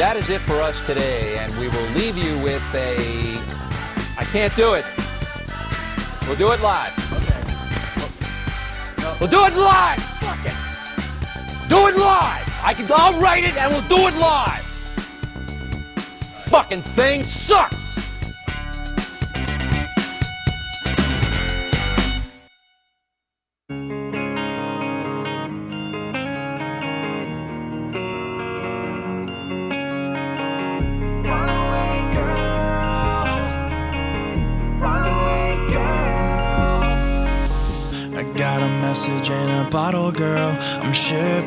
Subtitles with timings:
[0.00, 1.36] that is it for us today.
[1.36, 3.36] And we will leave you with a.
[4.16, 4.86] I can't do it.
[6.26, 6.96] We'll do it live.
[7.12, 7.42] Okay.
[9.20, 10.02] We'll do it live.
[10.20, 11.68] Fuck it.
[11.68, 12.48] Do it live.
[12.62, 12.90] I can.
[12.90, 14.64] I'll write it, and we'll do it live.
[16.46, 17.79] Fucking thing sucks.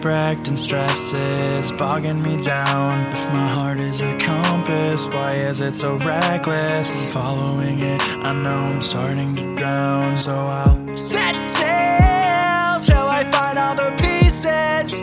[0.03, 3.07] Shipwrecked and stress is bogging me down.
[3.07, 7.11] If my heart is a compass, why is it so reckless?
[7.13, 10.17] Following it, I know I'm starting to drown.
[10.17, 15.01] So I'll set sail till I find all the pieces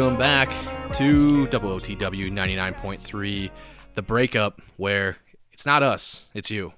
[0.00, 0.48] Welcome back
[0.94, 3.50] to WOTW 99.3,
[3.96, 5.18] The Breakup, where
[5.52, 6.72] it's not us, it's you.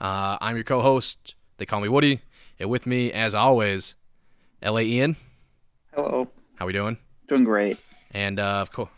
[0.00, 1.36] Uh, I'm your co host.
[1.58, 2.20] They call me Woody.
[2.58, 3.94] And with me, as always,
[4.60, 5.14] LA Ian.
[5.94, 6.26] Hello.
[6.56, 6.98] How we doing?
[7.28, 7.78] Doing great.
[8.10, 8.90] And uh, of, co-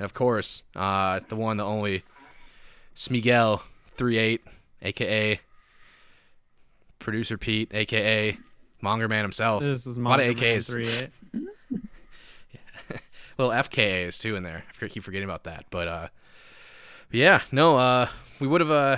[0.00, 2.02] of course, uh, the one, the only,
[2.96, 3.60] Smigel
[3.94, 4.40] 38,
[4.82, 5.40] aka
[6.98, 8.36] Producer Pete, aka
[8.80, 9.62] Monger Man himself.
[9.62, 10.68] This is a lot of Monger Man AKs.
[10.68, 11.10] 38.
[13.38, 14.64] Little FKAs too in there.
[14.80, 15.66] I keep forgetting about that.
[15.70, 16.08] But uh,
[17.10, 18.08] yeah, no, uh,
[18.40, 18.96] we would have uh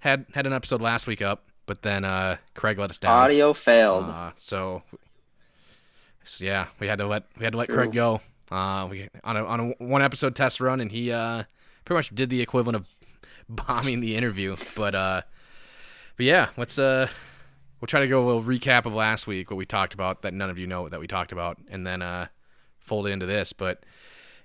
[0.00, 3.12] had had an episode last week up, but then uh Craig let us down.
[3.12, 4.04] Audio failed.
[4.04, 4.82] Uh, so,
[6.24, 7.76] so yeah, we had to let we had to let True.
[7.76, 8.20] Craig go.
[8.50, 11.44] Uh, we on a on a one episode test run, and he uh
[11.84, 12.86] pretty much did the equivalent of
[13.48, 14.56] bombing the interview.
[14.74, 15.22] But uh,
[16.16, 17.08] but yeah, let's uh.
[17.80, 20.34] We'll try to go a little recap of last week, what we talked about that
[20.34, 22.26] none of you know that we talked about, and then uh,
[22.88, 23.52] fold into this.
[23.52, 23.84] But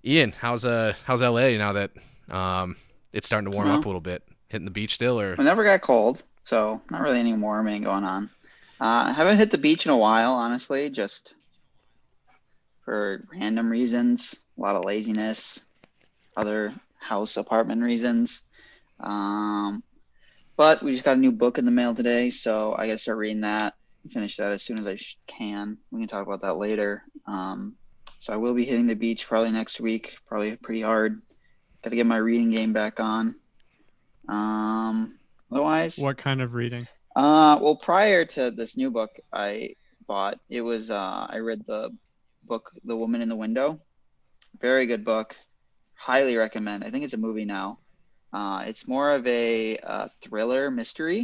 [0.06, 1.92] Ian, how's uh how's LA now that
[2.30, 2.76] um
[3.12, 4.24] it's starting to warm Well- up a little bit?
[4.50, 8.04] Hitting the beach still, or It never got cold, so not really any warming going
[8.04, 8.26] on.
[8.80, 11.34] Uh, I haven't hit the beach in a while, honestly, just
[12.86, 14.36] for random reasons.
[14.58, 15.64] A lot of laziness,
[16.38, 18.44] other house apartment reasons.
[19.00, 19.82] Um,
[20.56, 23.00] but we just got a new book in the mail today, so I got to
[23.00, 23.74] start reading that.
[24.12, 25.78] Finish that as soon as I sh- can.
[25.92, 27.04] We can talk about that later.
[27.26, 27.76] Um,
[28.24, 31.22] so I will be hitting the beach probably next week, probably pretty hard.
[31.84, 33.36] Got to get my reading game back on.
[34.30, 35.20] Um,
[35.52, 36.88] otherwise, What kind of reading?
[37.18, 39.76] uh, well, prior to this new book I
[40.08, 41.94] bought, it was uh, I read the
[42.46, 43.82] book The Woman in the Window.
[44.62, 45.36] Very good book.
[45.96, 46.86] Highly recommend.
[46.86, 47.80] I think it's a movie now.
[48.32, 51.20] Uh, it's more of a uh, thriller mystery.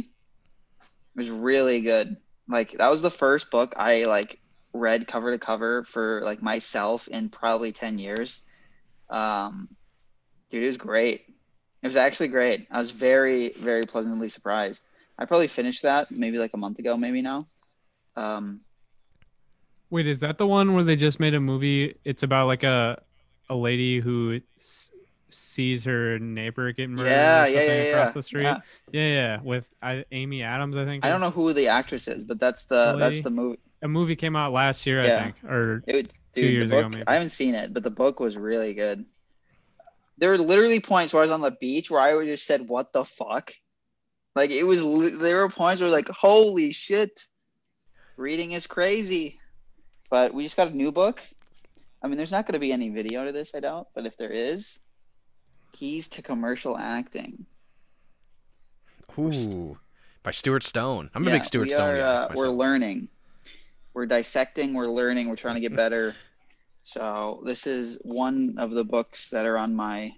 [0.80, 2.18] It was really good.
[2.46, 4.38] Like that was the first book I like
[4.72, 8.42] read cover to cover for like myself in probably 10 years.
[9.08, 9.68] Um,
[10.50, 11.24] dude, it was great.
[11.82, 12.66] It was actually great.
[12.70, 14.82] I was very, very pleasantly surprised.
[15.18, 17.46] I probably finished that maybe like a month ago, maybe now.
[18.16, 18.60] Um,
[19.90, 21.96] Wait, is that the one where they just made a movie?
[22.04, 23.02] It's about like a
[23.48, 24.92] a lady who s-
[25.28, 28.12] sees her neighbor get murdered yeah, yeah, yeah, across yeah.
[28.12, 28.42] the street.
[28.44, 28.60] Yeah.
[28.92, 31.04] Yeah, yeah, with I, Amy Adams, I think.
[31.04, 33.58] I don't know who the actress is, but that's the The that's the movie.
[33.82, 35.16] A movie came out last year, Yeah.
[35.16, 37.04] I think, or It, dude, Two the years ago, maybe.
[37.06, 39.04] I haven't seen it, but the book was really good.
[40.18, 42.68] There were literally points where I was on the beach where I would just said,
[42.68, 43.54] "What the fuck?"
[44.36, 44.80] Like it was.
[45.18, 47.26] There were points where like, "Holy shit!"
[48.16, 49.40] Reading is crazy.
[50.10, 51.22] But we just got a new book.
[52.02, 53.88] I mean, there's not going to be any video to this, I doubt.
[53.94, 54.78] But if there is,
[55.72, 57.46] keys to commercial acting.
[59.18, 59.78] ooh,
[60.22, 61.10] by Stuart Stone.
[61.14, 62.02] I'm a big Stuart we Stone are, guy.
[62.02, 63.08] uh, we're learning.
[64.00, 64.72] We're dissecting.
[64.72, 65.28] We're learning.
[65.28, 66.14] We're trying to get better.
[66.84, 70.14] so this is one of the books that are on my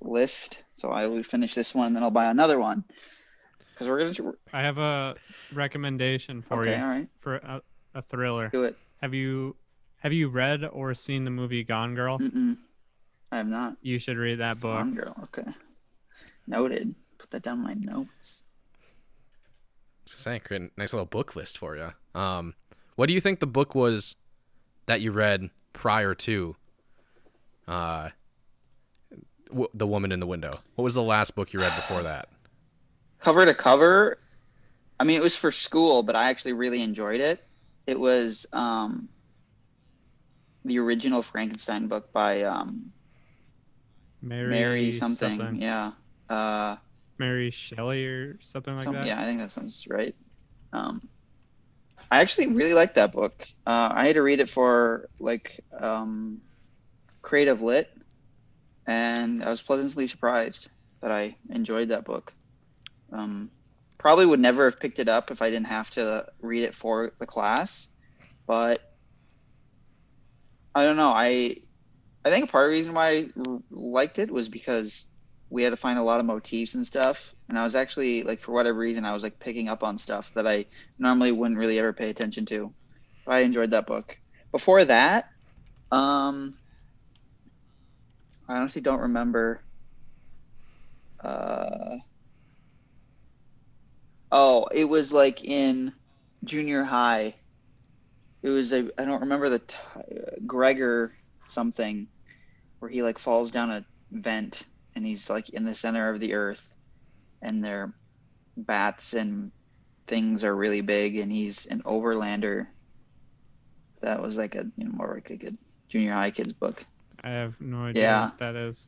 [0.00, 0.62] list.
[0.74, 2.84] So I will finish this one, then I'll buy another one.
[3.72, 5.16] Because we're gonna I have a
[5.52, 7.62] recommendation for okay, you all right, for a,
[7.96, 8.48] a thriller.
[8.50, 8.76] do it.
[9.02, 9.56] Have you
[9.96, 12.20] Have you read or seen the movie Gone Girl?
[12.20, 12.56] Mm-mm.
[13.32, 13.76] I have not.
[13.82, 14.78] You should read that book.
[14.78, 15.16] Gone Girl.
[15.24, 15.50] Okay.
[16.46, 16.94] Noted.
[17.18, 18.44] Put that down my notes.
[20.06, 21.90] Just saying, create a nice little book list for you.
[22.14, 22.54] Um,
[22.96, 24.16] what do you think the book was
[24.86, 26.56] that you read prior to
[27.66, 28.10] uh,
[29.48, 30.50] w- The Woman in the Window?
[30.74, 32.28] What was the last book you read before that?
[33.20, 34.18] Cover to cover.
[35.00, 37.42] I mean, it was for school, but I actually really enjoyed it.
[37.86, 39.08] It was um,
[40.64, 42.92] the original Frankenstein book by um,
[44.22, 45.56] Mary, Mary something.
[45.60, 45.92] Yeah.
[46.28, 46.76] Uh,
[47.18, 49.06] Mary Shelley or something like some- that.
[49.06, 50.14] Yeah, I think that sounds right.
[50.72, 51.08] Um,
[52.14, 53.44] I actually really liked that book.
[53.66, 56.42] Uh, I had to read it for like um,
[57.22, 57.90] creative lit,
[58.86, 60.68] and I was pleasantly surprised
[61.02, 62.32] that I enjoyed that book.
[63.12, 63.50] Um,
[63.98, 67.12] probably would never have picked it up if I didn't have to read it for
[67.18, 67.88] the class,
[68.46, 68.78] but
[70.72, 71.10] I don't know.
[71.12, 71.56] I
[72.24, 73.28] I think part of the reason why I
[73.72, 75.06] liked it was because
[75.50, 78.40] we had to find a lot of motifs and stuff, and I was actually like
[78.40, 80.66] for whatever reason I was like picking up on stuff that I
[80.98, 82.72] normally wouldn't really ever pay attention to.
[83.24, 84.18] But I enjoyed that book.
[84.52, 85.28] Before that,
[85.90, 86.56] um,
[88.48, 89.62] I honestly don't remember.
[91.20, 91.96] Uh,
[94.32, 95.92] oh, it was like in
[96.44, 97.34] junior high.
[98.42, 99.76] It was a I don't remember the t-
[100.46, 101.14] Gregor
[101.48, 102.08] something,
[102.78, 106.34] where he like falls down a vent and he's like in the center of the
[106.34, 106.66] earth,
[107.42, 107.92] and their
[108.56, 109.50] bats and
[110.06, 112.66] things are really big, and he's an overlander.
[114.00, 115.56] That was like a you know more like a good
[115.88, 116.84] junior high kids book.
[117.22, 118.24] I have no idea Yeah.
[118.26, 118.86] what that is.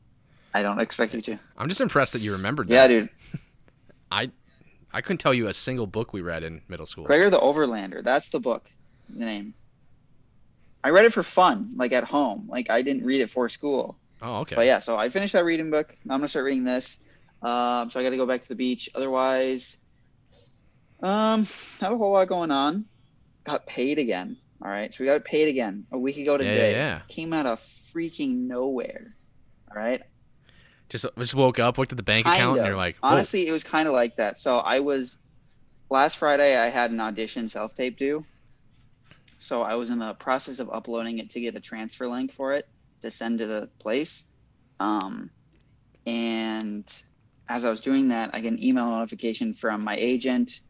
[0.53, 1.39] I don't expect you to.
[1.57, 2.75] I'm just impressed that you remembered that.
[2.75, 3.09] Yeah, dude.
[4.11, 4.31] I
[4.93, 7.05] I couldn't tell you a single book we read in middle school.
[7.05, 8.03] Gregor the Overlander.
[8.05, 8.71] That's the book.
[9.11, 9.55] The name.
[10.85, 12.47] I read it for fun, like at home.
[12.49, 13.99] Like I didn't read it for school.
[14.23, 14.57] Oh, okay.
[14.57, 15.95] But yeah, so I finished that reading book.
[16.05, 17.01] I'm gonna start reading this.
[17.43, 18.89] Um, so I got to go back to the beach.
[18.95, 19.77] Otherwise,
[21.03, 21.47] um,
[21.83, 22.87] not a whole lot going on.
[23.45, 24.37] Got paid again.
[24.63, 26.73] All right, so we got paid again a week ago today.
[26.73, 27.01] yeah, yeah.
[27.09, 27.61] Came out of
[27.95, 29.15] freaking nowhere.
[29.71, 30.03] All right.
[30.89, 32.69] Just just woke up, looked at the bank Kind account, and of.
[32.69, 34.39] you're like, "Whoa." Honestly, it was kind of like that.
[34.39, 35.19] So I was
[35.91, 36.57] last Friday.
[36.57, 38.25] I had an audition self tape due.
[39.39, 42.55] So I was in the process of uploading it to get a transfer link for
[42.55, 42.67] it
[43.03, 44.25] to send to the place.
[44.81, 45.31] Um,
[46.07, 46.85] and
[47.49, 50.61] as I was doing that, I get an email notification from my agent,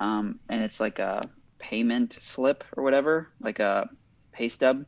[0.00, 1.22] um, and it's like a
[1.58, 3.88] payment slip or whatever, like a
[4.32, 4.84] pay stub.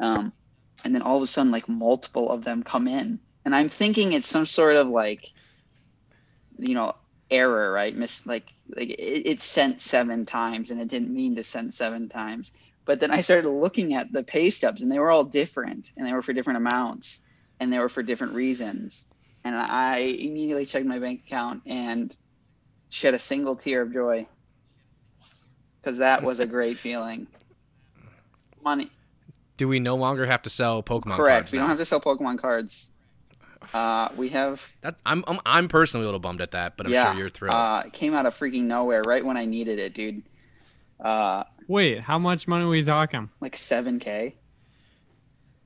[0.00, 0.32] Um,
[0.84, 4.12] and then all of a sudden, like multiple of them come in, and I'm thinking
[4.12, 5.26] it's some sort of like,
[6.58, 6.92] you know,
[7.30, 7.94] error, right?
[7.94, 12.08] Miss like like it, it sent seven times, and it didn't mean to send seven
[12.08, 12.52] times.
[12.86, 16.06] But then I started looking at the pay stubs, and they were all different, and
[16.06, 17.20] they were for different amounts,
[17.60, 19.04] and they were for different reasons.
[19.44, 22.16] And I immediately checked my bank account and
[22.88, 24.26] shed a single tear of joy
[25.80, 27.26] because that was a great feeling.
[28.62, 28.90] Money,
[29.56, 31.16] do we no longer have to sell Pokemon cards?
[31.16, 31.38] correct.
[31.40, 31.62] cards We now?
[31.62, 32.90] don't have to sell Pokemon cards.
[33.72, 36.92] Uh, we have That, I'm, I'm I'm personally a little bummed at that, but I'm
[36.92, 37.10] yeah.
[37.10, 37.54] sure you're thrilled.
[37.54, 40.22] Uh, it came out of freaking nowhere right when I needed it, dude.
[41.00, 43.28] Uh, Wait, how much money are we talking?
[43.40, 44.34] like seven k.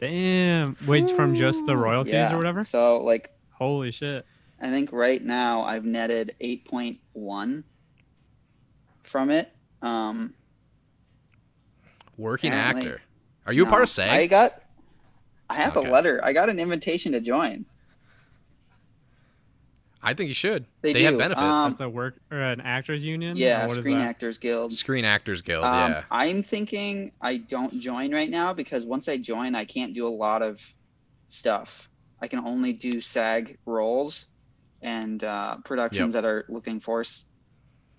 [0.01, 0.77] Damn.
[0.87, 2.33] Wait, from just the royalties Yeah.
[2.33, 2.65] or whatever?
[2.65, 4.25] So like, Holy shit.
[4.61, 7.65] I think right now I've netted eight point one
[9.05, 9.53] from it.
[9.83, 10.35] Um,
[12.17, 13.03] Working apparently- actor.
[13.47, 14.11] Are you a part no, of SAG?
[14.11, 14.63] I got.
[15.49, 15.89] I have Okay.
[15.89, 16.21] a letter.
[16.23, 17.65] I got an invitation to join.
[20.03, 20.65] I think you should.
[20.81, 21.19] They have do.
[21.19, 21.43] benefits.
[21.43, 23.37] Um, It's a work or an actors union?
[23.37, 24.09] Yeah, Or what is Screen that?
[24.09, 24.73] Actors Guild.
[24.73, 25.65] Screen Actors Guild.
[25.65, 26.05] Um, yeah.
[26.11, 30.09] I'm thinking I don't join right now because once I join, I can't do a
[30.09, 30.59] lot of
[31.29, 31.89] stuff.
[32.23, 34.27] I can only do SAG roles
[34.83, 37.05] and uh, productions that are looking for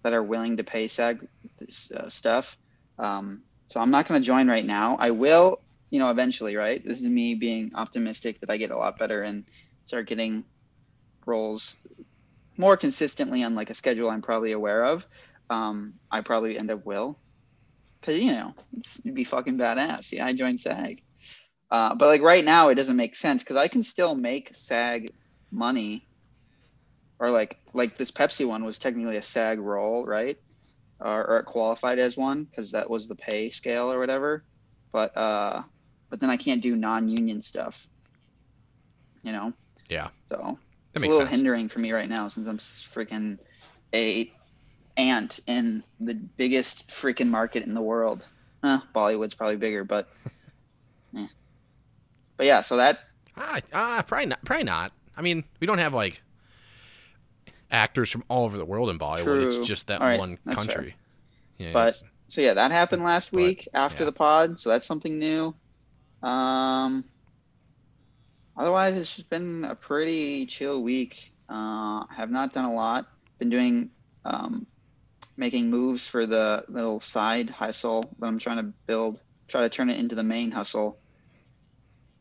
[0.04, 1.28] that are willing to pay SAG
[1.60, 2.58] this, uh, stuff.
[2.98, 4.98] Um, so I'm not going to join right now.
[5.00, 6.56] I will, you know, eventually.
[6.56, 6.84] Right.
[6.84, 9.46] This is me being optimistic that I get a lot better and
[9.86, 10.44] start getting
[11.26, 11.76] roles
[12.58, 15.06] more consistently on like a schedule I'm probably aware of.
[15.50, 17.20] Um, I probably end up will
[18.00, 20.12] because you know it's, it'd be fucking badass.
[20.12, 21.02] Yeah, I joined SAG,
[21.70, 25.12] uh, but like right now it doesn't make sense because I can still make SAG
[25.52, 26.08] money,
[27.20, 30.38] or like like this Pepsi one was technically a SAG role, right?
[31.00, 34.46] Or, or it qualified as one because that was the pay scale or whatever.
[34.94, 35.64] But uh,
[36.10, 37.88] but then I can't do non-union stuff.
[39.24, 39.54] You know.
[39.90, 40.10] Yeah.
[40.32, 40.60] So
[40.94, 41.36] That it's a little sense.
[41.38, 43.38] hindering for me right now since I'm freaking
[43.94, 44.32] a
[44.98, 48.28] ant in the biggest freaking market in the world.
[48.64, 50.10] Bollywood's probably bigger, but,
[51.18, 51.26] eh.
[52.38, 52.62] but yeah.
[52.62, 53.00] So that
[53.38, 54.44] Ah, ah, probably not.
[54.46, 54.92] Probably not.
[55.16, 56.22] I mean, we don't have like
[57.72, 59.24] actors from all over the world in Bollywood.
[59.24, 59.48] True.
[59.48, 60.96] It's just that right, one country.
[61.58, 64.06] Yeah, But- so yeah, that happened last But, week after yeah.
[64.06, 64.60] the pod.
[64.60, 65.54] So that's something new.
[66.24, 67.04] Um,
[68.58, 71.34] otherwise, it's just been a pretty chill week.
[71.50, 73.08] Uh, have not done a lot.
[73.40, 73.90] Been doing,
[74.26, 74.66] um,
[75.38, 79.20] making moves for the little side hustle that I'm trying to build.
[79.48, 80.98] Try to turn it into the main hustle,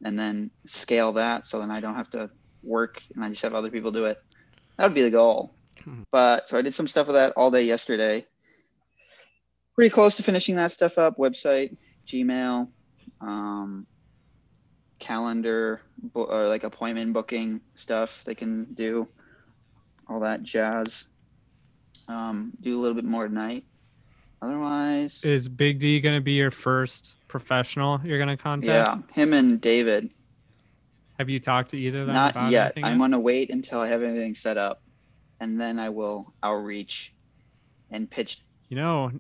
[0.05, 2.31] and then scale that so then I don't have to
[2.63, 4.21] work and I just have other people do it.
[4.77, 5.55] That would be the goal.
[5.85, 6.03] Hmm.
[6.11, 8.27] But so I did some stuff with that all day yesterday
[9.81, 11.75] pretty close to finishing that stuff up website
[12.07, 12.69] gmail
[13.23, 13.87] um,
[15.01, 15.81] calendar
[16.15, 19.09] bo- or like appointment booking stuff they can do
[20.09, 21.07] all that jazz
[22.09, 23.65] um, do a little bit more tonight
[24.43, 28.67] otherwise Is Big D gonna be your first professional you're gonna contact?
[29.13, 30.13] yeah him and david
[31.19, 32.15] Have you talked to either of them?
[32.15, 34.83] not yet i'm going to wait until i have everything set up
[35.41, 37.15] and then i will outreach
[37.91, 39.11] and pitch You know.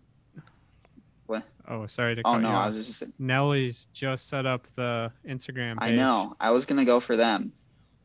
[1.68, 5.92] Oh, sorry to oh no i was just Nellie's just set up the Instagram page.
[5.92, 6.36] I know.
[6.40, 7.52] I was gonna go for them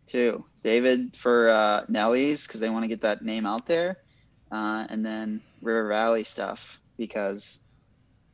[0.08, 0.46] too.
[0.64, 3.98] David for uh, Nelly's because they want to get that name out there,
[4.52, 7.60] uh, and then River Valley stuff because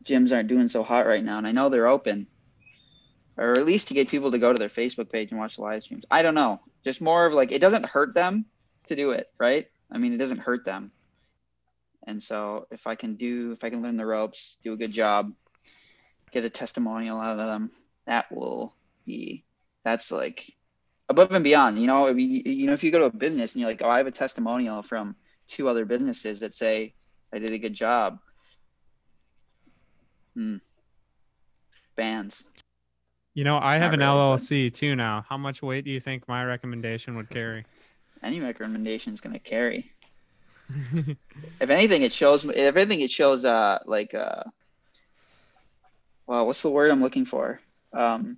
[0.04, 2.28] gyms aren't doing so hot right now, and I know they're open,
[3.38, 5.62] or at least to get people to go to their Facebook page and watch the
[5.62, 6.06] live streams.
[6.12, 6.60] I don't know.
[6.84, 8.46] Just more of like it doesn't hurt them
[8.88, 9.68] to do it, right?
[9.92, 10.92] I mean, it doesn't hurt them.
[12.08, 14.91] And so if I can do, if I can learn the ropes, do a good
[14.91, 15.31] job,
[16.31, 17.72] get a testimonial out of them,
[18.05, 19.43] that will be
[19.84, 20.55] that's like
[21.10, 23.53] above and beyond you know if you, you know if you go to a business
[23.53, 25.15] and you're like oh i have a testimonial from
[25.48, 26.93] two other businesses that say
[27.34, 28.20] i did a good job
[30.36, 30.58] hmm.
[31.96, 32.46] bands
[33.34, 35.24] You know, I have Not an really, LLC too now.
[35.27, 37.65] How much weight do you think my recommendation would carry?
[38.24, 39.89] any recommendation is going to carry
[41.60, 44.44] if anything it shows if anything it shows uh like uh
[46.28, 47.60] well what's the word i'm looking for?
[47.94, 48.38] Um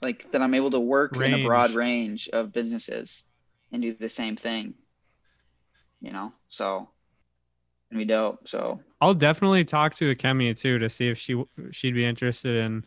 [0.00, 1.76] like that i'm able to work in a broad Range.
[1.76, 3.24] range of businesses
[3.70, 4.74] and do the same thing
[6.02, 6.32] you know?
[6.48, 6.88] So
[7.90, 8.80] and be dope so.
[9.00, 12.84] I'll definitely talk to Akemi too to see if she she'd be interested in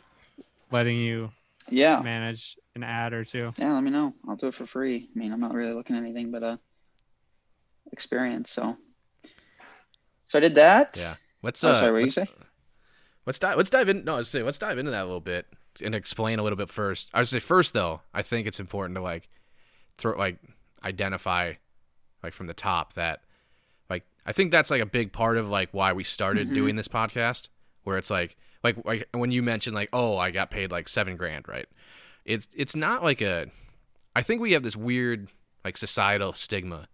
[0.72, 1.32] letting you
[1.70, 2.02] yeah.
[2.02, 3.54] manage an ad or two.
[3.58, 4.14] yeah let me know.
[4.28, 5.10] I'll do it for free.
[5.16, 6.58] I mean i'm not really looking at anything but uh
[7.92, 8.78] experience so
[10.26, 11.16] so i did that yeah.
[11.44, 12.28] Let's Oh, uh, sorry, what you let's, say?
[13.28, 13.56] let's dive.
[13.58, 14.04] Let's dive in.
[14.04, 15.46] No, was say let's dive into that a little bit
[15.84, 17.08] and explain a little bit first.
[17.14, 19.30] I would say first though, I think it's important to like
[20.00, 20.40] throw like
[20.84, 21.54] identify
[22.24, 23.22] like from the top that
[23.92, 26.54] like I think that's like a big part of like why we started Mhm.
[26.56, 27.50] doing this podcast
[27.84, 31.16] where it's like like like when you mentioned like oh I got paid like 7
[31.16, 31.68] grand, right?
[32.26, 33.52] It's it's not like a
[34.16, 35.30] I think we have this weird
[35.64, 36.88] like societal stigma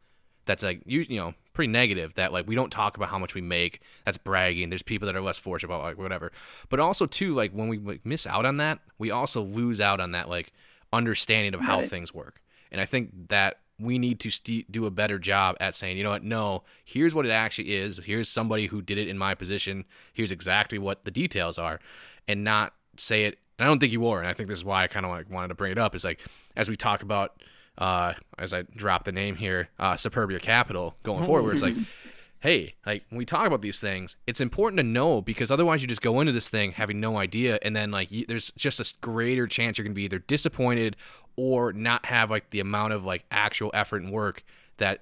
[0.45, 3.35] that's like you you know pretty negative that like we don't talk about how much
[3.35, 6.31] we make that's bragging there's people that are less fortunate about like whatever.
[6.69, 9.99] But also too like when we like, miss out on that we also lose out
[9.99, 10.53] on that like
[10.93, 11.89] understanding of how Right.
[11.89, 12.41] things work.
[12.71, 16.03] And i think that we need to st- do a better job at saying you
[16.03, 16.23] know what?
[16.23, 17.99] No here's what it actually is.
[18.03, 19.85] Here's somebody who did it in my position.
[20.13, 21.79] Here's exactly what the details are.
[22.27, 24.65] And not say it and i don't think you were and i think this is
[24.65, 26.19] why i kind of like wanted to bring it up is like
[26.55, 27.41] as we talk about
[27.77, 31.75] uh, as I drop the name here, uh, Superbia Capital going forward, it's like,
[32.39, 35.87] hey, like when we talk about these things, it's important to know because otherwise you
[35.87, 38.93] just go into this thing having no idea, and then like you, there's just a
[39.01, 40.97] greater chance you're gonna be either disappointed
[41.35, 44.43] or not have like the amount of like actual effort and work
[44.77, 45.01] that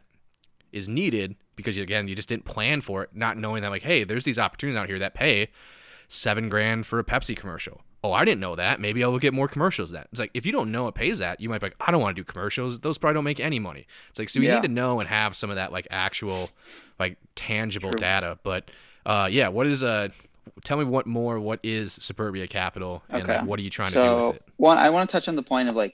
[0.71, 4.03] is needed because again you just didn't plan for it, not knowing that like, hey,
[4.03, 5.49] there's these opportunities out here that pay
[6.07, 7.81] seven grand for a Pepsi commercial.
[8.03, 8.79] Oh, I didn't know that.
[8.79, 9.91] Maybe I'll look at more commercials.
[9.91, 11.91] That it's like if you don't know it pays that, you might be like, I
[11.91, 12.79] don't want to do commercials.
[12.79, 13.87] Those probably don't make any money.
[14.09, 14.55] It's like so you Yeah.
[14.55, 16.53] need to know and have some of that like actual,
[16.97, 17.99] like tangible True.
[17.99, 18.39] data.
[18.43, 18.71] But
[19.05, 20.09] uh, yeah, what is uh,
[20.63, 21.39] tell me what more?
[21.39, 23.33] What is Suburbia Capital and Okay.
[23.33, 24.43] like, what are you trying to do so with it?
[24.57, 25.93] one i want to touch on the point of like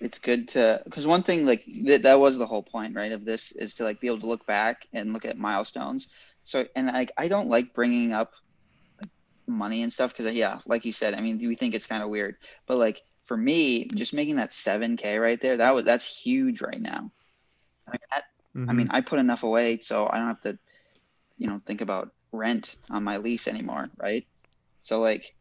[0.00, 3.24] it's good to because one thing like that, that was the whole point right of
[3.24, 6.08] this is to like be able to look back and look at milestones
[6.44, 8.32] so and like i don't like bringing up
[9.46, 12.08] money and stuff because yeah like you said i mean we think it's kind of
[12.08, 12.36] weird
[12.66, 16.80] but like for me just making that 7k right there that was that's huge right
[16.80, 17.10] now
[17.86, 18.24] I mean, that,
[18.68, 18.76] I Mhm.
[18.76, 20.58] mean, I put enough away so I don't have to,
[21.38, 24.26] you know, think about rent on my lease anymore, right?
[24.82, 25.34] So like,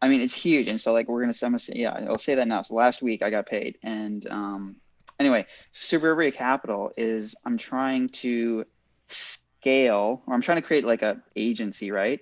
[0.00, 2.62] I mean, it's huge, and so like we're gonna sum yeah, I'll say that now.
[2.62, 4.76] So last week I got paid, and um,
[5.20, 8.64] anyway, Suburbia Capital is I'm trying to
[9.08, 12.20] scale, or I'm trying to create like a agency, right?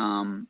[0.00, 0.48] Um,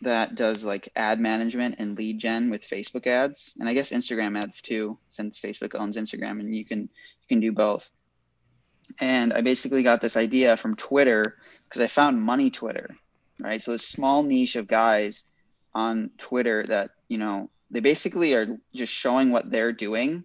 [0.00, 4.42] that does like ad management and lead gen with Facebook ads, and I guess Instagram
[4.42, 7.90] ads too, since Facebook owns Instagram, and you can you can do both.
[8.98, 11.36] And I basically got this idea from Twitter
[11.68, 12.96] because I found Money Twitter,
[13.38, 13.60] right?
[13.60, 15.24] So this small niche of guys
[15.74, 20.24] on Twitter that you know they basically are just showing what they're doing,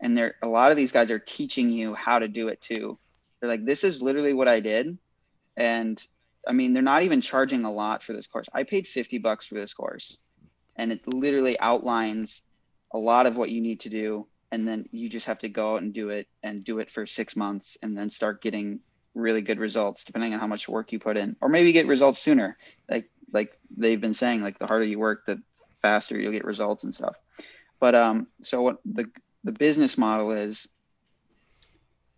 [0.00, 2.98] and they're a lot of these guys are teaching you how to do it too.
[3.38, 4.98] They're like, this is literally what I did,
[5.56, 6.04] and
[6.46, 8.48] I mean, they're not even charging a lot for this course.
[8.52, 10.18] I paid 50 bucks for this course
[10.76, 12.42] and it literally outlines
[12.92, 14.26] a lot of what you need to do.
[14.52, 17.06] And then you just have to go out and do it and do it for
[17.06, 18.80] six months and then start getting
[19.14, 22.20] really good results depending on how much work you put in, or maybe get results
[22.20, 22.56] sooner.
[22.88, 25.42] Like, like they've been saying, like the harder you work, the
[25.82, 27.16] faster you'll get results and stuff.
[27.80, 29.10] But, um, so what the,
[29.42, 30.68] the business model is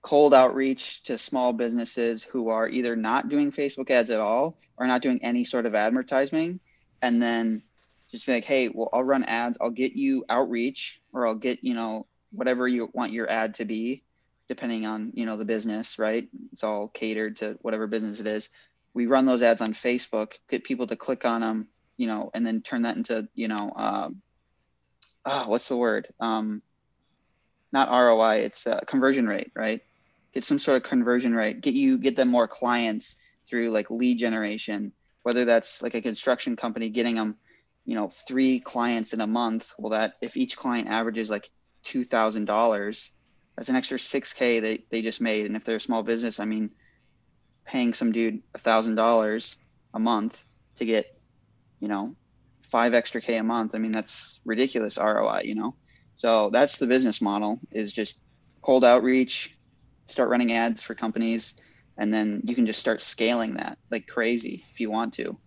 [0.06, 4.86] cold outreach to small businesses who are either not doing Facebook ads at all or
[4.86, 6.60] not doing any sort of advertising.
[7.02, 7.64] And then
[8.12, 9.58] just be like, hey, well, I'll run ads.
[9.60, 13.64] I'll get you outreach or I'll get, you know, whatever you want your ad to
[13.64, 14.04] be,
[14.48, 16.28] depending on, you know, the business, right?
[16.52, 18.48] It's all catered to whatever business it is.
[18.94, 22.46] We run those ads on Facebook, get people to click on them, you know, and
[22.46, 24.10] then turn that into, you know, uh,
[25.24, 26.06] oh, what's the word?
[26.20, 26.62] Um,
[27.72, 29.82] not ROI, it's uh, conversion rate, right?
[30.36, 33.16] Get some sort of conversion rate, get you get them more clients
[33.48, 37.36] through like lead generation, whether that's like a construction company getting them,
[37.86, 39.72] you know, three clients in a month.
[39.78, 41.50] Well, that if each client averages like
[41.82, 43.12] two thousand dollars,
[43.56, 45.46] that's an extra six K they, they just made.
[45.46, 46.68] And if they're a small business, I mean
[47.64, 49.56] paying some dude a thousand dollars
[49.94, 50.44] a month
[50.76, 51.18] to get,
[51.80, 52.14] you know,
[52.60, 53.74] five extra K a month.
[53.74, 55.76] I mean, that's ridiculous ROI, you know?
[56.14, 58.18] So that's the business model is just
[58.60, 59.55] cold outreach,
[60.08, 61.54] start running ads for companies
[61.98, 65.38] and then you can just start scaling that like crazy if you want to.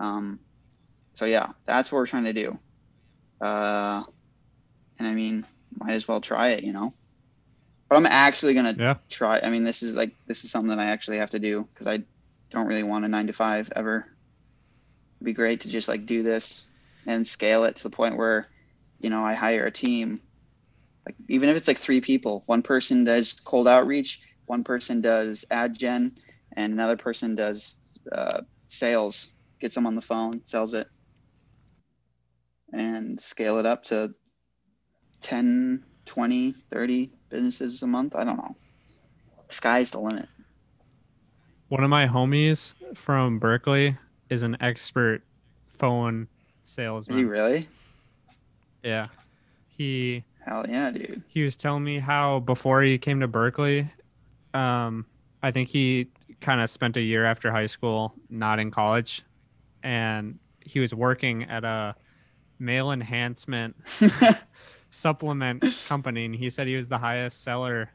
[0.00, 0.40] Um,
[1.14, 2.58] so yeah that's what we're trying to do.
[3.40, 4.02] Uh,
[4.98, 5.46] and i mean
[5.78, 6.94] might as well try it you know?
[7.88, 8.96] But i'm actually gonna Yeah.
[9.10, 11.68] try i mean this is like this is something that i actually have to do
[11.72, 12.02] because i
[12.50, 14.06] don't really want a nine to five ever.
[15.18, 16.68] It'd be great to just like do this
[17.06, 18.48] and scale it to the point where
[19.00, 20.20] you know i hire a team
[21.06, 25.44] like even if it's like three people one person does cold outreach one person does
[25.50, 26.12] ad gen
[26.56, 27.76] and another person does
[28.12, 29.28] uh, sales
[29.60, 30.86] gets them on the phone sells it
[32.72, 34.12] and scale it up to
[35.22, 38.56] 10 20 30 businesses a month i don't know
[39.48, 40.28] sky's the limit
[41.68, 43.96] One of my homies from Berkeley
[44.30, 45.22] is an expert
[45.78, 46.28] phone is
[46.64, 47.18] salesman.
[47.18, 47.68] he really
[48.84, 49.06] Yeah.
[49.76, 53.90] He hell yeah dude he was telling me how before he came to Berkeley,
[54.54, 55.04] um,
[55.42, 56.08] I think he
[56.40, 59.22] kind of spent a year after high school not in college,
[59.82, 61.94] and he was working at a
[62.58, 63.76] male enhancement
[64.90, 67.90] supplement company, and he said he was the highest seller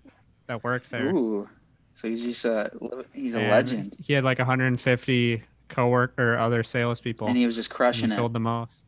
[0.48, 1.10] that worked there.
[1.10, 1.50] ooh
[1.94, 2.72] so he's just a
[3.14, 7.56] he's a And legend He had like 150 coworker or other salespeople, and he was
[7.56, 8.84] just crushing he it sold the most.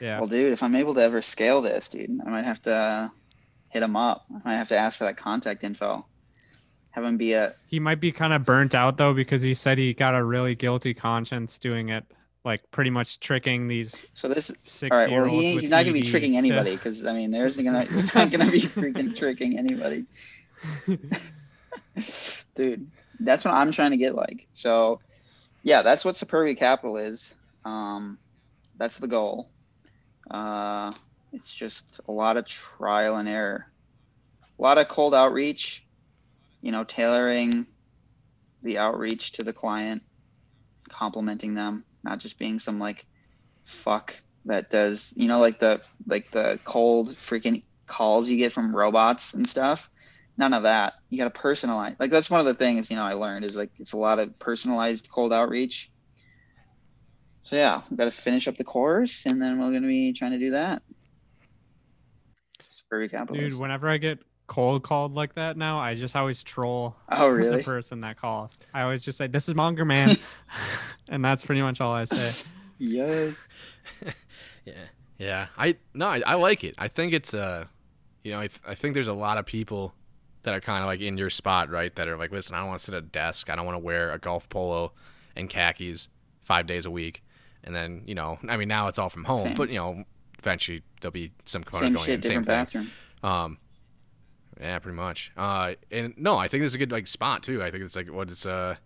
[0.00, 0.18] Yeah.
[0.18, 3.08] Well, dude, if I'm able to ever scale this, dude, I might have to uh,
[3.68, 4.24] hit him up.
[4.30, 6.06] I might have to ask for that contact info.
[6.92, 9.78] Have him be a He might be kind of burnt out though because he said
[9.78, 12.04] he got a really guilty conscience doing it,
[12.44, 14.50] like pretty much tricking these so this.
[14.82, 15.10] All right.
[15.10, 18.32] Well, he, he's not gonna be tricking anybody because I mean, there's gonna he's not
[18.32, 20.04] gonna be freaking tricking anybody,
[22.56, 22.90] dude.
[23.20, 24.48] That's what I'm trying to get like.
[24.54, 25.00] So,
[25.62, 27.34] yeah, that's what Superbia Capital is.
[27.64, 28.18] Um,
[28.78, 29.50] that's the goal.
[30.30, 30.92] Uh,
[31.32, 33.66] it's just a lot of trial and error,
[34.58, 35.84] a lot of cold outreach.
[36.62, 37.66] You know, tailoring
[38.62, 40.02] the outreach to the client,
[40.90, 43.06] complimenting them, not just being some like
[43.64, 48.74] fuck that does you know like the like the cold freaking calls you get from
[48.74, 49.88] robots and stuff.
[50.36, 50.94] None of that.
[51.08, 53.56] You got to personalize like that's one of the things you know i learned is
[53.56, 55.90] like it's a lot of personalized cold outreach
[57.42, 60.12] so yeah we've got to finish up the course and then we're going to be
[60.12, 60.82] trying to do that
[62.90, 63.08] Very
[63.48, 64.18] Dude, whenever I get
[64.50, 68.58] cold called like that now, I just always troll oh the person that calls.
[68.74, 70.16] I always just say, "This is Monger Man,"
[71.08, 72.32] and that's pretty much all I say.
[72.78, 73.48] yes
[74.66, 74.74] Yeah,
[75.18, 75.46] yeah.
[75.56, 76.74] I no, I, I like it.
[76.78, 77.64] I think it's uh,
[78.24, 79.94] you know, I, th- I think there's a lot of people
[80.42, 81.94] that are kind of like in your spot, right?
[81.94, 83.48] That are like, listen, I don't want to sit at a desk.
[83.48, 84.92] I don't want to wear a golf polo
[85.36, 86.08] and khakis
[86.40, 87.22] five days a week.
[87.64, 89.56] And then you know, I mean, now it's all from home, Same.
[89.56, 90.04] but you know,
[90.38, 92.82] eventually there'll be some component same going shit in, same different thing.
[92.82, 93.58] bathroom Um,
[94.60, 95.32] yeah, pretty much.
[95.36, 97.62] Uh, and no, I think this is a good like spot too.
[97.62, 98.76] I think it's like what it's uh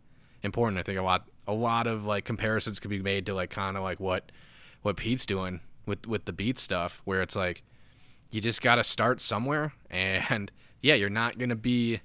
[0.43, 0.79] important.
[0.79, 3.77] I think a lot a lot of like comparisons could be made to like kind
[3.77, 4.31] of like what
[4.83, 7.63] what Pete's doing with with the beat stuff, where it's like
[8.31, 10.51] you just got to start somewhere, and
[10.83, 12.01] yeah, you're not gonna be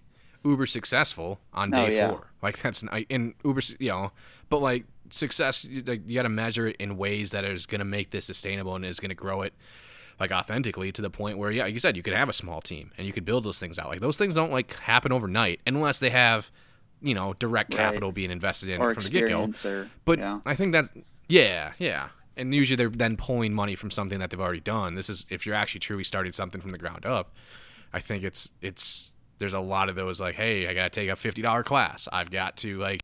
[0.46, 2.10] uber successful on No, day yeah.
[2.10, 2.28] four.
[2.42, 4.12] Like that's not in uber, you know,
[4.50, 7.86] but like success, you- like you got to measure it in ways that is gonna
[7.86, 9.54] make this sustainable and is gonna grow it
[10.20, 12.60] like authentically to the point where yeah like you said you could have a small
[12.62, 13.88] team and you could build those things out.
[13.88, 16.52] Like those things don't like happen overnight unless they have
[17.02, 17.80] you know direct Right.
[17.86, 19.50] capital being invested in or from the get-go.
[19.64, 20.42] or but yeah.
[20.46, 20.92] i think that's
[21.30, 22.10] yeah yeah.
[22.36, 24.96] And usually they're then pulling money from something that they've already done.
[24.96, 27.34] This is if you're actually truly starting something from the ground up
[27.94, 31.14] i think it's it's there's a lot of those like hey i gotta take a
[31.14, 32.10] $50 class.
[32.12, 33.00] I've got to like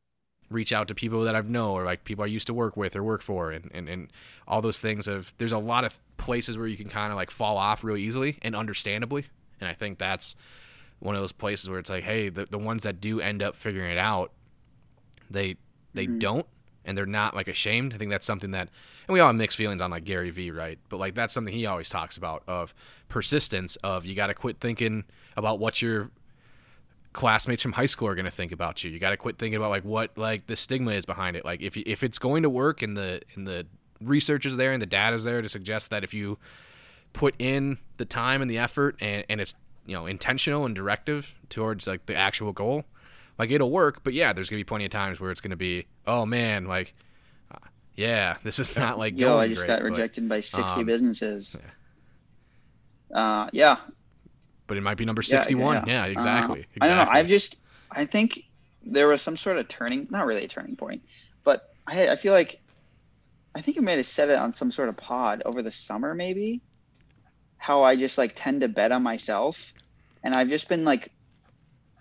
[0.55, 2.95] reach out to people that I've know or like people I used to work with
[2.95, 4.11] or work for and, and, and
[4.47, 7.29] all those things of there's a lot of places where you can kind of like
[7.29, 9.25] fall off real easily and understandably.
[9.59, 10.35] And I think that's
[10.99, 13.55] one of those places where it's like, hey, the, the ones that do end up
[13.55, 14.31] figuring it out,
[15.29, 15.57] they
[15.93, 16.19] they mm-hmm.
[16.19, 16.47] don't
[16.85, 17.93] and they're not like ashamed.
[17.93, 18.69] I think that's something that
[19.07, 20.79] and we all have mixed feelings on like Gary Vee, right?
[20.89, 22.73] But like that's something he always talks about of
[23.07, 25.03] persistence of you gotta quit thinking
[25.35, 26.11] about what your
[27.15, 28.91] classmates from high school are going to think about you.
[28.91, 31.45] You got to quit thinking about like what like the stigma is behind it.
[31.45, 33.65] Like if you, if it's going to work and the and the
[34.01, 36.37] research is there and the data is there to suggest that if you
[37.13, 41.33] put in the time and the effort and, and it's you know intentional and directive
[41.49, 42.83] towards like the actual goal,
[43.39, 44.03] like it'll work.
[44.03, 46.93] But yeah, there's gonna be plenty of times where it's gonna be oh man like.
[47.49, 47.57] uh,
[47.95, 50.61] Yeah, this is not like Yo, going I just great, got but- rejected by 60
[50.81, 51.57] um, businesses.
[53.13, 53.77] Uh, yeah,
[54.67, 55.75] but it might be number Yeah, yeah, 61.
[55.75, 55.83] yeah.
[55.93, 56.65] Yeah, Uh, exactly.
[56.81, 57.11] I don't know.
[57.11, 57.57] I've just,
[57.91, 58.43] I think
[58.83, 61.03] there was some sort of turning, not really a turning point,
[61.43, 62.61] but I, I feel like,
[63.55, 66.13] I think you might have said it on some sort of pod over the summer,
[66.13, 66.61] maybe.
[67.57, 69.73] How I just like tend to bet on myself,
[70.23, 71.11] and I've just been like,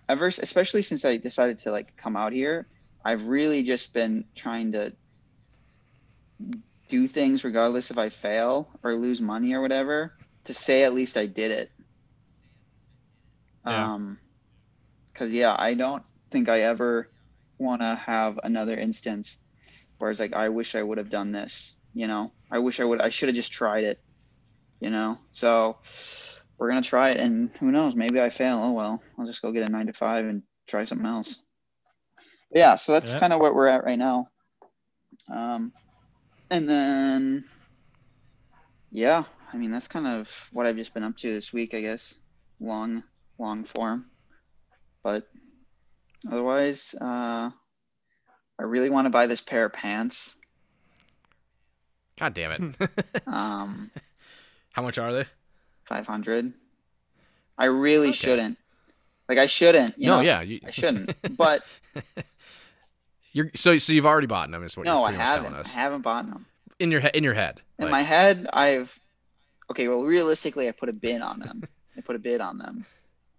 [0.09, 2.67] ever, especially since I decided to like come out here,
[3.05, 4.93] I've really just been trying to
[6.89, 10.13] do things regardless if I fail or lose money or whatever
[10.45, 11.71] to say at least I did it.
[13.67, 13.95] Yeah.
[13.95, 14.19] Um,
[15.15, 17.11] cause yeah, I don't think I ever
[17.59, 19.39] want to have another instance
[19.99, 22.85] where it's like, I wish I would have done this, you know, I wish I
[22.85, 23.99] would, I should have just tried it,
[24.81, 25.19] you know?
[25.31, 25.79] So
[26.59, 28.61] we're going to try it and who knows, maybe I fail.
[28.63, 31.41] Oh, well, I'll just go get a nine to five and try something else.
[32.51, 32.77] But yeah.
[32.77, 33.21] So that's Yeah.
[33.21, 34.29] kind of what we're at right now.
[35.33, 35.73] Um,
[36.51, 37.45] and then,
[38.91, 41.81] yeah, I mean, that's kind of what I've just been up to this week, I
[41.81, 42.19] guess.
[42.61, 43.03] Long,
[43.39, 44.07] long form.
[45.03, 45.29] But
[46.31, 47.51] otherwise, uh,
[48.59, 50.35] I really want to buy this pair of pants.
[52.19, 52.91] God damn it.
[53.27, 53.91] Um,
[54.73, 55.25] How much are they?
[55.87, 56.53] 500.
[57.59, 58.17] I really Okay.
[58.17, 58.59] shouldn't.
[59.29, 59.99] Like, I shouldn't.
[59.99, 60.41] You no, know, yeah.
[60.43, 61.15] You, I shouldn't.
[61.37, 61.63] But
[63.33, 65.51] You're so so you've already bought them is what no, you're I pretty haven't.
[65.53, 66.47] telling I haven't bought them.
[66.79, 67.61] In your head in your head.
[67.79, 68.97] In like- my head, I've.
[69.71, 71.63] Okay, well, realistically, I put a bid on them.
[71.97, 72.85] I put a bid on them.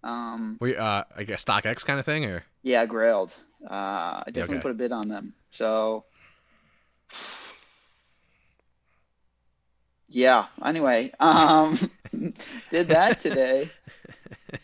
[0.06, 3.32] Um, we uh like a StockX kind of thing or Yeah, Grailed.
[3.64, 4.62] Uh, I definitely Okay.
[4.62, 5.34] put a bid on them.
[5.50, 6.04] So,
[10.08, 10.46] yeah.
[10.64, 11.76] Anyway, um,
[12.70, 13.68] did that today.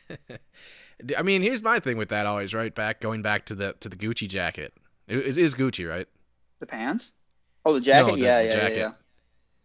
[1.18, 2.72] I mean, here's my thing with that always, right?
[2.72, 4.72] Back going back to the to the Gucci jacket.
[5.08, 6.06] It is is Gucci, right?
[6.60, 7.12] The pants?
[7.64, 8.10] Oh, the jacket.
[8.10, 8.76] No, the- yeah, the yeah, jacket.
[8.78, 8.92] yeah,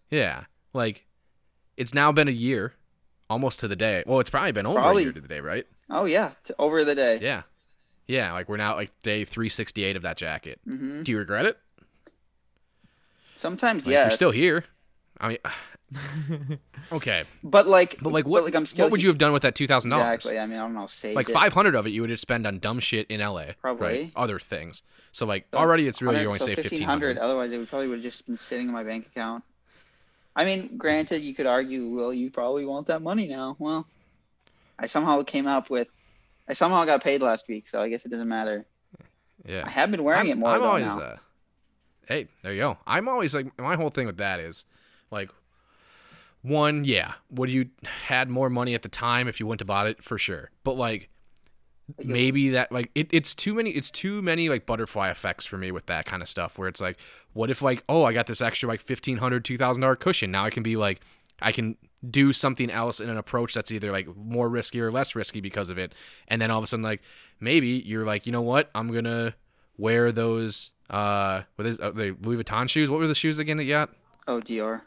[0.09, 0.43] Yeah.
[0.73, 1.05] Like
[1.75, 2.73] it's now been a year
[3.29, 4.03] almost to the day.
[4.05, 5.03] Well, it's probably been over Probably.
[5.03, 5.65] a year to the day, right?
[5.89, 7.19] Oh yeah, t- over the day.
[7.21, 7.43] Yeah.
[8.07, 10.59] Yeah, like we're now like day 368 of that jacket.
[10.65, 11.57] hmm Do you regret it?
[13.35, 14.05] Sometimes, Like, yes.
[14.05, 14.63] You're still here.
[15.19, 15.37] I mean,
[16.91, 18.43] okay, But like, but like, what?
[18.43, 20.15] like I'm still what would you have done with that two thousand dollars?
[20.15, 20.39] Exactly.
[20.39, 20.87] I mean, I don't know.
[20.87, 23.53] Save Like five hundred of it, you would just spend on dumb shit in LA,
[23.61, 23.87] Probably.
[23.87, 24.11] right?
[24.15, 24.83] Other things.
[25.11, 27.21] So like So, already, it's really you only so save fifteen 1500 hundred.
[27.23, 29.43] Otherwise, it would probably would have just been sitting in my bank account.
[30.37, 33.55] I mean, granted, you could argue, well, you probably want that money now.
[33.57, 33.87] Well,
[34.77, 35.89] I somehow came up with,
[36.47, 38.63] I somehow got paid last week, so I guess it doesn't matter.
[39.43, 40.99] Yeah, I have been wearing I'm, it more I'm always, now.
[40.99, 41.17] Uh,
[42.07, 42.77] hey, there you go.
[42.85, 44.65] I'm always like my whole thing with that is
[45.09, 45.31] like
[46.43, 49.87] one, yeah, would you had more money at the time if you went to bought
[49.87, 51.09] it for sure, but like
[52.03, 55.71] maybe that like it, it's too many it's too many like butterfly effects for me
[55.71, 56.97] with that kind of stuff where it's like
[57.33, 60.31] what if like oh i got this extra like 1500 2000 dollar cushion.
[60.31, 61.01] Now i can be like
[61.41, 61.77] i can
[62.09, 65.69] do something else in an approach that's either like more risky or less risky because
[65.69, 65.93] of it.
[66.27, 67.01] And then all of a sudden like
[67.39, 68.69] maybe you're like you know what?
[68.75, 69.33] I'm gonna
[69.77, 72.89] wear those uh what is uh, the louis vuitton shoes?
[72.89, 73.89] What were the shoes again that you got?
[74.27, 74.81] Oh, Dior.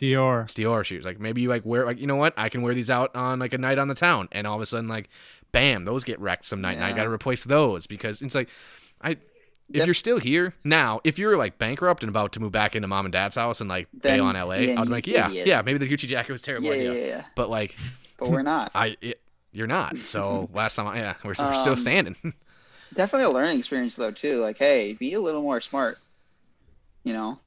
[0.00, 0.46] Dior.
[0.52, 1.04] Dior shoes.
[1.04, 2.32] Like maybe you like wear like you know what?
[2.36, 4.62] I can wear these out on like a night on the town, and all of
[4.62, 5.08] a sudden like,
[5.52, 8.48] bam, those get wrecked some night, and I got to replace those because it's like,
[9.02, 9.18] I, if
[9.72, 12.88] Def- you're still here now, if you're like bankrupt and about to move back into
[12.88, 15.28] mom and dad's house and like Then- bail on LA, then I'd be like, yeah,
[15.28, 15.46] idiot.
[15.46, 16.92] yeah, maybe the Gucci jacket was a terrible Yeah, idea.
[16.94, 17.24] yeah, yeah.
[17.36, 17.76] But like,
[18.18, 18.70] But we're not.
[18.74, 19.20] I, it,
[19.52, 19.96] you're not.
[19.98, 22.16] So last time, I, yeah, we're, we're still Um, standing.
[22.94, 24.40] Definitely a learning experience though too.
[24.40, 25.98] Like, hey, be a little more smart.
[27.04, 27.38] You know,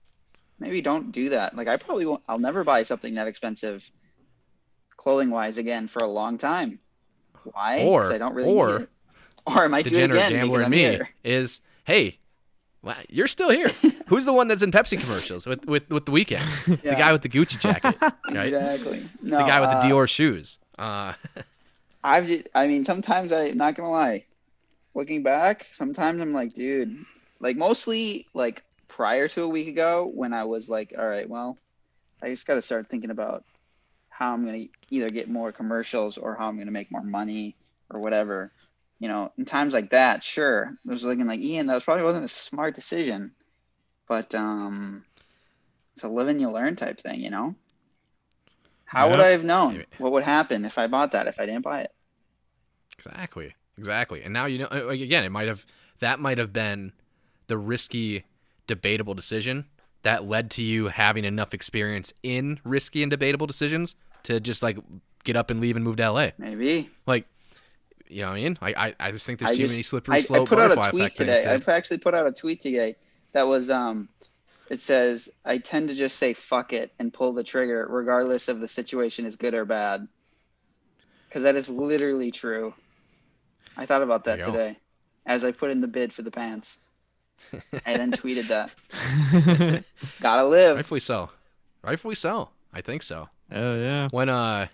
[0.63, 1.55] maybe don't do that.
[1.55, 2.23] Like, I probably won't.
[2.27, 3.89] I'll never buy something that expensive,
[4.97, 6.79] clothing wise, again for a long time.
[7.43, 7.83] Why?
[7.83, 8.49] Or- I don't really.
[8.51, 8.87] or
[9.45, 11.09] or I might do it Degenerate again gambler me here.
[11.25, 12.17] is, hey,
[12.81, 13.67] wow, you're still here.
[14.07, 16.81] Who's the one that's in Pepsi commercials with with, with The Weeknd?
[16.81, 18.47] The guy with the Gucci jacket, right?
[18.47, 19.05] Exactly.
[19.21, 20.59] No, the guy with the uh, Dior shoes.
[20.79, 21.13] Uh,
[22.05, 24.25] I've just, I mean, sometimes I not gonna lie.
[24.95, 27.03] Looking back, sometimes I'm like, dude,
[27.39, 28.63] like mostly like
[28.95, 31.57] prior to a week ago when I was like, all right, well,
[32.21, 33.43] I just got to start thinking about
[34.09, 37.55] how I'm gonna either get more commercials or how I'm gonna make more money
[37.89, 38.51] or whatever.
[38.99, 41.65] You know, in times like that, sure, I was looking like Ian.
[41.65, 43.31] That was probably wasn't a smart decision,
[44.07, 45.03] but um,
[45.93, 47.55] it's a live and you learn type thing, you know.
[48.85, 51.63] How would I have known what would happen if I bought that if I didn't
[51.63, 51.91] buy it?
[52.93, 53.55] Exactly.
[53.75, 54.21] Exactly.
[54.21, 55.65] And now you know again, it might have
[55.97, 56.93] that might have been
[57.47, 58.23] the risky
[58.67, 59.65] debatable decision
[60.03, 64.77] that led to you having enough experience in risky and debatable decisions to just like
[65.23, 66.29] get up and leave and move to LA.
[66.37, 66.89] Maybe.
[67.05, 67.25] Like
[68.09, 68.57] you know what I mean?
[68.61, 70.71] I I, I just think there's I too just- many slippery slope I put out
[70.71, 71.41] a tweet effect today.
[71.41, 72.95] things I actually put out a tweet today
[73.31, 74.09] that was um
[74.69, 78.59] it says I tend to just say fuck it and pull the trigger regardless of
[78.59, 80.07] the situation is good or bad.
[81.31, 82.73] Cuz that is literally true.
[83.75, 84.51] I thought about that you go.
[84.51, 84.77] today
[85.25, 86.79] as I put in the bid for the pants.
[87.85, 89.83] I then tweeted that.
[90.21, 90.75] Gotta live.
[90.77, 91.29] rightfully so.
[91.83, 92.49] Rightfully so.
[92.73, 93.29] I think so.
[93.51, 94.07] oh yeah.
[94.11, 94.67] When uh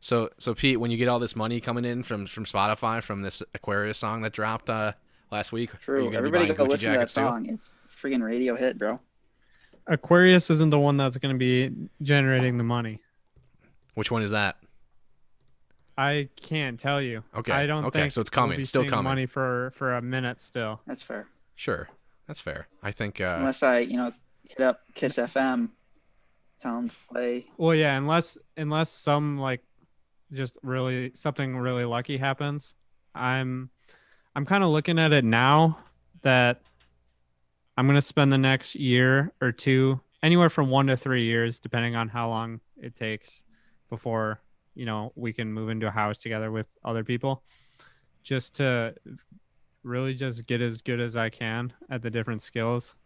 [0.00, 3.22] so so Pete, when you get all this money coming in from from Spotify from
[3.22, 4.92] this Aquarius song that dropped uh
[5.30, 5.96] last week, are you True.
[6.04, 7.20] gonna be Everybody go listen to that jackets too?
[7.20, 7.46] song.
[7.48, 9.00] It's a freaking radio hit, bro.
[9.86, 13.02] Aquarius isn't the one that's going to be generating the money.
[13.94, 14.56] Which one is that?
[15.98, 17.22] I can't tell you.
[17.36, 19.04] Okay, I don't okay, think so it's we'll coming, be still coming.
[19.04, 20.80] Money for for a minute still.
[20.86, 21.28] That's fair.
[21.56, 21.88] Sure,
[22.26, 22.68] that's fair.
[22.82, 23.20] I think.
[23.20, 24.12] Uh, Unless I, you know,
[24.48, 25.70] hit up Kiss FM,
[26.60, 27.46] tell them to play.
[27.56, 29.62] Well, yeah, unless unless some like
[30.32, 32.74] just really something really lucky happens.
[33.14, 33.70] I'm
[34.34, 35.78] I'm kind of looking at it now
[36.22, 36.62] that
[37.76, 41.60] I'm going to spend the next year or two anywhere from 1 to 3 years
[41.60, 43.42] depending on how long it takes
[43.90, 44.40] before,
[44.74, 47.42] you know, we can move into a house together with other people
[48.22, 48.94] just to
[49.84, 52.96] really just get as good as I can at the different skills.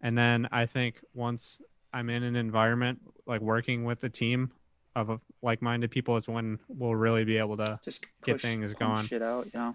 [0.00, 1.58] And then I think once
[1.92, 4.50] I'm in an environment like working with a team
[4.96, 7.78] of like-minded people is when we'll really be able to.
[7.84, 9.04] Just Get things going.
[9.04, 9.74] Shit out, know.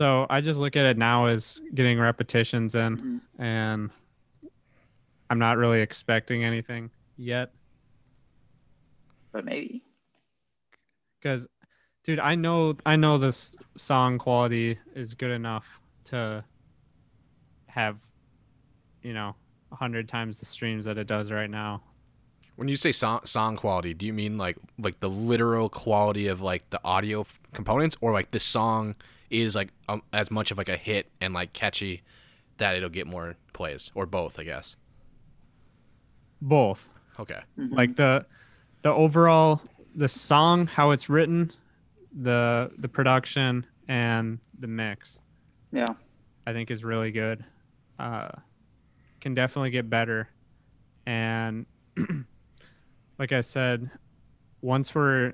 [0.00, 3.20] So I just look at it now as getting repetitions in, Mhm.
[3.38, 3.90] and
[5.30, 7.52] I'm not really expecting anything yet
[9.32, 9.82] But maybe.
[11.20, 11.46] because,
[12.04, 15.66] dude, I know I know this song quality is good enough
[16.04, 16.44] to
[17.66, 17.96] have,
[19.02, 19.34] you know,
[19.72, 21.82] a hundred times the streams that it does right now.
[22.56, 26.40] when you say song song quality, do you mean like like the literal quality of
[26.40, 28.94] like the audio f- components, or like the song
[29.30, 32.02] is like um, as much of like a hit and like catchy
[32.58, 34.76] that it'll get more plays, or both, I guess.
[36.40, 36.88] Both.
[37.18, 37.40] Okay.
[37.58, 37.72] Mhm.
[37.72, 38.26] like the
[38.82, 39.60] the overall
[39.94, 41.50] the song how it's written
[42.14, 45.18] the the production and the mix
[45.72, 45.94] yeah.
[46.46, 47.44] i think is really good
[47.98, 48.28] uh
[49.20, 50.28] can definitely get better
[51.06, 51.66] and
[53.18, 53.90] like i said
[54.62, 55.32] once we're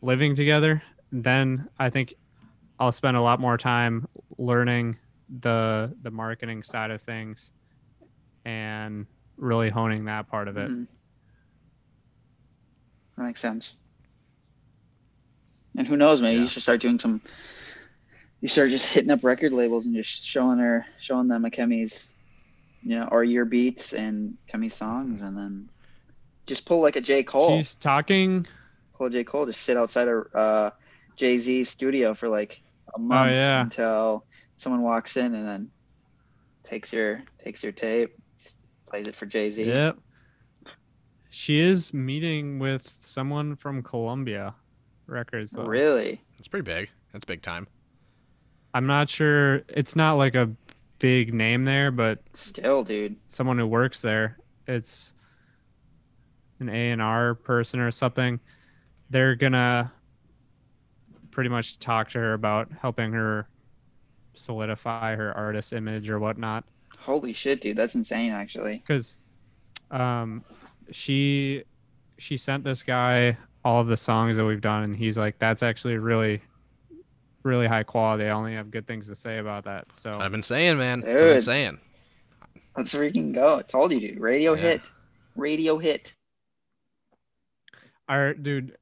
[0.00, 0.82] living together
[1.12, 2.14] then i think
[2.78, 4.06] i'll spend a lot more time
[4.38, 4.98] learning
[5.40, 7.52] the the marketing side of things
[8.44, 10.86] and really honing that part of it Mhm.
[13.16, 13.76] That makes sense.
[15.76, 16.42] And who knows, maybe Yeah.
[16.42, 17.20] you should start doing some.
[18.40, 22.10] You start just hitting up record labels and just showing her, showing them Akemi's,
[22.82, 25.68] you know, or your beats and Kemi's songs, and then
[26.46, 27.56] just pull like a J Cole.
[27.58, 28.46] she's talking
[28.94, 30.70] Pull a J Cole, just sit outside of uh,
[31.16, 32.60] Jay Z's studio for like
[32.94, 33.60] a month yeah.
[33.60, 34.24] until
[34.58, 35.70] someone walks in and then
[36.64, 38.16] takes your takes your tape,
[38.88, 39.64] plays it for Jay Z.
[39.64, 39.98] Yep.
[41.30, 44.54] She is meeting with someone from Columbia
[45.10, 45.52] Records.
[45.52, 45.64] Though.
[45.64, 46.22] Really?
[46.36, 46.88] That's pretty big.
[47.12, 47.66] That's big time.
[48.72, 49.62] I'm not sure.
[49.68, 50.50] It's not like a
[50.98, 53.16] big name there, but Still, dude.
[53.26, 54.38] someone who works there.
[54.66, 55.14] It's
[56.60, 58.38] an A and R person or something.
[59.10, 59.92] They're gonna
[61.32, 63.48] pretty much talk to her about helping her
[64.34, 66.64] solidify her artist image or whatnot.
[66.98, 68.30] Holy shit, dude, that's insane.
[68.30, 69.18] Actually, because
[69.90, 70.44] um,
[70.92, 71.64] she
[72.18, 75.62] she sent this guy all of the songs that we've done, and he's like, "That's
[75.62, 76.40] actually really,
[77.42, 78.24] really high quality.
[78.24, 81.00] I only have good things to say about that." So I've been saying, man.
[81.00, 81.78] That's what I've been saying.
[82.76, 83.58] let's freaking go.
[83.58, 84.20] I told you, dude.
[84.20, 84.60] Radio Yeah.
[84.62, 84.80] hit.
[85.36, 86.14] Radio hit.
[88.08, 88.76] our dude,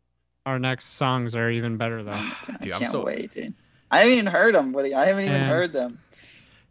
[0.47, 2.13] our next songs are even better though.
[2.13, 3.55] I Dude, I'm can't so- wait, dude.
[3.91, 4.95] I haven't even heard them, buddy.
[4.95, 5.99] I haven't even And- heard them.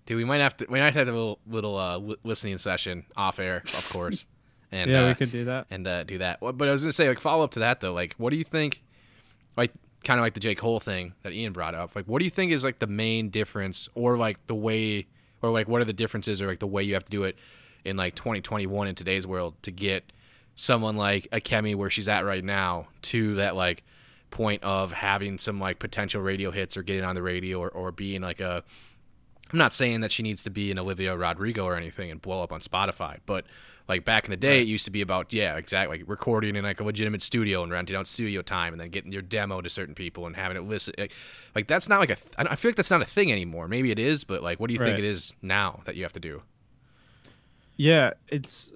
[0.06, 0.66] Dude, we might have to.
[0.70, 3.90] We might have to have a little, little uh, li- listening session off air, of
[3.90, 4.26] course,
[4.72, 5.68] and yeah, uh, we could do that.
[5.70, 6.40] and uh, do that.
[6.40, 7.94] But I was gonna say, like, follow up to that though.
[7.94, 8.84] Like, what do you think?
[9.56, 9.72] Like,
[10.04, 11.96] kind of like the Jake Cole thing that Ian brought up.
[11.96, 15.08] Like, what do you think is like the main difference, or like the way,
[15.42, 17.38] or like what are the differences, or like the way you have to do it
[17.86, 20.12] in like 2021 in today's world to get
[20.56, 23.84] someone like a Kemi where she's at right now to that like
[24.32, 27.92] point of having some like potential radio hits or getting on the radio or, or
[27.92, 28.64] being like a
[29.52, 32.44] I'm not saying that she needs to be an Olivia Rodrigo or anything and blow
[32.44, 33.46] up on Spotify, but
[33.88, 36.64] like back in the day, it used to be about yeah, exactly, like recording in
[36.64, 39.70] like a legitimate studio and renting out studio time, and then getting your demo to
[39.70, 40.94] certain people and having it listen.
[40.98, 41.14] Like,
[41.56, 42.16] like that's not like a.
[42.16, 43.68] Th- I feel like that's not a thing anymore.
[43.68, 46.14] Maybe it is, but like, what do you think it is now that you have
[46.14, 46.42] to do?
[47.78, 48.74] Yeah, it's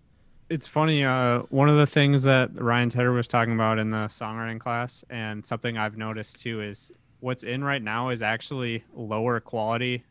[0.50, 1.04] it's funny.
[1.04, 5.04] Uh, one of the things that Ryan Tedder was talking about in the songwriting class,
[5.10, 10.04] and something I've noticed too, is what's in right now is actually lower quality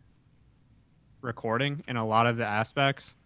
[1.20, 3.16] recording in a lot of the aspects.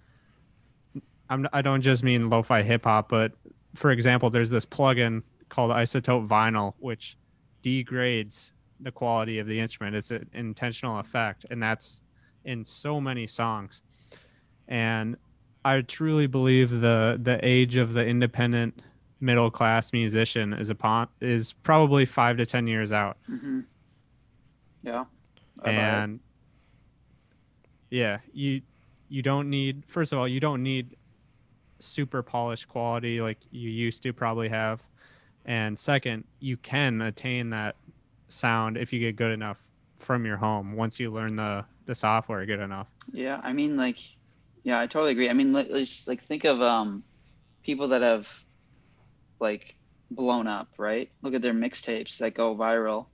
[1.30, 3.32] I'm, I don't just mean lo-fi hip hop, but
[3.74, 7.16] for example, there's this plugin called iZotope Vinyl, which
[7.62, 9.96] degrades the quality of the instrument.
[9.96, 12.02] It's an intentional effect, and that's
[12.44, 13.82] in so many songs.
[14.68, 15.16] And
[15.64, 18.80] I truly believe the the age of the independent
[19.20, 23.16] middle class musician is upon is probably five to ten years out.
[23.26, 23.60] hmm
[24.82, 25.04] Yeah.
[25.62, 26.20] I and
[27.90, 28.60] yeah, you
[29.08, 30.96] you don't need first of all you don't need
[31.84, 34.82] super polished quality like you used to probably have,
[35.44, 37.76] and second you can attain that
[38.28, 39.58] sound if you get good enough
[39.98, 42.88] from your home once you learn the the software good enough.
[43.12, 43.98] Yeah, I mean, like,
[44.64, 45.28] yeah, I totally agree.
[45.30, 47.04] I mean, let's like think of um,
[47.64, 48.28] people that have
[49.40, 49.76] like
[50.10, 51.10] blown up, right?
[51.22, 53.08] Look at their mixtapes that go viral,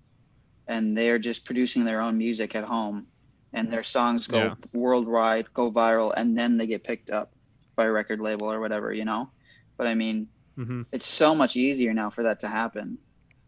[0.67, 3.09] and they are just producing their own music at home,
[3.53, 4.55] and their songs go Yeah.
[4.73, 7.33] worldwide, go viral, and then they get picked up
[7.77, 9.31] by a record label or whatever, you know.
[9.79, 12.99] But I mean, hmm it's so much easier now for that to happen,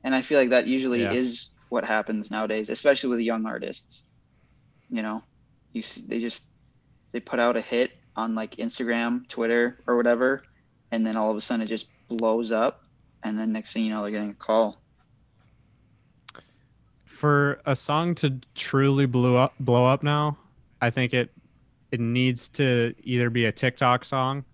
[0.04, 1.12] and I feel like that usually Yeah.
[1.12, 4.04] is what happens nowadays, especially with young artists.
[4.88, 5.22] You know,
[5.72, 6.42] you see, they just
[7.12, 10.42] they put out a hit on like Instagram, Twitter, or whatever,
[10.90, 12.80] and then all of a sudden it just blows up,
[13.24, 14.82] and then next thing you know they're getting a call.
[17.04, 20.38] For a song to truly blow up blow up now,
[20.80, 21.30] I think it
[21.92, 24.44] it needs to either be a TikTok song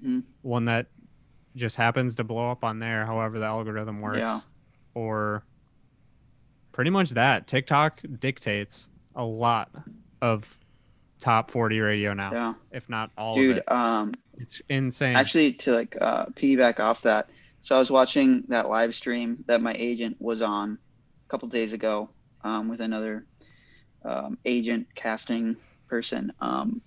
[0.00, 0.86] hmm one that
[1.54, 4.40] just happens to blow up on there, however the algorithm works, Yeah.
[4.94, 5.44] or
[6.72, 7.46] pretty much that.
[7.46, 9.70] TikTok dictates a lot
[10.22, 10.56] of
[11.20, 13.56] top 40 radio now, Yeah, if not all of dude.
[13.58, 13.70] it.
[13.70, 15.14] Um, It's insane.
[15.14, 17.28] actually, to like uh, piggyback off that,
[17.60, 21.74] so I was watching that live stream that my agent was on a couple days
[21.74, 22.08] ago
[22.42, 23.26] um, with another
[24.04, 25.56] um, agent casting
[25.92, 26.80] person, um,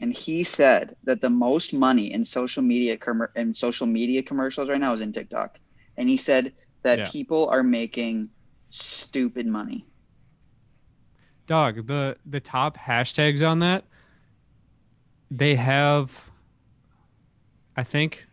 [0.00, 4.68] and he said that the most money in social media commer- in social media commercials
[4.68, 5.50] right now is in TikTok,
[5.96, 7.08] and he said that Yeah.
[7.16, 8.30] people are making
[8.70, 9.86] stupid money.
[11.46, 13.84] Dog, the the top hashtags on that,
[15.30, 16.30] they have,
[17.76, 18.26] I think,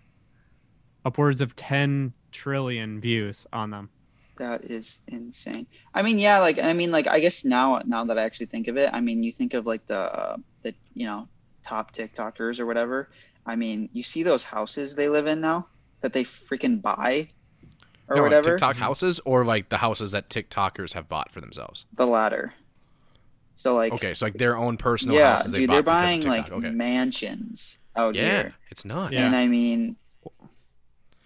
[1.05, 3.89] upwards of 10 trillion views on them.
[4.37, 5.67] That is insane.
[5.93, 8.67] I mean, yeah, like I mean, like I guess now now that I actually think
[8.67, 11.27] of it, I mean, you think of like the uh, the you know
[11.65, 13.09] top TikTokers or whatever.
[13.45, 15.67] I mean, you see those houses they live in now
[16.01, 17.29] that they freaking buy
[18.07, 18.51] or No, like whatever.
[18.51, 21.85] TikTok houses or like the houses that TikTokers have bought for themselves.
[21.95, 22.53] The latter.
[23.55, 26.51] So like, Okay, so like their own personal yeah, houses They dude, they're buying like
[26.51, 26.69] okay.
[26.69, 28.53] mansions out Yeah, here.
[28.69, 29.13] it's not.
[29.13, 29.25] Yeah.
[29.25, 29.95] And I mean,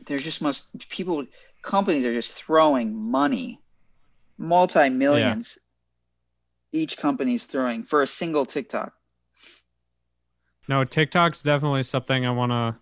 [0.05, 1.25] there's just must people,
[1.61, 3.59] companies are just throwing money,
[4.37, 5.57] multi millions.
[6.71, 8.93] Each company's throwing for a single TikTok.
[10.67, 12.75] No, TikTok's definitely something I want to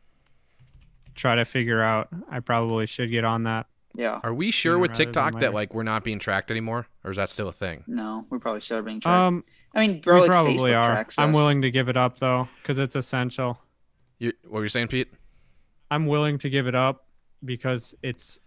[1.16, 2.10] try to figure out.
[2.30, 3.66] I probably should get on that.
[3.96, 4.20] Yeah.
[4.24, 7.30] Are we sure with TikTok that like we're not being tracked anymore, or is that
[7.30, 7.84] still a thing?
[7.88, 9.16] No, we probably should being tracked.
[9.16, 10.86] Um, I mean, we like probably Facebook are.
[10.86, 13.60] tracks I'm willing to give it up though, because it's essential.
[14.20, 15.12] You, what were you saying, Pete?
[15.90, 17.08] I'm willing to give it up
[17.44, 18.40] because it's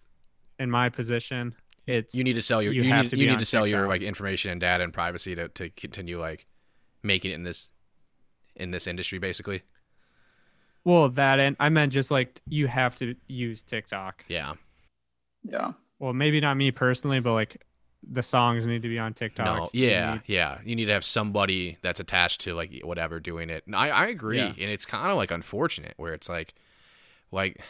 [0.59, 1.55] in my position.
[1.87, 3.67] it's you need to sell your you you, have need, to you need to sell
[3.67, 6.47] your like information and data and privacy to, to continue like
[7.03, 7.73] making it in this
[8.57, 9.63] in this industry basically.
[10.85, 14.25] well that and I meant just like you have to use TikTok.
[14.29, 14.55] Yeah.
[15.45, 15.73] Yeah.
[15.99, 17.63] Well, maybe not me personally, but like
[18.09, 19.47] the songs need to be on TikTok.
[19.47, 20.59] No, You yeah, need- yeah.
[20.65, 23.65] You need to have somebody that's attached to like whatever doing it.
[23.67, 24.47] And I, I agree, Yeah.
[24.49, 26.55] and it's kind of like unfortunate where it's like,
[27.31, 27.61] like,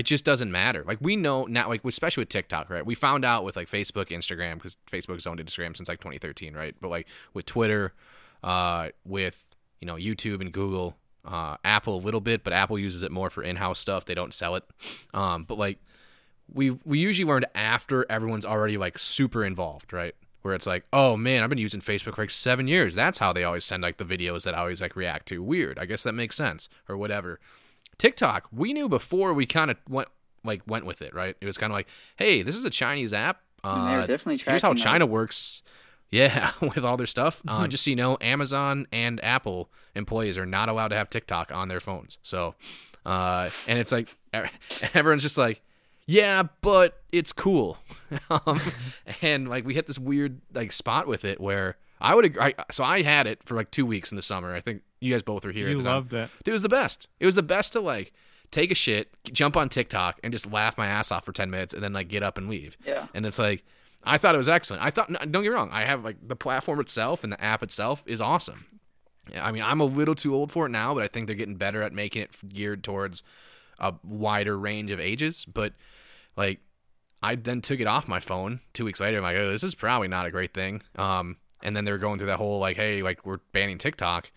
[0.00, 0.82] it just doesn't matter.
[0.86, 2.84] Like we know now, like especially with TikTok, right?
[2.84, 6.74] We found out with like Facebook, Instagram, because Facebook's owned Instagram since like 2013, right?
[6.80, 7.92] But like with Twitter,
[8.42, 9.44] uh, with
[9.78, 10.96] you know YouTube and Google,
[11.26, 14.06] uh, Apple a little bit, but Apple uses it more for in-house stuff.
[14.06, 14.64] They don't sell it.
[15.12, 15.78] Um, but like
[16.50, 20.14] we we usually learned after everyone's already like super involved, right?
[20.40, 22.94] Where it's like, oh man, I've been using Facebook for like seven years.
[22.94, 25.42] That's how they always send like the videos that I always like react to.
[25.42, 25.78] Weird.
[25.78, 27.38] I guess that makes sense or whatever.
[28.00, 30.08] TikTok, we knew before we kind of went
[30.42, 31.36] like went with it, right?
[31.40, 31.86] It was kind of like,
[32.16, 33.40] hey, this is a Chinese app.
[33.62, 34.74] And they were Uh, definitely here's how.
[34.74, 35.62] China works.
[36.10, 37.40] Yeah, with all their stuff.
[37.46, 41.52] Uh, just so you know, Amazon and Apple employees are not allowed to have TikTok
[41.52, 42.18] on their phones.
[42.22, 42.54] So,
[43.06, 44.08] uh, and it's like
[44.94, 45.62] everyone's just like,
[46.06, 47.78] yeah, but it's cool.
[48.30, 48.60] um,
[49.22, 52.42] and like we hit this weird like spot with it where I would agree.
[52.42, 54.54] I, so I had it for like two weeks in the summer.
[54.54, 55.68] I think you guys both were here.
[55.68, 56.04] at You the time.
[56.10, 56.30] it.
[56.44, 57.08] Dude, it was the best.
[57.18, 58.12] It was the best to like
[58.50, 61.74] take a shit, jump on TikTok, and just laugh my ass off for ten minutes,
[61.74, 62.76] and then like get up and leave.
[62.86, 63.06] Yeah.
[63.14, 63.64] And it's like,
[64.02, 64.82] I thought it was excellent.
[64.82, 67.62] I thought, don't get me wrong, I have like the platform itself and the app
[67.62, 68.64] itself is awesome.
[69.40, 71.56] I mean, I'm a little too old for it now, but I think they're getting
[71.56, 73.22] better at making it geared towards
[73.78, 75.44] a wider range of ages.
[75.44, 75.74] But
[76.36, 76.60] like,
[77.22, 79.18] I then took it off my phone two weeks later.
[79.18, 80.82] I'm like, oh, this is probably not a great thing.
[80.96, 84.30] Um, and then they were going through that whole like, hey, like we're banning TikTok,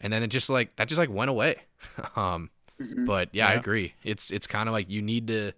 [0.00, 1.56] and then it just like that just like went away.
[2.16, 2.50] um,
[2.80, 3.06] Mhm.
[3.06, 3.94] but yeah, I agree.
[4.04, 5.52] It's it's kind of like you need to.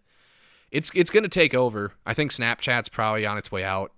[0.70, 1.92] It's it's gonna take over.
[2.06, 3.90] I think Snapchat's probably on its way out.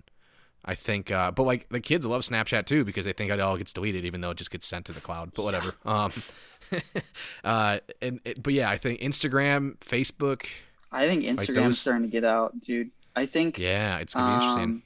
[0.65, 3.57] I think, uh, but like the kids love Snapchat too because they think it all
[3.59, 5.33] gets deleted, even though it just gets sent to the cloud.
[5.35, 5.73] But whatever.
[5.85, 6.13] Um,
[7.45, 10.47] uh, and it, but yeah, I think Instagram, Facebook.
[10.93, 12.91] I think Instagram's those- starting to get out, dude.
[13.17, 13.59] I think.
[13.59, 14.83] Yeah, it's gonna be interesting.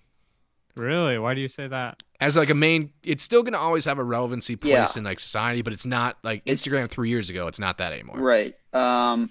[0.76, 1.18] Really?
[1.18, 2.02] Why do you say that?
[2.20, 4.86] As like a main, it's still gonna always have a relevancy place Yeah.
[4.98, 7.46] in like society, but it's not like It's- Instagram three years ago.
[7.46, 8.18] It's not that anymore.
[8.18, 8.54] Right.
[8.72, 9.30] Um,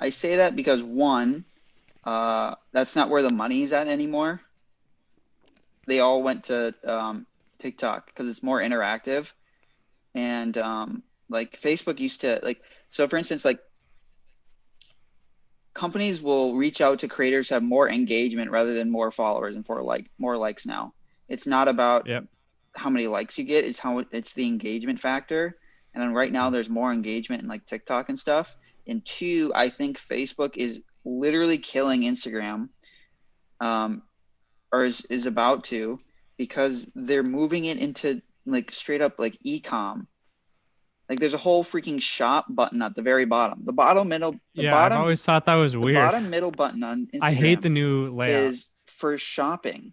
[0.00, 1.44] I say that because one,
[2.04, 4.40] uh, that's not where the money's at anymore.
[5.86, 7.26] They all went to um,
[7.58, 9.30] TikTok because it's more interactive,
[10.14, 12.62] and um, like Facebook used to like.
[12.90, 13.58] So, for instance, like
[15.74, 19.66] companies will reach out to creators who have more engagement rather than more followers and
[19.66, 20.94] for like more likes now.
[21.28, 22.26] It's not about Yep.
[22.76, 25.58] how many likes you get; it's how it's the engagement factor.
[25.92, 28.56] And then right now, there's more engagement in like TikTok and stuff.
[28.86, 32.68] And two, I think Facebook is literally killing Instagram,
[33.60, 34.02] um,
[34.72, 36.00] or is, is about to,
[36.36, 40.08] because they're moving it into like straight up like e-com.
[41.08, 43.62] Like there's a whole freaking shop button at the very bottom.
[43.64, 45.96] The bottom middle, the yeah, bottom, I've always thought that was the weird.
[45.96, 48.30] bottom middle button on Instagram I hate the new layout.
[48.44, 49.92] is for shopping.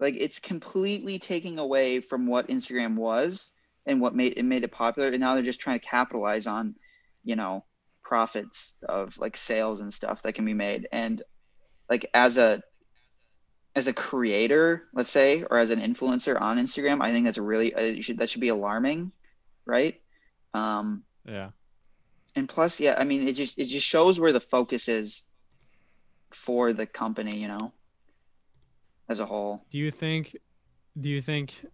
[0.00, 3.52] Like it's completely taking away from what Instagram was
[3.86, 5.08] and what made it made it popular.
[5.08, 6.74] And now they're just trying to capitalize on,
[7.22, 7.64] you know,
[8.02, 10.88] profits of like sales and stuff that can be made.
[10.90, 11.22] And
[11.90, 12.62] like as a
[13.76, 17.74] as a creator, let's say, or as an influencer on Instagram, I think that's really
[17.74, 19.12] uh, should that should be alarming,
[19.66, 20.00] right?
[20.54, 21.50] Um, yeah.
[22.36, 25.22] and plus, yeah, I mean, it just it just shows where the focus is
[26.30, 27.72] for the company, you know,
[29.08, 29.64] as a whole.
[29.70, 30.36] Do you think
[31.00, 31.64] do you think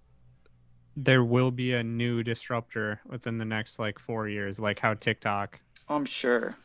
[0.97, 5.61] there will be a new disruptor within the next like 4 years like how TikTok
[5.89, 6.57] Oh, I'm sure.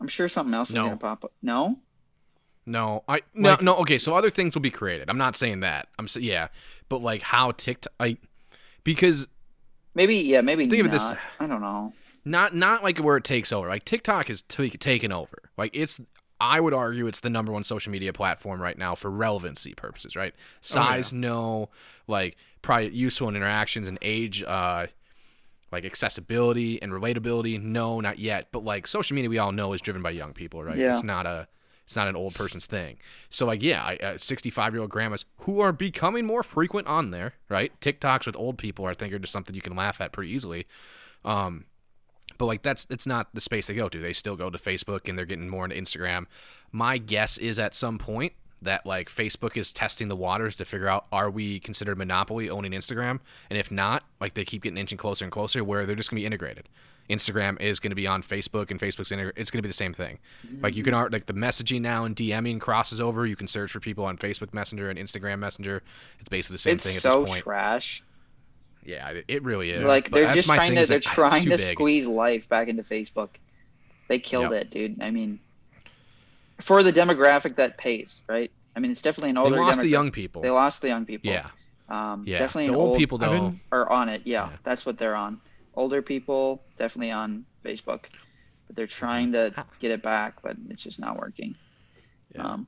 [0.00, 0.82] I'm sure something else No.
[0.84, 1.32] is gonna pop up.
[1.42, 1.78] No,
[2.66, 3.76] No, I no Like- no.
[3.78, 5.08] Okay, so other things will be created.
[5.08, 5.88] I'm not saying that.
[5.98, 6.48] I'm sa- yeah,
[6.88, 8.18] but like how TikTok, I
[8.84, 9.26] because
[9.98, 10.94] maybe yeah, maybe Think of not.
[10.94, 11.92] it this- I don't know.
[12.24, 13.68] not not like where it takes over.
[13.68, 15.50] Like TikTok is t- taken over.
[15.58, 16.00] Like it's
[16.40, 20.14] I would argue it's the number one social media platform right now for relevancy purposes,
[20.16, 20.32] right?
[20.60, 21.68] Size, no,
[22.06, 24.86] like probably useful interactions and age, uh,
[25.72, 28.48] like accessibility and relatability, no, not yet.
[28.52, 30.78] But like social media, we all know is driven by young people, right?
[30.78, 30.92] Yeah.
[30.92, 31.48] It's not a
[31.88, 32.98] it's not an old person's thing.
[33.30, 37.12] So like yeah, I- uh, 65 year old grandmas who are becoming more frequent on
[37.12, 37.72] there, right?
[37.80, 40.66] TikToks with old people, I think, are just something you can laugh at pretty easily.
[41.24, 41.64] Um,
[42.36, 43.98] but like that's it's not the space they go to.
[43.98, 46.26] They still go to Facebook and they're getting more into Instagram.
[46.72, 50.88] My guess is at some point that like Facebook is testing the waters to figure
[50.88, 54.98] out are we considered monopoly owning Instagram, and if not, like they keep getting inching
[54.98, 56.68] closer and closer where they're just gonna be integrated.
[57.10, 59.94] Instagram is going to be on Facebook, and Facebook's it's going to be the same
[59.94, 60.18] thing.
[60.60, 63.24] Like you can art like the messaging now and DMing crosses over.
[63.24, 65.82] You can search for people on Facebook Messenger and Instagram Messenger.
[66.20, 67.44] It's basically the same it's thing at so this point.
[67.44, 68.02] trash.
[68.84, 69.88] yeah, it, it really is.
[69.88, 71.60] like they're just trying to they're trying to big.
[71.60, 73.30] squeeze life back into Facebook.
[74.08, 74.60] They killed Yep.
[74.62, 75.02] it, dude.
[75.02, 75.40] I mean,
[76.60, 78.50] for the demographic that pays, right?
[78.76, 79.50] I mean, it's definitely an older.
[79.50, 79.66] They older.
[79.68, 80.42] lost the young people.
[80.42, 81.30] They lost the young people.
[81.30, 81.48] yeah,
[81.88, 82.38] Um, yeah.
[82.38, 83.54] Definitely the an old, old people though.
[83.72, 84.22] are on it.
[84.24, 84.56] Yeah, Yeah.
[84.64, 85.40] that's what they're on.
[85.74, 88.04] Older people definitely on Facebook,
[88.66, 91.54] but they're trying to get it back, but it's just not working.
[92.34, 92.42] Yeah.
[92.42, 92.66] Um,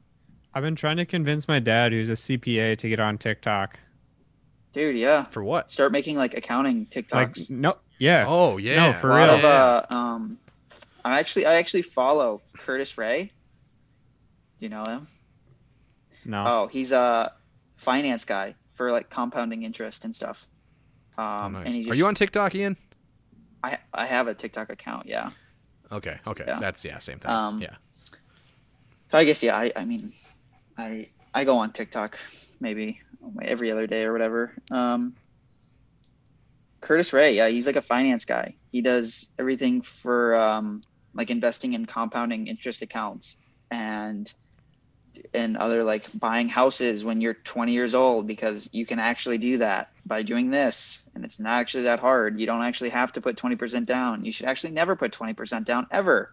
[0.54, 3.78] I've been trying to convince my dad, who's a CPA, to get on TikTok.
[4.72, 5.70] dude, yeah, For what?
[5.70, 7.12] start making like accounting TikToks.
[7.12, 7.50] Like, TikToks.
[7.50, 8.86] no, yeah, Oh yeah.
[8.86, 9.34] No, for a lot real.
[9.36, 10.38] of uh, um,
[11.04, 13.32] I actually I actually follow Curtis Ray.
[14.60, 15.08] Do you know him?
[16.26, 16.44] no.
[16.46, 17.32] Oh, he's a
[17.76, 20.46] finance guy for like compounding interest and stuff.
[21.16, 21.66] Um, Oh, nice.
[21.66, 22.76] and he just, Are you on TikTok, Ian?
[23.64, 25.30] I I have a TikTok account, yeah.
[25.90, 26.18] Okay.
[26.26, 26.44] Okay.
[26.46, 26.58] Yeah.
[26.60, 27.30] That's yeah, same thing.
[27.30, 27.74] Um, yeah.
[29.10, 29.56] So I guess yeah.
[29.56, 30.12] I, I mean,
[30.78, 32.18] I I go on TikTok
[32.60, 33.00] maybe
[33.42, 34.52] every other day or whatever.
[34.70, 35.14] Um,
[36.80, 38.54] Curtis Ray, yeah, he's like a finance guy.
[38.72, 40.80] He does everything for um,
[41.14, 43.36] like investing in compounding interest accounts
[43.70, 44.32] and
[45.34, 49.58] and other like buying houses when you're 20 years old because you can actually do
[49.58, 52.38] that by doing this and it's not actually that hard.
[52.38, 54.24] You don't actually have to put 20% down.
[54.24, 56.30] You should actually never put 20% down ever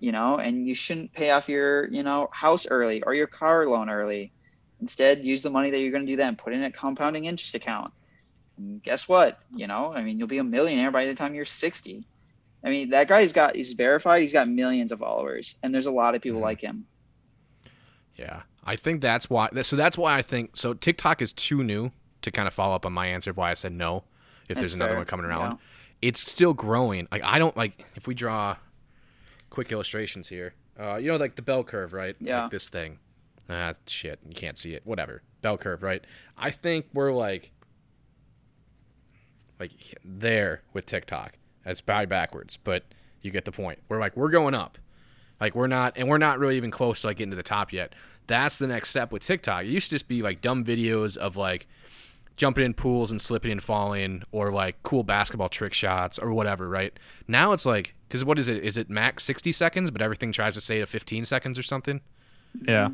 [0.00, 3.66] you know, and you shouldn't pay off your, you know, house early or your car
[3.66, 4.32] loan early.
[4.80, 7.24] Instead, use the money that you're going to do that and put in a compounding
[7.24, 7.92] interest account.
[8.56, 9.38] And guess what?
[9.54, 12.06] You know, I mean, you'll be a millionaire by the time you're 60.
[12.64, 15.92] I mean, that guy's got, he's verified, he's got millions of followers, and there's a
[15.92, 16.42] lot of people Mhm.
[16.42, 16.86] like him.
[18.18, 19.48] Yeah, I think that's why.
[19.62, 20.74] So that's why I think so.
[20.74, 21.92] TikTok is too new
[22.22, 24.04] to kind of follow up on my answer of why I said no.
[24.48, 26.08] If That's there's another fair, one coming around, yeah.
[26.08, 27.06] it's still growing.
[27.12, 28.56] Like I don't like if we draw
[29.50, 30.54] quick illustrations here.
[30.78, 32.16] Uh, you know, like the bell curve, right?
[32.20, 32.42] Yeah.
[32.42, 32.98] Like this thing.
[33.50, 34.82] Ah, shit, you can't see it.
[34.86, 35.22] Whatever.
[35.42, 36.04] Bell curve, right?
[36.36, 37.50] I think we're like,
[39.58, 39.72] like
[40.04, 41.34] there with TikTok.
[41.64, 42.84] That's probably backwards, but
[43.22, 43.78] you get the point.
[43.88, 44.78] We're like we're going up.
[45.40, 47.72] Like we're not, and we're not really even close to like getting to the top
[47.72, 47.94] yet.
[48.26, 49.64] That's the next step with TikTok.
[49.64, 51.66] It used to just be like dumb videos of like
[52.36, 56.68] jumping in pools and slipping and falling, or like cool basketball trick shots or whatever.
[56.68, 58.62] Right now, it's like because what is it?
[58.64, 62.00] Is it max sixty seconds, but everything tries to stay to fifteen seconds or something?
[62.66, 62.88] yeah.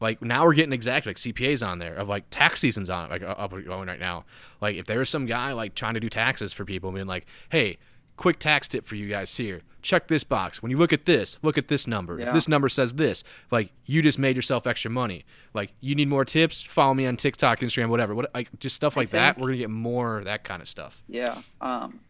[0.00, 3.22] Like now we're getting exact like CPAs on there of like tax seasons on like
[3.22, 4.24] up going right now.
[4.60, 7.26] Like if there was some guy like trying to do taxes for people, being like,
[7.50, 7.78] hey.
[8.18, 9.62] Quick tax tip for you guys here.
[9.80, 10.60] Check this box.
[10.60, 12.18] When you look at this, look at this number.
[12.18, 15.24] If this number says this, like you just made yourself extra money.
[15.54, 18.16] Like you need more tips, follow me on TikTok, Instagram, whatever.
[18.16, 19.38] What like just stuff like that.
[19.38, 21.04] We're gonna get more of that kind of stuff.
[21.08, 21.40] Yeah.
[21.60, 22.00] Um,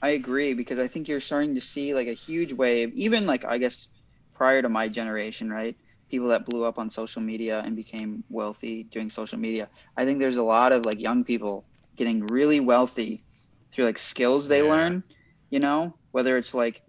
[0.00, 3.44] I agree because I think you're starting to see like a huge wave, even like
[3.44, 3.88] I guess
[4.34, 5.76] prior to my generation, right?
[6.10, 9.68] People that blew up on social media and became wealthy doing social media.
[9.96, 11.64] I think there's a lot of like young people
[11.96, 13.24] getting really wealthy
[13.78, 14.70] through like skills they Yeah.
[14.70, 15.04] learn,
[15.50, 16.82] you know, whether it's like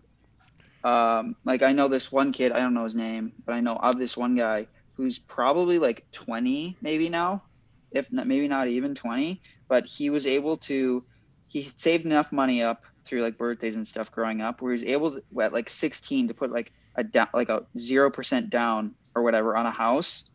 [0.84, 3.76] um like I know this one kid, I don't know his name, but I know
[3.76, 4.68] of this one guy
[4.98, 7.44] who's probably like 20 maybe now,
[7.92, 11.06] if not maybe not even 20, but he was able to
[11.48, 14.86] he saved enough money up through like birthdays and stuff growing up where he was
[14.86, 19.24] able to at like 16 to put like a down like a 0% down or
[19.24, 20.26] whatever on a house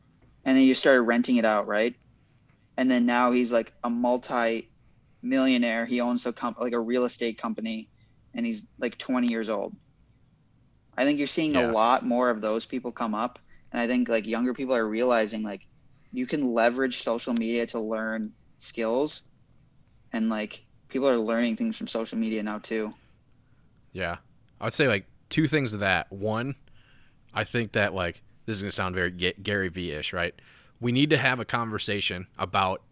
[0.45, 1.97] and then you started renting it out right
[2.77, 4.71] and then now he's like a multi
[5.25, 7.89] millionaire he owns a comp- like a real estate company
[8.35, 9.75] and he's like 20 years old
[10.97, 11.71] i think you're seeing Yeah.
[11.71, 13.39] a lot more of those people come up
[13.73, 15.67] and i think like younger people are realizing like
[16.13, 19.25] you can leverage social media to learn skills
[20.13, 22.93] and like people are learning things from social media now too
[23.93, 24.17] Yeah.
[24.61, 26.11] I would say like two things to that.
[26.13, 26.55] One,
[27.35, 30.35] I think that like this is going to sound very Ga- Gary V-ish, right?
[30.81, 32.83] We need to have a conversation about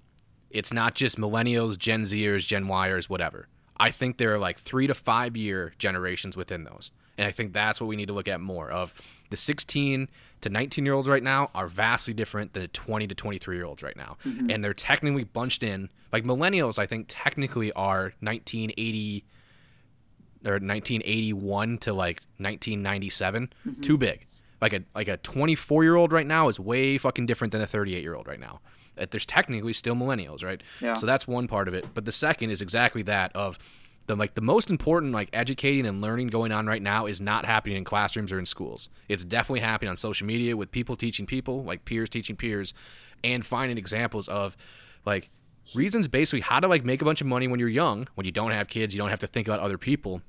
[0.53, 3.48] it's not just millennials, Gen Zers, Gen Yers, whatever.
[3.76, 6.90] I think there are like 3 to 5 year generations within those.
[7.18, 8.94] And I think that's what we need to look at more of.
[9.30, 10.09] The 16
[10.42, 13.64] to 19 year olds right now are vastly different than the 20 to 23 year
[13.64, 14.16] olds right now.
[14.24, 14.50] Mm-hmm.
[14.50, 15.90] And they're technically bunched in.
[16.12, 19.24] Like millennials, I think technically are 1980
[20.44, 23.80] or 1981 to like 1997 mm-hmm.
[23.80, 24.26] too big
[24.61, 27.66] like a like a 24 year old right now is way fucking different than a
[27.66, 28.61] 38 year old right now
[29.11, 30.95] there's technically still millennials right Yeah.
[30.95, 33.59] so that's one part of it but the second is exactly that of
[34.07, 37.45] the like the most important like educating and learning going on right now is not
[37.45, 38.88] happening in classrooms or in schools.
[39.09, 42.74] It's definitely happening on social media with people teaching people, like peers teaching peers,
[43.22, 44.57] and finding examples of
[45.07, 45.30] like
[45.76, 48.32] reasons basically how to like make a bunch of money when you're young, when you
[48.32, 50.20] don't have kids, you don't have to think about other people.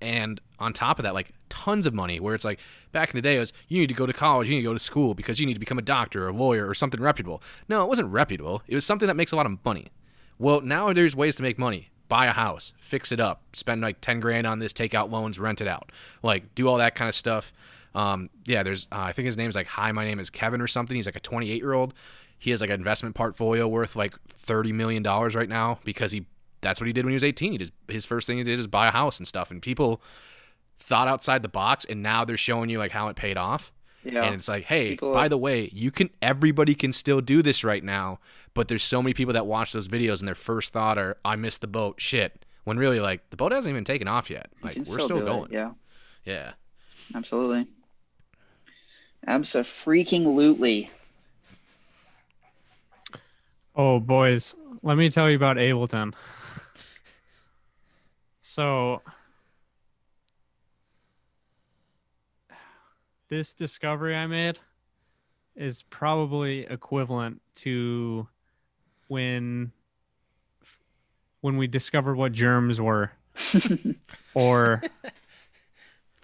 [0.00, 2.60] And on top of that, like tons of money, where it's like
[2.92, 4.68] back in the day, it was you need to go to college, you need to
[4.68, 7.00] go to school because you need to become a doctor or a lawyer or something
[7.00, 7.42] reputable.
[7.68, 8.62] No, it wasn't reputable.
[8.66, 9.88] It was something that makes a lot of money.
[10.38, 11.90] Well, now there's ways to make money.
[12.08, 15.38] Buy a house, fix it up, spend like 10 grand on this, take out loans,
[15.38, 15.92] rent it out.
[16.22, 17.52] Like, do all that kind of stuff.
[17.94, 20.66] Um, yeah, there's, uh, I think his name's like, Hi, my name is Kevin or
[20.66, 20.96] something.
[20.96, 21.92] He's like a 28 year old.
[22.38, 26.24] He has like an investment portfolio worth like $30 million right now because he,
[26.60, 27.52] that's what he did when he was 18.
[27.52, 29.50] He just, his first thing he did is buy a house and stuff.
[29.50, 30.00] And people
[30.78, 33.72] thought outside the box and now they're showing you like how it paid off.
[34.04, 34.24] Yeah.
[34.24, 37.64] And it's like, hey, People- by the way, you can everybody can still do this
[37.64, 38.20] right now,
[38.54, 41.36] but there's so many people that watch those videos and their first thought are, I
[41.36, 42.44] missed the boat, shit.
[42.64, 44.50] When really like the boat hasn't even taken off yet.
[44.62, 45.52] Like we're still do it, going.
[45.52, 45.72] Yeah,
[46.24, 46.52] Yeah.
[47.14, 47.66] absolutely.
[49.26, 50.90] Abso-freaking-lutely.
[53.74, 56.14] Oh, boys, let me tell you about Ableton.
[58.50, 59.02] So,
[63.28, 64.58] this discovery I made
[65.54, 68.26] is probably equivalent to
[69.08, 69.70] when
[71.42, 73.12] when we discovered what germs were,
[74.34, 74.80] or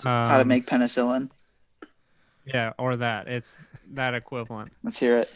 [0.03, 1.29] How to um, make penicillin.
[2.47, 3.29] yeah, or that.
[3.29, 3.59] It's
[3.93, 4.73] that equivalent.
[4.83, 5.31] Let's hear it.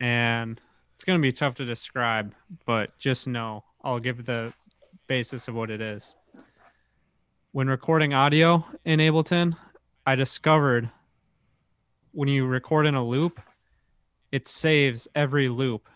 [0.00, 0.60] and
[0.94, 2.34] it's going to be tough to describe,
[2.66, 4.52] but just know I'll give the
[5.08, 6.14] basis of what it is.
[7.52, 9.56] When recording audio in Ableton,
[10.06, 10.90] I discovered
[12.12, 13.40] when you record in a loop,
[14.30, 15.88] it saves every loop.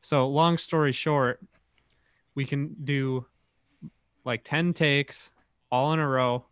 [0.00, 1.40] So, long story short,
[2.34, 3.26] we can do
[4.24, 5.30] like 10 takes
[5.70, 6.44] all in a row.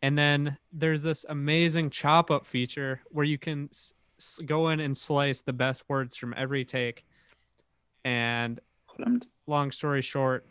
[0.00, 3.92] And then there's this amazing chop up feature where you can s-
[4.46, 7.04] go in and slice the best words from every take.
[8.04, 8.60] And
[9.46, 10.46] long story short,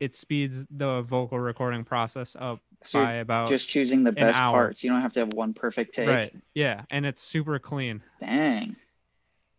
[0.00, 4.52] it speeds the vocal recording process up So by about just choosing the best hour.
[4.54, 4.84] parts.
[4.84, 6.08] You don't have to have one perfect take.
[6.08, 6.34] right.
[6.54, 8.02] Yeah, and it's super clean.
[8.20, 8.76] Dang.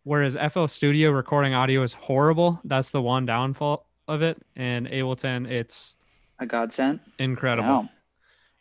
[0.04, 2.60] Whereas FL Studio recording audio is horrible.
[2.64, 4.38] That's the one downfall of it.
[4.56, 5.96] And Ableton, it's
[6.38, 7.00] A godsend.
[7.18, 7.68] incredible.
[7.68, 7.88] Wow.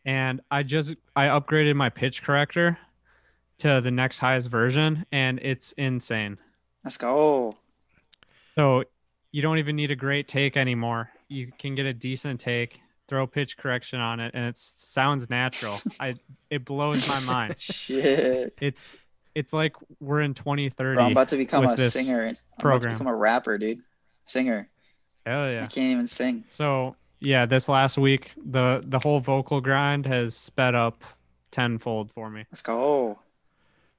[0.06, 2.78] and I just I upgraded my pitch corrector
[3.60, 6.38] to the next highest version and it's insane.
[6.84, 7.56] Let's go.
[8.56, 8.84] So
[9.32, 11.10] you don't even need a great take anymore.
[11.30, 15.80] You can get a decent take, throw pitch correction on it and it sounds natural.
[16.00, 16.16] I
[16.50, 17.56] it blows my mind.
[17.58, 18.58] Shit.
[18.62, 18.98] It's
[19.36, 20.96] it's like we're in 2030.
[20.96, 22.22] Bro, I'm about to become a this singer.
[22.22, 22.94] I'm about to program.
[22.94, 23.80] become a rapper, dude.
[24.26, 24.68] Singer.
[25.26, 25.64] Hell yeah.
[25.66, 26.44] I can't even sing.
[26.50, 31.04] So yeah, this last week the the whole vocal grind has sped up
[31.52, 32.46] tenfold for me.
[32.52, 33.20] Let's go.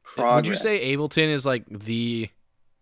[0.03, 0.37] Progress.
[0.37, 2.29] Would you say Ableton is like the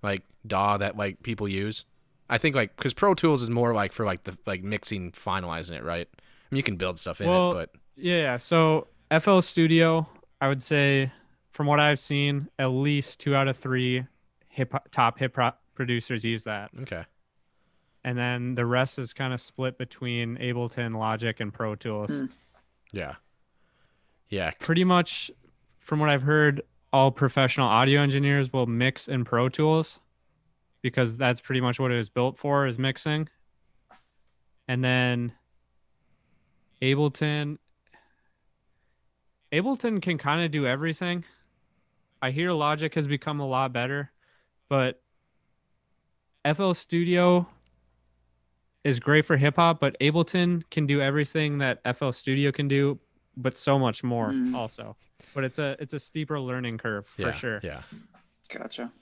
[0.03, 1.85] like DAW that like people use?
[2.29, 5.77] I think like because Pro Tools is more like for like the like mixing, finalizing
[5.77, 6.09] it, right?
[6.13, 6.21] I
[6.51, 8.89] mean, you can build stuff in Well, it, but Yeah, so
[9.21, 10.09] FL Studio,
[10.41, 11.13] I would say,
[11.51, 14.05] from what I've seen, at least two out of three
[14.49, 17.05] hip top hip hop producers use that, okay.
[18.05, 22.11] and then the rest is kind of split between Ableton, Logic, and Pro Tools.
[22.11, 22.27] Hmm.
[22.93, 23.15] Yeah.
[24.29, 24.51] Yeah.
[24.61, 25.31] Pretty much,
[25.79, 26.63] from what I've heard,
[26.93, 30.01] all professional audio engineers will mix in Pro Tools
[30.83, 33.29] because that's pretty much what it was built for is mixing.
[34.69, 35.33] And then
[36.83, 37.59] Ableton
[39.53, 41.25] Ableton can kind of do everything.
[42.21, 44.11] I hear Logic has become a lot better,
[44.69, 45.01] but
[46.45, 47.47] FL Studio
[48.85, 52.99] is great for hip hop, but Ableton can do everything that FL Studio can do,
[53.37, 54.55] but so much more Mm.
[54.55, 54.97] also.
[55.35, 57.61] But it's a it's a steeper learning curve for yeah, sure.
[57.63, 57.83] Yeah.
[58.49, 58.93] Gotcha.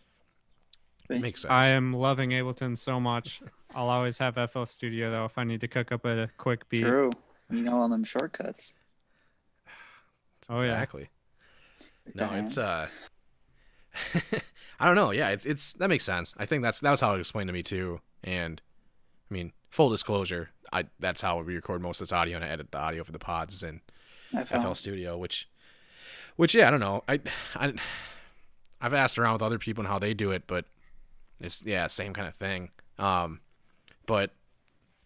[1.10, 1.52] It makes sense.
[1.52, 3.42] I am loving Ableton so much.
[3.74, 6.82] I'll always have FL Studio though if I need to cook up a quick beat.
[6.82, 7.10] True.
[7.50, 8.74] You know all them shortcuts.
[10.50, 10.72] Oh yeah.
[10.72, 11.08] exactly.
[12.04, 12.88] with No, it's uh
[14.80, 15.10] I don't know.
[15.10, 16.34] Yeah, it's it's that makes sense.
[16.36, 18.00] I think that's that's how it explained to me too.
[18.22, 18.60] And
[19.30, 22.48] I mean, full disclosure, I that's how we record most of this audio and I
[22.48, 23.80] edit the audio for the pods in
[24.32, 24.58] FL.
[24.60, 25.48] FL Studio, which
[26.36, 27.04] which yeah, I don't know.
[27.08, 27.20] I
[27.56, 27.72] I
[28.80, 30.66] I've asked around with other people and how they do it, but
[31.44, 32.70] it's yeah, same kind of thing.
[32.98, 33.40] Um
[34.06, 34.32] but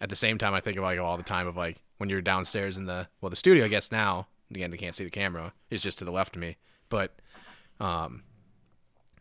[0.00, 2.22] at the same time I think of like all the time of like when you're
[2.22, 5.52] downstairs in the well the studio I guess now again they can't see the camera
[5.70, 6.56] it's just to the left of me
[6.88, 7.16] but
[7.80, 8.22] um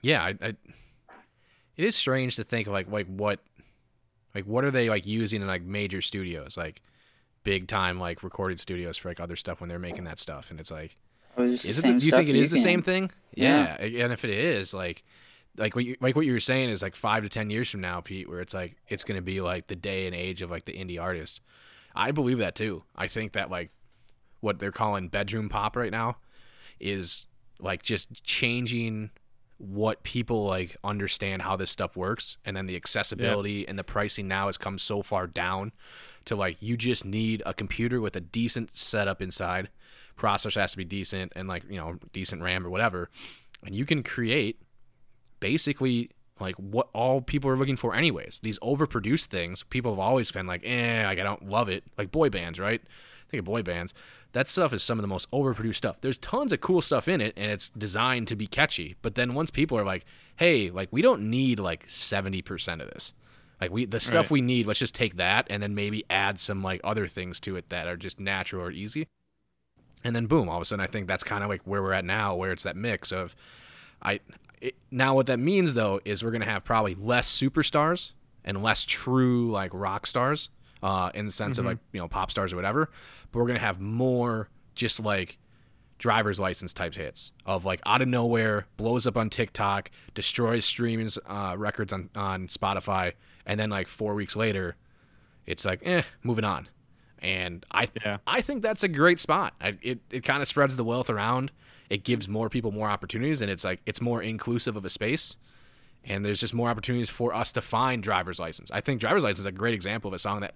[0.01, 0.55] yeah I, I
[1.76, 3.39] it is strange to think of like like what
[4.36, 6.82] Like what are they like using in like major studios, like
[7.43, 10.51] big time like recorded studios for like other stuff when they're making that stuff?
[10.51, 10.95] And it's like,
[11.38, 11.82] is it?
[11.82, 13.09] The, do you think it is the same thing?
[13.34, 13.78] Yeah.
[13.84, 14.03] Yeah.
[14.03, 15.03] And if it is, like,
[15.58, 17.82] like what you like what you were saying is like five to ten years from
[17.82, 20.66] now, Pete, where it's like it's gonna be like the day and age of like
[20.66, 21.41] the indie artist.
[21.95, 22.84] I believe that too.
[22.95, 23.72] I think that like
[24.39, 26.18] what they're calling bedroom pop right now
[26.80, 27.28] is
[27.60, 29.10] like just changing
[29.58, 34.28] what people like understand how this stuff works and then the accessibility and the pricing
[34.28, 35.72] now has come so far down
[36.26, 39.70] to like you just need a computer with a decent setup inside
[40.16, 43.10] processor has to be decent and like you know decent ram or whatever
[43.66, 44.62] and you can create
[45.39, 46.09] basically
[46.39, 48.39] like what all people are looking for anyways.
[48.43, 51.83] These overproduced things people have always been like eh like i don't love it.
[51.97, 52.81] Like boy bands right?
[53.29, 53.93] Think of boy bands.
[54.33, 55.97] That stuff is some of the most overproduced stuff.
[56.01, 59.33] There's tons of cool stuff in it and it's designed to be catchy but then
[59.33, 63.13] once people are like hey like we don't need like 70% of this.
[63.59, 64.31] Like we the stuff Right.
[64.31, 67.55] we need let's just take that and then maybe add some like other things to
[67.55, 69.07] it that are just natural or easy.
[70.03, 71.93] And then boom all of a sudden i think that's kind of like where we're
[71.93, 73.35] at now where it's that mix of
[74.03, 74.19] i
[74.62, 78.12] it, now what that means though is we're going to have probably less superstars
[78.43, 80.49] and less true like rock stars
[80.84, 82.89] uh, in the sense of like you know pop stars or whatever
[83.32, 85.38] but we're going to have more just like
[85.97, 91.18] driver's license type hits of like out of nowhere blows up on tiktok destroys streams
[91.28, 93.12] uh, records on, on spotify
[93.47, 94.76] and then like four weeks later
[95.47, 96.68] it's like eh moving on.
[97.20, 98.18] And i Yeah.
[98.28, 99.53] i think that's a great spot.
[99.60, 101.51] I, it, it kind of spreads the wealth around
[101.89, 105.35] it gives more people more opportunities and it's like it's more inclusive of a space
[106.05, 108.71] and there's just more opportunities for us to find driver's license.
[108.71, 110.55] I think driver's license is a great example of a song that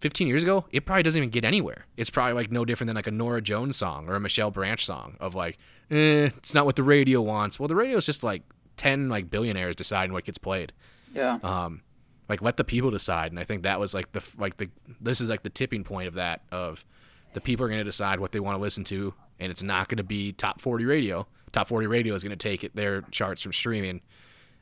[0.00, 1.86] 15 years ago it probably doesn't even get anywhere.
[1.96, 4.84] It's probably like no different than like a norah jones song or a michelle branch
[4.84, 5.58] song of like
[5.90, 7.58] eh, it's not what the radio wants.
[7.58, 8.42] Well the radio is just like
[8.76, 10.72] 10 like billionaires deciding what gets played.
[11.14, 11.38] Yeah.
[11.42, 11.82] um
[12.28, 15.20] like let the people decide and i think that was like the like the this
[15.20, 16.84] is like the tipping point of that of
[17.32, 19.88] the people are going to decide what they want to listen to and it's not
[19.88, 23.02] going to be top 40 radio top 40 radio is going to take it their
[23.10, 24.00] charts from streaming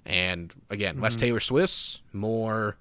[0.06, 1.26] and again less mm-hmm.
[1.26, 2.76] taylor swift's more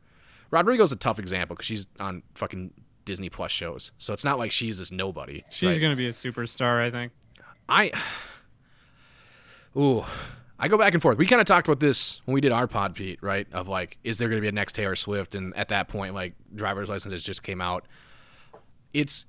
[0.52, 2.72] rodrigo's a tough example because she's on fucking
[3.06, 5.82] disney plus shows so it's not like she's this nobody She's right?
[5.82, 7.12] gonna be a superstar, I think.
[7.70, 7.92] I
[9.78, 10.04] Ooh.
[10.60, 11.20] I go back and forth.
[11.20, 13.48] We kind of talked about this when we did our pod, Pete, right?
[13.54, 15.36] Of like, is there going to be a next Taylor Swift?
[15.36, 17.88] And at that point, like, driver's licenses just came out.
[18.94, 19.27] It's.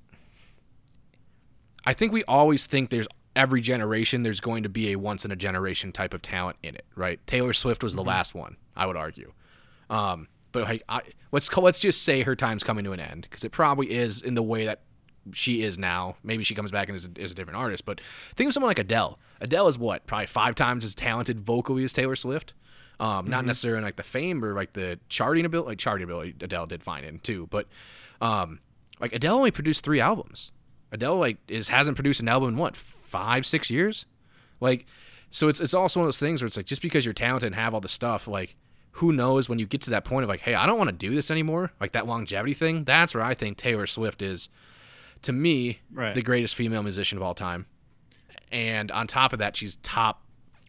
[1.89, 5.31] I think we always think there's every generation there's going to be a once in
[5.31, 7.19] a generation type of talent in it, right?
[7.27, 9.33] Taylor Swift was the last one, I would argue.
[9.89, 11.01] Um, but like, I,
[11.33, 14.21] let's call, let's just say her time's coming to an end because it probably is
[14.21, 14.83] in the way that
[15.33, 16.17] she is now.
[16.23, 17.87] Maybe she comes back and is a, is a different artist.
[17.87, 18.03] But
[18.37, 19.19] think of someone like Adele.
[19.41, 22.53] Adele is what probably five times as talented vocally as Taylor Swift.
[23.01, 25.69] Um, Not necessarily in like the fame or like the charting ability.
[25.69, 27.47] Like charting ability, Adele did fine in too.
[27.47, 27.67] But
[28.21, 28.61] um,
[29.01, 30.53] like Adele only produced three albums.
[30.93, 34.07] Adele like is hasn't produced an album in what five six years.
[34.61, 34.87] Like
[35.31, 37.47] so it's it's also one of those things where it's like just because you're talented
[37.49, 38.57] and have all the stuff like
[38.93, 40.97] who knows when you get to that point of like hey I don't want to
[40.97, 44.49] do this anymore like that longevity thing that's where I think Taylor Swift is
[45.23, 46.15] to me Right.
[46.15, 47.67] the greatest female musician of all time
[48.51, 50.23] and on top of that she's top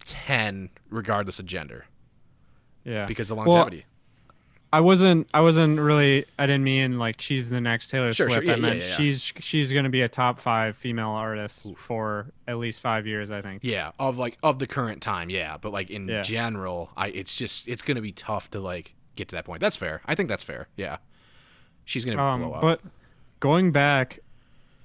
[0.06, 1.86] 10 regardless of gender
[2.84, 3.06] Yeah.
[3.06, 3.86] because of Well, longevity
[4.72, 8.36] I wasn't I wasn't really I didn't mean like she's the next Taylor Sure, sure.
[8.44, 8.48] Swift.
[8.48, 8.96] Yeah, I yeah, meant yeah, yeah.
[8.98, 13.42] she's she's gonna be a top five female artist for at least five years, I
[13.42, 13.64] think.
[13.64, 15.58] Yeah, of like of the current time, yeah.
[15.58, 16.22] But like in Yeah.
[16.22, 19.60] general, I it's just it's gonna be tough to like get to that point.
[19.60, 20.02] That's fair.
[20.06, 20.68] I think that's fair.
[20.78, 20.98] Yeah,
[21.86, 22.62] she's gonna Um, blow up.
[22.62, 22.82] but
[23.40, 24.20] going back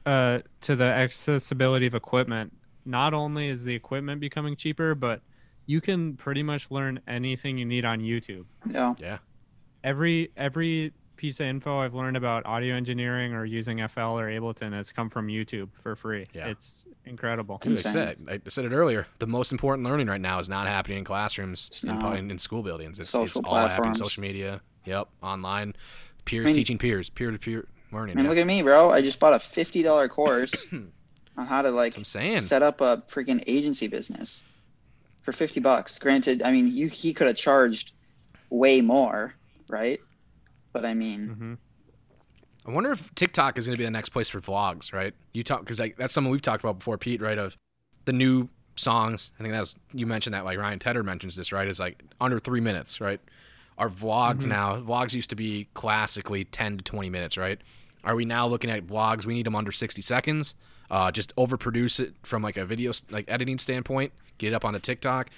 [0.06, 2.52] uh, to the accessibility of equipment,
[2.86, 5.20] not only is the equipment becoming cheaper, but
[5.66, 8.44] you can pretty much learn anything you need on YouTube.
[8.70, 8.94] Yeah.
[8.98, 9.18] yeah,
[9.84, 14.72] Every every piece of info I've learned about audio engineering or using FL or Ableton
[14.72, 16.24] has come from YouTube for free.
[16.34, 16.48] Yeah.
[16.48, 17.60] It's incredible.
[17.64, 19.06] Like I said I said it earlier.
[19.20, 22.62] The most important learning right now is not happening in classrooms and in, in school
[22.62, 22.98] buildings.
[22.98, 23.98] It's Social it's all happening platforms.
[23.98, 24.60] social media.
[24.86, 25.76] Yep, online,
[26.24, 28.16] peers I mean- teaching peers, peer to peer learning.
[28.16, 28.30] I mean, yeah.
[28.30, 28.90] look at me, bro.
[28.90, 32.40] I just bought a fifty dollar course on how to like I'm saying.
[32.42, 34.42] set up a freaking agency business
[35.22, 35.98] for fifty bucks.
[35.98, 37.92] Granted, I mean, you he could have charged
[38.50, 39.34] way more,
[39.74, 40.00] right?
[40.72, 41.54] But I mean, hmm
[42.66, 45.12] I wonder if TikTok is going to be the next place for vlogs, right?
[45.34, 47.20] You talk because like that's something we've talked about before, Pete.
[47.20, 47.36] Right?
[47.36, 47.58] Of
[48.06, 49.32] the new songs.
[49.38, 50.44] I think that was you mentioned that.
[50.44, 51.68] Like Ryan Tedder mentions this, right?
[51.68, 53.20] Is like under three minutes, right?
[53.76, 54.76] Our vlogs now.
[54.80, 57.60] Vlogs used to be classically ten to twenty minutes, right?
[58.04, 59.26] Are we now looking at vlogs?
[59.26, 60.54] We need them under sixty seconds.
[60.90, 64.12] Uh, just overproduce it from like a video like editing standpoint.
[64.38, 65.28] Get it up on a TikTok.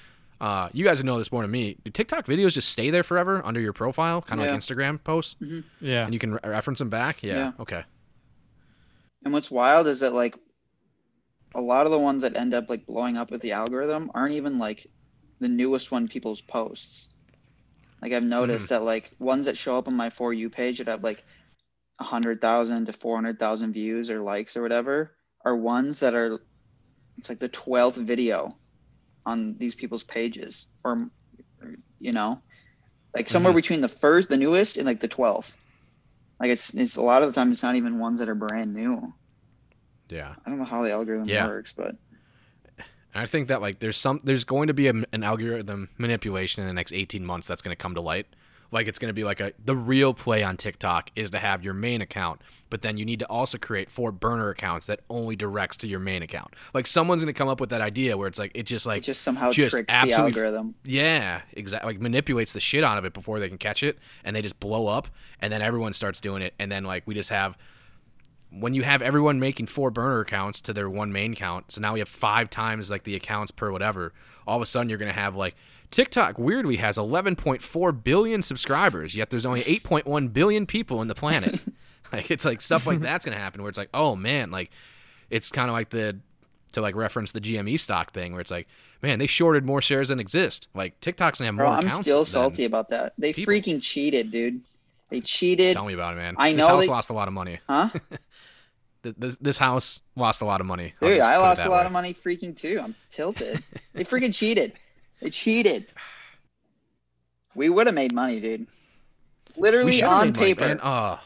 [0.41, 1.77] Uh, you guys know this more than me.
[1.85, 4.53] Do TikTok videos just stay there forever under your profile, kind of Yeah.
[4.53, 5.37] like Instagram posts,
[5.81, 6.05] Yeah.
[6.05, 7.23] and you can re- reference them back?
[7.23, 7.35] Yeah.
[7.35, 7.53] Yeah.
[7.61, 7.85] Okay.
[9.25, 10.37] And what's wild is that like
[11.55, 14.35] a lot of the ones that end up like blowing up with the algorithm aren't
[14.35, 14.87] even like
[15.41, 17.09] the newest one people's posts.
[18.03, 20.87] Like I've noticed that like ones that show up on my for you page that
[20.89, 21.25] have like
[21.99, 25.13] a hundred thousand to four hundred thousand views or likes or whatever
[25.47, 26.41] are ones that are
[27.17, 28.55] it's like the twelfth video
[29.27, 31.11] on these people's pages or
[31.99, 32.41] you know
[33.15, 33.57] like somewhere Mhm.
[33.57, 35.55] between the first the newest and like the twelfth.
[36.41, 38.73] Like it's it's a lot of the time it's not even ones that are brand
[38.75, 39.13] new.
[40.09, 40.35] Yeah.
[40.45, 41.47] I don't know how the algorithm Yeah.
[41.47, 41.97] works, but
[43.15, 46.69] I think that like there's some there's going to be a, an algorithm manipulation in
[46.69, 48.27] the next 18 months that's going to come to light.
[48.77, 51.65] Like it's going to be like a the real play on TikTok is to have
[51.65, 55.35] your main account, but then you need to also create four burner accounts that only
[55.35, 56.53] directs to your main account.
[56.75, 58.99] Like someone's going to come up with that idea where it's like it just like
[58.99, 60.75] it just somehow just tricks the algorithm.
[60.85, 61.95] yeah, exactly.
[61.95, 64.61] Like manipulates the shit out of it before they can catch it, and they just
[64.61, 65.09] blow up,
[65.41, 67.57] and then everyone starts doing it, and then like we just have
[68.51, 71.95] when you have everyone making four burner accounts to their one main account, so now
[71.95, 74.13] we have five times like the accounts per whatever.
[74.47, 75.57] All of a sudden, you're gonna have like
[75.91, 81.61] TikTok weirdly has 11.4 billion subscribers, yet there's only 8.1 billion people in the planet.
[82.13, 84.71] like it's like stuff like that's gonna happen where it's like, oh man, like
[85.31, 86.19] it's kind of like the
[86.73, 88.69] to like reference the GME stock thing where it's like,
[89.03, 90.69] man, they shorted more shares than exist.
[90.75, 93.15] Like TikTok's gonna have more I'm still salty about that.
[93.19, 93.53] They people.
[93.55, 94.61] freaking cheated, dude.
[95.09, 95.75] They cheated.
[95.75, 96.35] Tell me about it, man.
[96.37, 97.59] I This house they- lost a lot of money.
[97.69, 97.91] Huh?
[99.03, 100.93] This, this house lost a lot of money.
[101.01, 101.87] Dude, I lost a lot way.
[101.87, 102.81] of money freaking too.
[102.83, 103.61] I'm tilted.
[103.93, 104.73] they freaking cheated.
[105.21, 105.87] They cheated.
[107.55, 108.67] We would have made money, dude.
[109.57, 110.69] Literally on money, paper.
[110.69, 110.81] man.
[110.83, 111.19] Oh,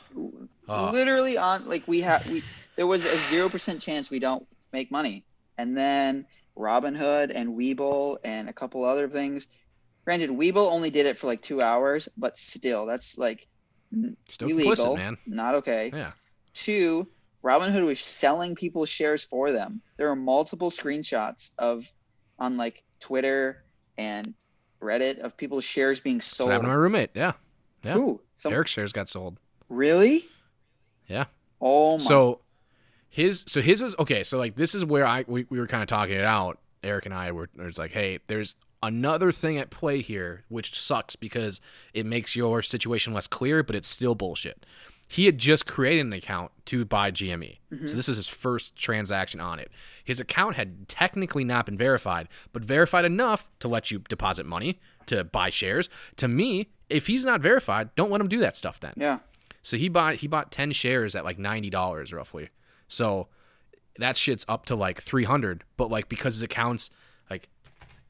[0.69, 0.91] oh.
[0.93, 2.43] literally on like we had we
[2.77, 5.25] there was a zero percent chance we don't make money
[5.59, 6.25] and then
[6.57, 9.49] robinhood and webull and a couple other things
[10.05, 13.47] granted webull only did it for like two hours but still that's like
[14.29, 15.19] Still illegal complicit, man.
[15.27, 16.13] not okay Yeah.
[16.55, 17.09] two
[17.43, 21.91] robinhood was selling people shares for them there are multiple screenshots of
[22.39, 23.65] on like twitter
[23.99, 24.35] and
[24.83, 27.11] reddit of people's shares being That's what sold happened to my roommate.
[27.15, 27.33] Yeah.
[27.83, 27.95] yeah.
[27.95, 28.21] Who?
[28.37, 29.39] Some, Eric's shares got sold.
[29.69, 30.27] really
[31.07, 31.25] Yeah.
[31.61, 32.41] oh my So
[33.09, 34.23] his so his was okay.
[34.23, 36.59] So like this is where I we, we were kind of talking it out.
[36.83, 40.79] Eric and I were it was like, hey, there's another thing at play here, which
[40.79, 41.61] sucks because
[41.93, 44.65] it makes your situation less clear, but it's still bullshit.
[45.11, 47.59] He had just created an account to buy GME.
[47.73, 47.87] Mm-hmm.
[47.89, 49.69] So this is his first transaction on it.
[50.05, 54.79] His account had technically not been verified, but verified enough to let you deposit money
[55.07, 55.89] to buy shares.
[56.19, 58.93] To me, if he's not verified, don't let him do that stuff then.
[58.97, 59.19] yeah
[59.63, 62.51] So he bought he bought ten shares at like ninety dollars roughly.
[62.87, 63.27] So
[63.99, 65.65] that shit's up to like three hundred.
[65.77, 66.89] But like because his accounts
[67.29, 67.49] like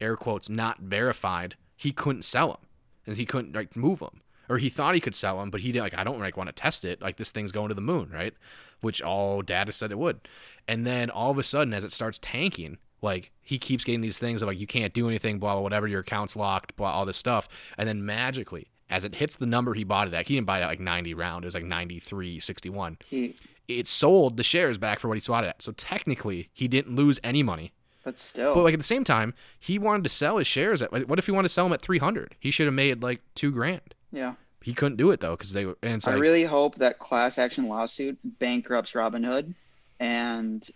[0.02, 2.66] air quotes not verified, he couldn't sell them
[3.06, 4.20] and he couldn't like move them.
[4.50, 5.96] Or he thought he could sell them, but he didn't like.
[5.96, 7.00] I don't like want to test it.
[7.00, 8.34] Like this thing's going to the moon, right?
[8.80, 10.20] Which all data said it would.
[10.66, 14.18] And then all of a sudden, as it starts tanking, like he keeps getting these
[14.18, 15.86] things of like you can't do anything, blah blah whatever.
[15.86, 17.48] Your account's locked, blah all this stuff.
[17.78, 20.58] And then magically, as it hits the number he bought it at, he didn't buy
[20.58, 21.44] it at like 90 round.
[21.44, 23.36] It was like 93, 61 he
[23.68, 25.62] it sold the shares back for what he bought it at.
[25.62, 27.72] So technically, he didn't lose any money.
[28.02, 30.90] But still, But like at the same time, he wanted to sell his shares at.
[31.08, 32.34] What if he wanted to sell them at three hundred?
[32.40, 33.94] He should have made like two grand.
[34.12, 34.34] Yeah.
[34.62, 35.64] He couldn't do it though because they.
[35.64, 39.54] And it's I really hope that class action lawsuit bankrupts Robinhood,
[39.98, 40.68] and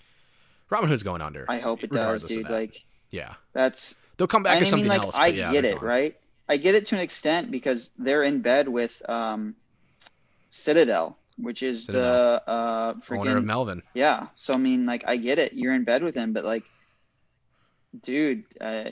[0.70, 1.44] Robinhood's going under.
[1.48, 2.48] I hope it does, dude.
[2.48, 3.94] Like yeah, that's.
[4.16, 5.16] they'll come back I mean, something like else.
[5.18, 6.16] I yeah, get it, right?
[6.48, 9.54] I get it to an extent because they're in bed with um,
[10.50, 13.82] Citadel, which is the uh, Owner of Melvin.
[13.92, 14.28] yeah.
[14.36, 15.52] So I mean, like I get it.
[15.52, 16.64] You're in bed with him, but like,
[18.02, 18.90] dude, uh,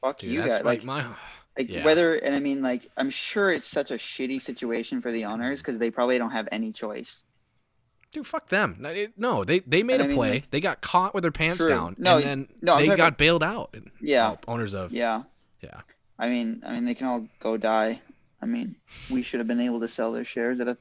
[0.00, 0.54] fuck Dude, you guys.
[0.56, 1.06] like Like, my.
[1.58, 1.84] Like yeah.
[1.84, 5.60] whether and I mean, like I'm sure it's such a shitty situation for the owners
[5.60, 7.24] because they probably don't have any choice.
[8.12, 8.82] Dude, fuck them.
[9.18, 10.30] No, they they made And a I mean, play.
[10.30, 11.68] like- they got caught with their pants True.
[11.68, 13.74] down, No, and then no, they got about- bailed out.
[14.00, 14.30] Yeah.
[14.30, 15.24] Oh, owners of Yeah.
[15.60, 15.80] yeah.
[16.18, 18.00] I mean, I mean, they can all go die.
[18.40, 18.76] I mean,
[19.10, 20.78] we should have been able to sell their shares at a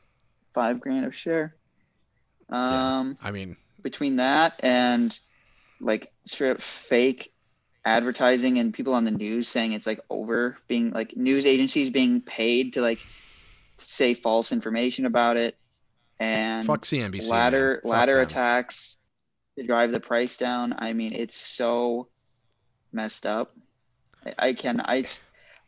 [0.54, 1.56] five grand a share.
[2.50, 2.98] Yeah.
[3.00, 5.18] Um, I mean, between that and
[5.82, 7.34] like straight up fake
[7.88, 12.20] advertising and people on the news saying it's like over being like news agencies being
[12.20, 13.00] paid to like
[13.78, 15.56] say false information about it
[16.20, 17.30] and fuck CNBC.
[17.30, 17.80] ladder.
[17.82, 18.24] Fuck ladder them.
[18.24, 18.98] attacks
[19.58, 20.76] to drive the price down.
[20.78, 22.10] I mean, it's so
[22.92, 23.56] messed up.
[24.26, 25.06] I, I can I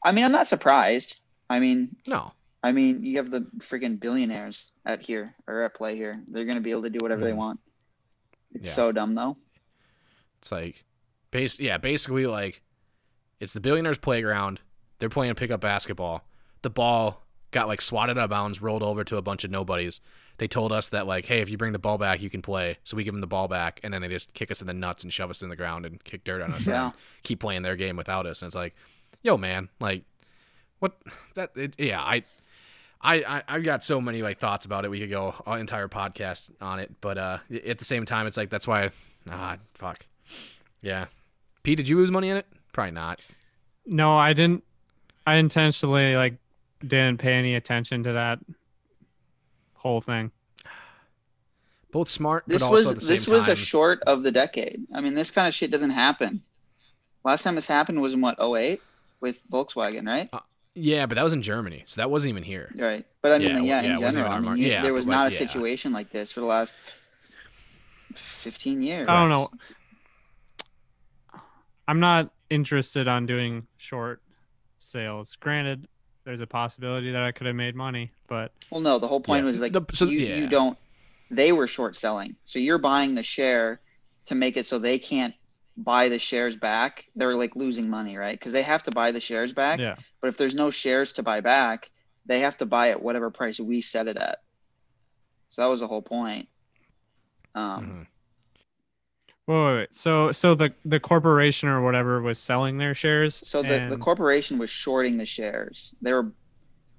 [0.04, 1.16] I mean, I'm not surprised.
[1.50, 5.96] I mean, No, I mean, you have the freaking billionaires at here or at play
[5.96, 6.22] here.
[6.28, 7.62] They're gonna be able to do whatever they want.
[8.54, 8.74] It's Yeah.
[8.74, 9.38] so dumb though.
[10.40, 10.84] It's like,
[11.32, 12.62] base, yeah, basically like,
[13.40, 14.60] It's the billionaires' playground.
[15.00, 16.24] They're playing pickup basketball.
[16.62, 20.02] The ball got like swatted out of bounds, rolled over to a bunch of nobodies.
[20.38, 22.78] They told us that like, hey, if you bring the ball back, you can play.
[22.84, 24.74] So we give them the ball back, and then they just kick us in the
[24.74, 26.86] nuts and shove us in the ground and kick dirt on us Yeah.
[26.86, 28.42] and keep playing their game without us.
[28.42, 28.76] And it's like,
[29.22, 30.04] yo, man, like,
[30.80, 30.98] what?
[31.36, 32.24] That it, yeah, I.
[33.02, 34.92] I, I I've got so many like thoughts about it.
[34.92, 38.36] We could go an entire podcast on it, but uh, at the same time, it's
[38.36, 38.84] like that's why.
[38.84, 38.92] I,
[39.30, 40.06] Ah, fuck.
[40.82, 41.06] Yeah.
[41.70, 42.48] Pete, did you lose money in it?
[42.74, 43.20] Probably not.
[43.86, 44.64] No, I didn't.
[45.28, 46.34] I intentionally like
[46.82, 48.40] didn't pay any attention to that
[49.76, 50.32] whole thing.
[51.92, 53.54] Both smart, This but was also at the same this was time.
[53.54, 54.82] a short of the decade.
[54.96, 56.42] I mean, this kind of shit doesn't happen.
[57.24, 58.82] Last time this happened was in what 08
[59.22, 60.28] with Volkswagen, right?
[60.34, 60.40] Uh,
[60.74, 62.72] yeah, but that was in Germany, so that wasn't even here.
[62.76, 63.06] Right.
[63.22, 65.06] But I mean, Yeah, yeah, yeah, in it general, even I mean, yeah, there was
[65.06, 65.38] but, not a yeah.
[65.38, 66.74] situation like this for the last
[68.16, 69.08] 15 years.
[69.08, 69.50] I don't know.
[71.90, 74.22] I'm not interested on doing short
[74.78, 75.36] sales.
[75.40, 75.88] Granted,
[76.24, 79.44] there's a possibility that I could have made money, but Well, no, the whole point
[79.44, 79.50] Yeah.
[79.52, 80.36] was like The- so- you, yeah.
[80.36, 80.78] you don't.
[81.32, 83.82] They were short selling, so you're buying the share
[84.28, 85.34] to make it so they can't
[85.78, 87.08] buy the shares back.
[87.16, 88.38] They're like losing money, right?
[88.38, 89.80] Because they have to buy the shares back.
[89.80, 89.96] yeah.
[90.22, 91.90] But if there's no shares to buy back,
[92.28, 94.44] they have to buy at whatever price we set it at.
[95.50, 96.50] So that was the whole point.
[97.56, 98.08] Um, Mhm.
[99.50, 99.94] Wait, wait, wait.
[99.96, 103.42] So, so the the corporation or whatever was selling their shares.
[103.48, 105.92] So the, the corporation was shorting the shares.
[106.04, 106.32] They were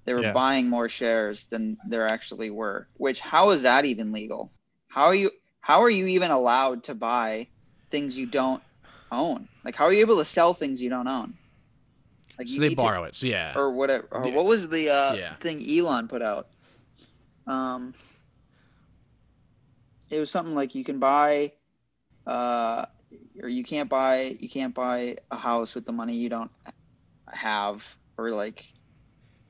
[0.05, 0.33] they were Yeah.
[0.33, 2.89] buying more shares than there actually were.
[2.97, 4.53] Which how is that even legal?
[4.89, 5.31] How are you
[5.61, 7.47] how are you even allowed to buy
[7.93, 8.63] things you don't
[9.13, 9.47] own?
[9.65, 11.35] Like how are you able to sell things you don't own?
[12.37, 13.15] Like So they need to- borrow it.
[13.15, 13.53] So yeah.
[13.55, 14.09] or whatever.
[14.11, 14.35] Or Yeah.
[14.35, 15.37] what was the uh, Yeah.
[15.37, 16.49] thing Elon put out?
[17.47, 17.95] Um,
[20.09, 21.53] it was something like you can buy,
[22.27, 22.85] uh,
[23.43, 26.51] or you can't buy you can't buy a house with the money you don't
[27.29, 27.85] have,
[28.19, 28.65] or like,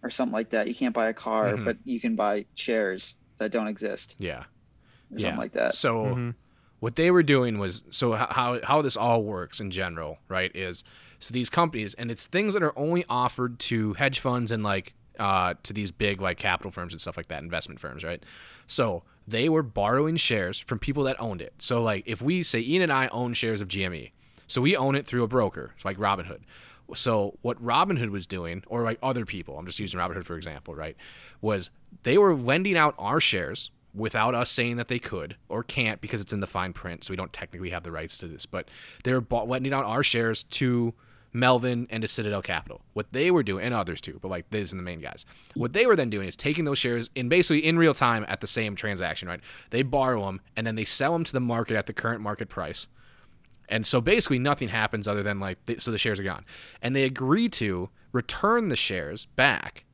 [0.02, 0.68] or something like that.
[0.68, 1.64] You can't buy a car, Mhm.
[1.64, 4.44] but you can buy shares that don't exist, yeah.
[5.12, 5.22] or Yeah.
[5.22, 5.74] something like that.
[5.74, 6.34] So Mhm.
[6.80, 10.54] what they were doing was so how how this all works in general, right?
[10.54, 10.84] Is
[11.18, 14.94] so these companies and it's things that are only offered to hedge funds and like
[15.18, 18.24] uh, to these big like capital firms and stuff like that, investment firms, right?
[18.66, 21.54] So they were borrowing shares from people that owned it.
[21.58, 24.12] So like if we say Ian and I own shares of GME,
[24.46, 26.40] so we own it through a broker, so like Robinhood.
[26.94, 30.74] So what Robinhood was doing, or like other people, I'm just using Robinhood for example,
[30.74, 30.96] right?
[31.40, 31.70] Was
[32.02, 36.20] they were lending out our shares without us saying that they could or can't because
[36.20, 38.46] it's in the fine print, so we don't technically have the rights to this.
[38.46, 38.68] But
[39.04, 40.94] they were lending out our shares to
[41.32, 42.80] Melvin and Citadel Capital.
[42.92, 45.24] What they were doing, and others too, but like these are the main guys.
[45.54, 48.40] What they were then doing is taking those shares in basically in real time at
[48.40, 49.40] the same transaction, right?
[49.70, 52.48] They borrow them and then they sell them to the market at the current market
[52.48, 52.88] price.
[53.68, 56.44] And so basically nothing happens other than like so the shares are gone.
[56.82, 59.84] And they agree to return the shares back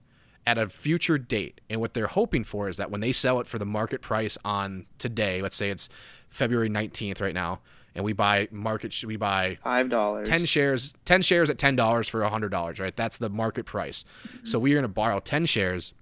[0.47, 1.61] at a future date.
[1.69, 4.39] And what they're hoping for is that when they sell it for the market price
[4.45, 5.89] on today, let's say it's
[6.31, 7.61] February 19th right now,
[7.97, 10.29] and we buy market sh- we buy Five dollars.
[10.29, 12.95] 10 shares 10 shares at $10 for $100 right?
[12.95, 14.05] That's the market price.
[14.29, 14.45] Mm-hmm.
[14.45, 15.93] So we're going to borrow 10 shares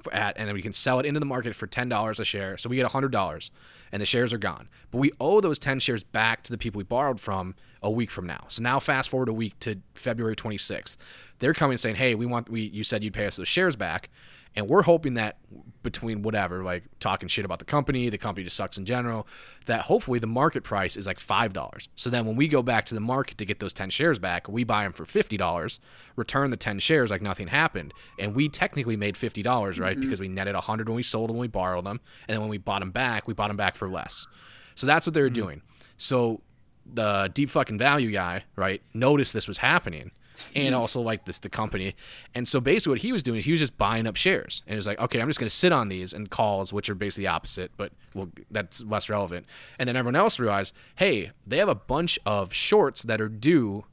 [0.00, 2.56] for at and then we can sell it into the market for $10 a share.
[2.56, 3.50] So we get $100
[3.92, 4.68] and the shares are gone.
[4.90, 8.10] But we owe those 10 shares back to the people we borrowed from a week
[8.10, 8.44] from now.
[8.48, 10.96] So now fast forward a week to february 26th
[11.38, 14.08] they're coming saying hey we want we you said you'd pay us those shares back
[14.56, 15.36] and we're hoping that
[15.82, 19.28] between whatever, like talking shit about the company, the company just sucks in general,
[19.66, 21.88] that hopefully the market price is like $5.
[21.94, 24.48] So then when we go back to the market to get those 10 shares back,
[24.48, 25.78] we buy them for $50,
[26.16, 27.94] return the 10 shares like nothing happened.
[28.18, 29.92] And we technically made $50, right?
[29.92, 30.00] Mm-hmm.
[30.00, 32.00] Because we netted 100 when we sold them, when we borrowed them.
[32.26, 34.26] And then when we bought them back, we bought them back for less.
[34.74, 35.34] So that's what they were mm-hmm.
[35.34, 35.62] doing.
[35.98, 36.40] So
[36.84, 40.10] the deep fucking value guy, right, noticed this was happening
[40.54, 41.94] and also like this the company.
[42.34, 44.62] And so basically what he was doing, he was just buying up shares.
[44.66, 46.88] And he was like, okay, I'm just going to sit on these and calls, which
[46.88, 49.46] are basically the opposite, but well, that's less relevant.
[49.78, 53.84] And then everyone else realized, hey, they have a bunch of shorts that are due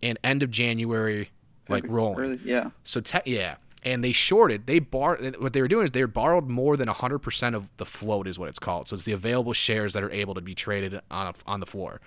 [0.00, 1.30] in end of January,
[1.68, 2.18] like rolling.
[2.18, 2.70] Really, yeah.
[2.84, 4.66] So te- yeah, and they shorted.
[4.66, 7.86] They bar what they were doing is they borrowed more than hundred percent of the
[7.86, 8.88] float is what it's called.
[8.88, 11.66] So it's the available shares that are able to be traded on a, on the
[11.66, 12.00] floor.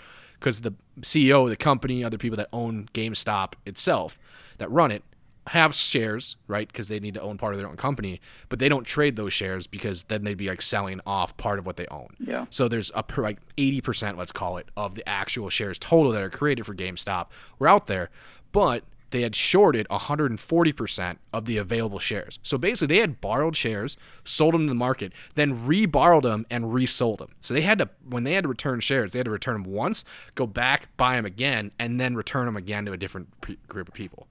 [0.44, 4.20] Because the CEO of the company, other people that own GameStop itself,
[4.58, 5.02] that run it,
[5.48, 6.68] have shares, right?
[6.68, 8.20] Because they need to own part of their own company,
[8.50, 11.66] but they don't trade those shares because then they'd be like selling off part of
[11.66, 12.10] what they own.
[12.20, 12.46] Yeah.
[12.50, 16.30] So there's a like 80%, let's call it, of the actual shares total that are
[16.30, 17.28] created for GameStop
[17.58, 18.10] were out there,
[18.52, 18.84] but
[19.14, 22.40] they had shorted 140% of the available shares.
[22.42, 26.74] So basically, they had borrowed shares, sold them to the market, then re-borrowed them and
[26.74, 27.30] resold them.
[27.40, 29.72] So they had to, when they had to return shares, they had to return them
[29.72, 30.04] once,
[30.34, 33.30] go back, buy them again, and then return them again to a different
[33.68, 34.28] group of people.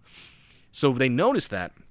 [0.72, 1.72] So they noticed that.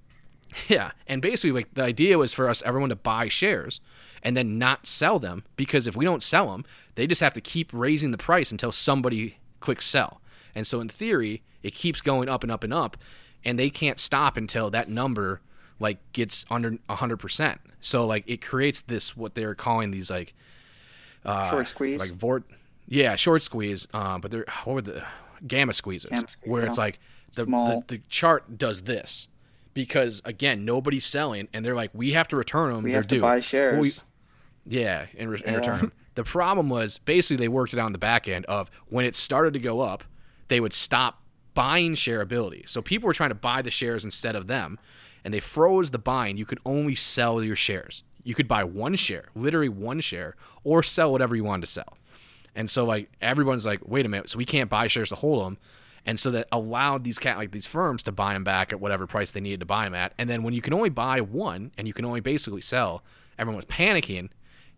[0.67, 3.79] Yeah, and basically, like the idea was for us, everyone, to buy shares
[4.21, 6.65] and then not sell them because if we don't sell them,
[6.95, 10.20] they just have to keep raising the price until somebody clicks sell.
[10.55, 12.97] And so, in theory, it keeps going up and up and up,
[13.45, 15.41] and they can't stop until that number
[15.79, 17.57] like gets under 100%.
[17.79, 20.33] So, like, it creates this what they're calling these like
[21.25, 21.99] uh, Short squeeze.
[21.99, 22.43] like vort,
[22.87, 23.87] yeah, short squeeze.
[23.93, 25.03] Uh, but they're what were the
[25.47, 26.83] gamma squeezes, Gamma squeeze, where it's yeah.
[26.83, 26.99] like
[27.33, 29.27] the, the the chart does this
[29.73, 32.83] because again nobody's selling, and they're like we have to return them.
[32.83, 33.21] We they're have to due.
[33.21, 33.79] buy Well, shares.
[33.81, 33.93] we-
[34.79, 35.91] yeah, in, re- in return.
[36.13, 39.15] The problem was basically they worked it out on the back end of when it
[39.15, 40.03] started to go up,
[40.51, 41.21] they would stop
[41.53, 42.67] buying shareability.
[42.67, 44.77] So people were trying to buy the shares instead of them,
[45.23, 46.35] and they froze the buying.
[46.35, 48.03] You could only sell your shares.
[48.23, 50.35] You could buy one share, literally one share,
[50.65, 51.97] or sell whatever you wanted to sell.
[52.53, 55.45] And so like everyone's like, wait a minute, so we can't buy shares to hold
[55.45, 55.57] them.
[56.05, 59.07] And so that allowed these cat like these firms to buy them back at whatever
[59.07, 60.13] price they needed to buy them at.
[60.17, 63.03] And then when you can only buy one and you can only basically sell,
[63.39, 64.29] everyone was panicking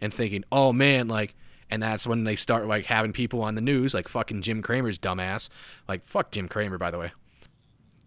[0.01, 1.33] and thinking, oh man, like,
[1.73, 4.99] and that's when they start like having people on the news like fucking Jim Cramer's
[4.99, 5.49] dumbass,
[5.87, 7.11] like fuck Jim Cramer by the way,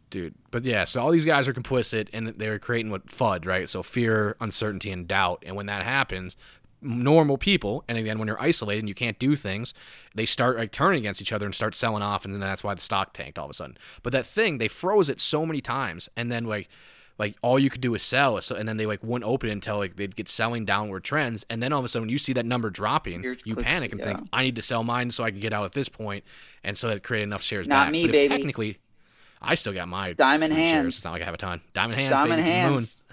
[0.08, 0.34] dude.
[0.52, 3.68] But yeah, so all these guys are complicit and they were creating what FUD, right?
[3.68, 5.42] So fear, uncertainty, and doubt.
[5.44, 6.36] And when that happens,
[6.80, 9.74] normal people, and again, when you're isolated and you can't do things,
[10.14, 12.72] they start like turning against each other and start selling off, and then that's why
[12.72, 13.76] the stock tanked all of a sudden.
[14.04, 16.68] But that thing, they froze it so many times, and then like.
[17.18, 19.52] Like all you could do is sell, so and then they like wouldn't open it
[19.52, 22.34] until like they'd get selling downward trends, and then all of a sudden you see
[22.34, 24.20] that number dropping, Your you clicks- panic and think.
[24.34, 26.24] I need to sell mine so I can get out at this point,
[26.62, 27.92] and so that created enough shares Not back.
[27.92, 28.28] me, but baby.
[28.28, 28.78] technically,
[29.40, 30.70] I still got my Diamond my shares.
[30.72, 30.96] hands.
[30.96, 31.62] It's not like I have a ton.
[31.72, 32.72] Diamond hands, Diamond baby, to the moon.
[32.74, 33.02] hands.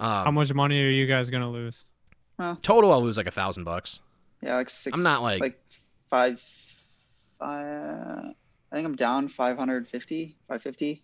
[0.00, 1.84] Um, How much money are you guys gonna lose?
[2.62, 4.00] Total, I'll lose like a thousand bucks.
[4.42, 4.92] Yeah, like six.
[4.98, 5.60] I'm not like, like
[6.10, 6.42] five.
[7.38, 8.34] five
[8.72, 11.03] I think I'm down 550, 550.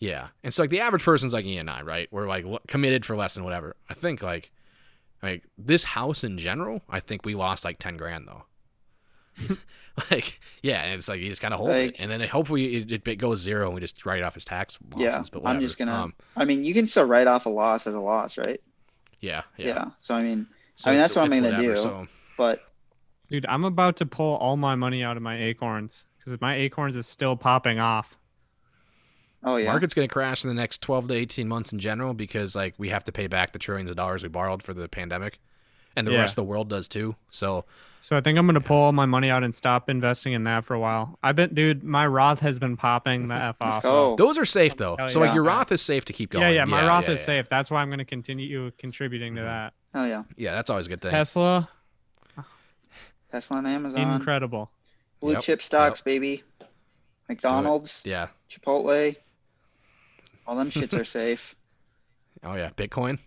[0.00, 0.28] Yeah.
[0.42, 2.08] And so like the average person's like Ian and I, right?
[2.10, 3.76] We're like committed for less than whatever.
[3.88, 4.50] I think like,
[5.22, 8.44] like this house in general, I think we lost like ten grand though.
[10.10, 12.76] like yeah, and it's like you just kind of hold it, and then it, hopefully
[12.76, 15.30] it, it goes zero, and we just write it off as tax losses.
[15.32, 17.86] Yeah, but I'm just gonna- Um, I mean, you can still write off a loss
[17.86, 18.60] as a loss, right?
[19.20, 19.66] yeah, yeah.
[19.66, 19.84] Yeah.
[20.00, 21.76] So I mean, So I mean, that's what I'm gonna whatever, do.
[21.76, 22.64] So but
[23.28, 26.96] Dude, I'm about to pull all my money out of my acorns because my acorns
[26.96, 28.16] is still popping off.
[29.44, 32.14] Oh yeah, market's going to crash in the next 12 to 18 months in general
[32.14, 34.88] because like we have to pay back the trillions of dollars we borrowed for the
[34.88, 35.38] pandemic
[35.96, 36.20] and the Yeah.
[36.20, 37.64] rest of the world does too so
[38.02, 40.64] So I think I'm gonna pull all my money out and stop investing in that
[40.64, 41.18] for a while.
[41.22, 43.82] I bet, dude, my Roth has been popping the f off.
[43.82, 44.16] go.
[44.16, 45.34] those are safe though Hell so like yeah.
[45.34, 47.24] your roth is safe to keep going Yeah, yeah, my Roth yeah, is yeah.
[47.26, 47.48] safe.
[47.50, 49.44] That's why I'm gonna continue contributing Mm-hmm.
[49.44, 49.74] to that.
[49.94, 51.68] Hell yeah, yeah that's always a good thing Tesla,
[53.32, 54.70] Tesla and Amazon, incredible.
[55.20, 56.42] blue Yep, chip stocks, baby.
[57.28, 59.14] McDonald's, yeah Chipotle,
[60.50, 61.54] all them shits are safe.
[62.42, 63.18] oh yeah bitcoin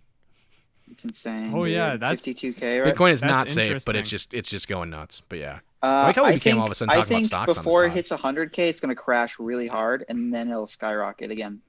[0.91, 1.53] It's insane.
[1.55, 2.83] Oh, yeah, that's- 52k.
[2.83, 2.93] Right?
[2.93, 6.03] bitcoin is That's not safe but it's just it's just going nuts but yeah Uh,
[6.07, 7.49] like how we I became think, all of a sudden I talking about think stocks
[7.49, 7.95] on this before it pod.
[7.95, 11.61] hits 100k, it's gonna crash really hard, and then it'll skyrocket again.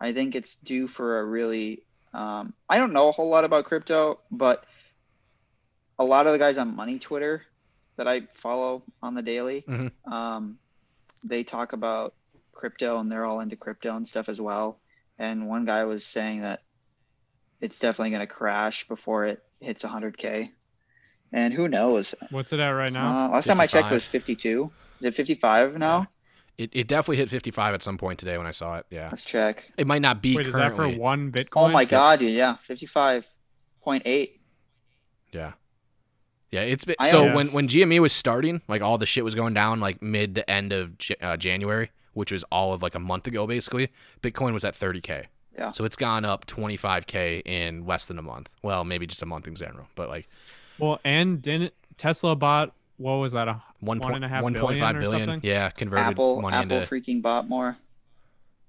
[0.00, 1.82] I think it's due for a really.
[2.12, 4.64] Um, I don't know a whole lot about crypto, but
[5.98, 7.42] a lot of the guys on Money Twitter
[7.96, 9.90] that I follow on the daily, Mhm.
[10.10, 10.58] um,
[11.22, 12.14] they talk about
[12.54, 14.80] crypto, and they're all into crypto and stuff as well.
[15.18, 16.62] And one guy was saying that
[17.60, 20.50] it's definitely gonna crash before it hits 100k.
[21.32, 22.14] And who knows?
[22.30, 23.26] What's it at right now?
[23.26, 24.70] Uh, last time I checked it was 52.
[25.00, 26.06] Is it 55 now?
[26.56, 29.24] it, it definitely hit 55 at some point today when i saw it yeah Let's
[29.24, 29.72] check.
[29.76, 31.48] it might not be Wait, is that for one Bitcoin?
[31.56, 32.30] Oh my god, dude.
[32.30, 34.30] Yeah, 55.8.
[35.32, 35.52] Yeah.
[36.52, 39.34] Yeah, it's been so am- when when GME was starting, like all the shit was
[39.34, 43.00] going down like mid to end of uh, January, which was all of like a
[43.00, 43.90] month ago basically.
[44.22, 45.26] Bitcoin was at 30k.
[45.56, 45.70] Yeah.
[45.70, 48.50] So it's gone up 25k in less than a month.
[48.62, 50.26] Well, maybe just a month in general, but like
[50.78, 54.42] Well, and didn't Tesla bought what was that a one one point and a half
[54.42, 55.28] one point five billion or billion.
[55.28, 55.48] something?
[55.48, 57.76] Yeah, converted Apple, money Apple into freaking bought more.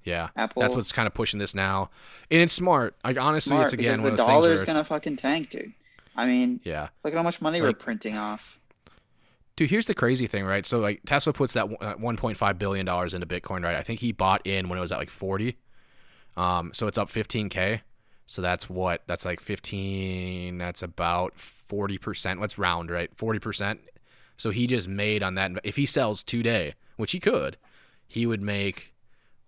[0.03, 0.29] yeah.
[0.35, 0.61] Apple.
[0.61, 1.89] That's what's kind of pushing this now,
[2.31, 2.95] and it's smart.
[3.03, 5.51] Like honestly, smart it's again because one the of those dollar's where gonna fucking tank,
[5.51, 5.73] dude.
[6.15, 6.87] I mean, yeah.
[7.03, 8.59] look at how much money we're printing off.
[9.55, 10.65] Dude, here's the crazy thing, right?
[10.65, 13.75] So like Tesla puts that uh, 1.5 billion dollars into Bitcoin, right?
[13.75, 15.57] I think he bought in when it was at like 40.
[16.35, 17.81] Um, so it's up 15k.
[18.25, 19.03] So that's what?
[19.07, 20.57] That's like 15.
[20.57, 22.41] That's about 40 percent.
[22.41, 23.09] Let's round, right?
[23.15, 23.79] 40 percent.
[24.37, 25.51] So he just made on that.
[25.63, 27.57] If he sells today, which he could,
[28.07, 28.93] he would make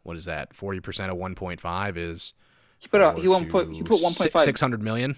[0.03, 0.53] what is that?
[0.53, 2.34] Forty percent of one point five is
[2.79, 5.17] He put he won't put he put one point five six hundred million.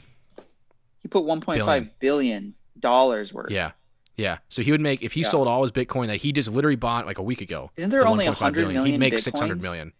[0.97, 3.51] he put one point five billion dollars worth.
[3.51, 3.71] Yeah,
[4.19, 4.37] yeah.
[4.49, 5.27] So he would make if he Yeah.
[5.27, 7.71] sold all his Bitcoin that he just literally bought like a week ago.
[7.77, 9.19] Isn't there the only 1.5 100 billion, million He'd make Bitcoins?
[9.21, 9.93] six hundred million.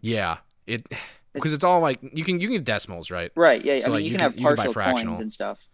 [0.00, 0.86] Yeah, it
[1.32, 3.30] because it's all like you can you can get decimals right.
[3.36, 3.64] Right.
[3.64, 3.80] Yeah.
[3.80, 5.14] So, I mean, like, you, you can, have you can partial fractional.
[5.14, 5.66] coins and stuff.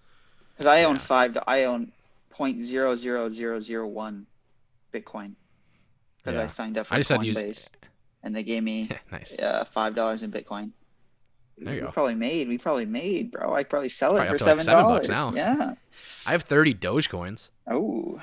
[0.57, 1.01] Because I own Yeah.
[1.03, 1.39] five.
[1.47, 1.93] I own
[2.31, 4.27] point zero zero zero zero one
[4.93, 5.35] Bitcoin.
[6.19, 7.69] Because I signed up for I just to use- Coinbase,
[8.23, 9.39] and they gave me nice.
[9.39, 10.73] uh, five dollars in Bitcoin.
[11.60, 11.93] There you we go.
[11.93, 12.48] probably made.
[12.48, 13.55] We probably made, bro.
[13.55, 15.09] I probably sell it Probably for like, seven dollars.
[15.09, 15.32] now.
[15.35, 15.74] Yeah.
[16.26, 17.51] I have thirty Dogecoins.
[17.66, 18.20] Oh,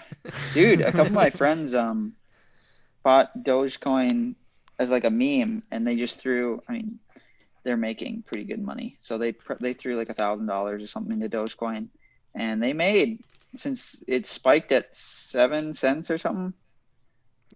[0.53, 2.13] dude, a couple of my friends um
[3.03, 4.35] bought Dogecoin
[4.79, 6.61] as like a meme, and they just threw.
[6.67, 6.99] I mean,
[7.63, 11.13] they're making pretty good money, so they they threw like a thousand dollars or something
[11.19, 11.87] into Dogecoin,
[12.33, 13.21] and they made
[13.55, 16.53] since it spiked at seven cents or something.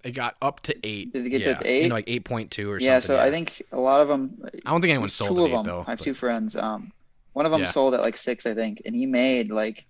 [0.04, 1.12] It got up to eight.
[1.14, 1.84] Did it get to yeah, eight?
[1.84, 2.86] into, like eight point two or something.
[2.88, 3.18] yeah, something.
[3.18, 4.42] so I think a lot of them.
[4.66, 5.64] I don't think anyone sold two of eight them.
[5.66, 5.82] though.
[5.86, 6.56] I have but- two friends.
[6.56, 6.92] Um,
[7.34, 7.72] one of them Yeah.
[7.72, 9.86] sold at like six, I think, and he made like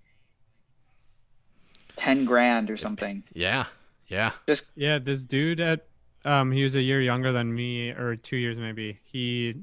[1.96, 3.24] ten grand or something.
[3.34, 3.66] Yeah,
[4.08, 4.32] yeah.
[4.48, 5.86] Just Yeah, this dude at
[6.26, 9.00] um he was a year younger than me or 2 years maybe.
[9.04, 9.56] He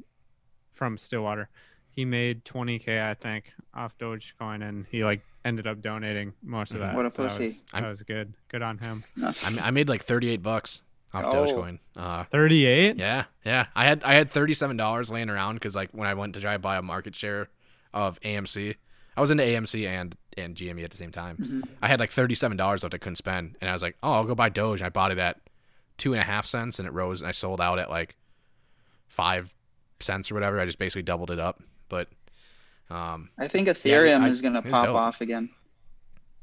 [0.72, 1.48] from Stillwater.
[1.90, 6.78] He made 20k I think off Dogecoin and he like ended up donating most of
[6.78, 6.80] Mhm.
[6.80, 6.94] that.
[6.94, 7.46] What a so that pussy.
[7.48, 8.34] was- That was, good.
[8.48, 9.04] Good on him.
[9.60, 10.82] I, made like thirty eight bucks
[11.14, 11.32] off Oh.
[11.32, 11.78] Dogecoin.
[11.96, 12.96] Uh, 38?
[12.96, 13.66] yeah, yeah.
[13.74, 16.40] I had I had thirty seven dollars laying around because like when I went to
[16.40, 17.48] try to buy a market share
[17.94, 18.74] of AMC,
[19.16, 21.36] I was into AMC and and GME at the same time.
[21.38, 21.68] Mhm.
[21.80, 24.12] I had like thirty seven dollars left I couldn't spend, and I was like, oh,
[24.12, 24.80] I'll go buy Doge.
[24.80, 25.40] And I bought it at
[25.96, 28.16] two and a half cents, and it rose, and I sold out at like
[29.08, 29.54] five
[30.00, 30.60] cents or whatever.
[30.60, 32.08] I just basically doubled it up, but.
[32.90, 34.96] Um, I think Yeah, Ethereum I- is gonna pop dope.
[34.96, 35.50] off again.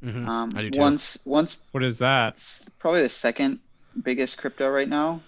[0.04, 0.80] mhm, Um, I do too.
[0.80, 2.34] once once What is that?
[2.34, 3.60] it's probably the second
[4.02, 5.22] biggest crypto right now.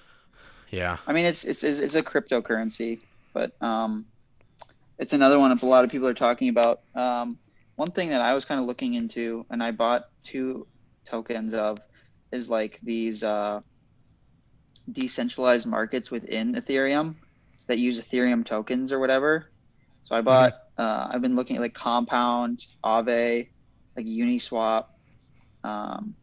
[0.71, 2.99] yeah, I mean, it's it's it's, it's a cryptocurrency,
[3.33, 4.05] but um,
[4.99, 6.81] it's another one a lot of people are talking about.
[6.95, 7.37] Um,
[7.75, 10.67] one thing that I was kind of looking into, and I bought two
[11.05, 11.79] tokens of,
[12.31, 13.61] is like these uh,
[14.91, 17.15] decentralized markets within Ethereum
[17.67, 19.47] that use Ethereum tokens or whatever.
[20.03, 20.53] So I bought.
[20.77, 23.47] Uh, I've been looking at like Compound, Aave,
[23.95, 24.85] like Uniswap,
[25.63, 26.15] um,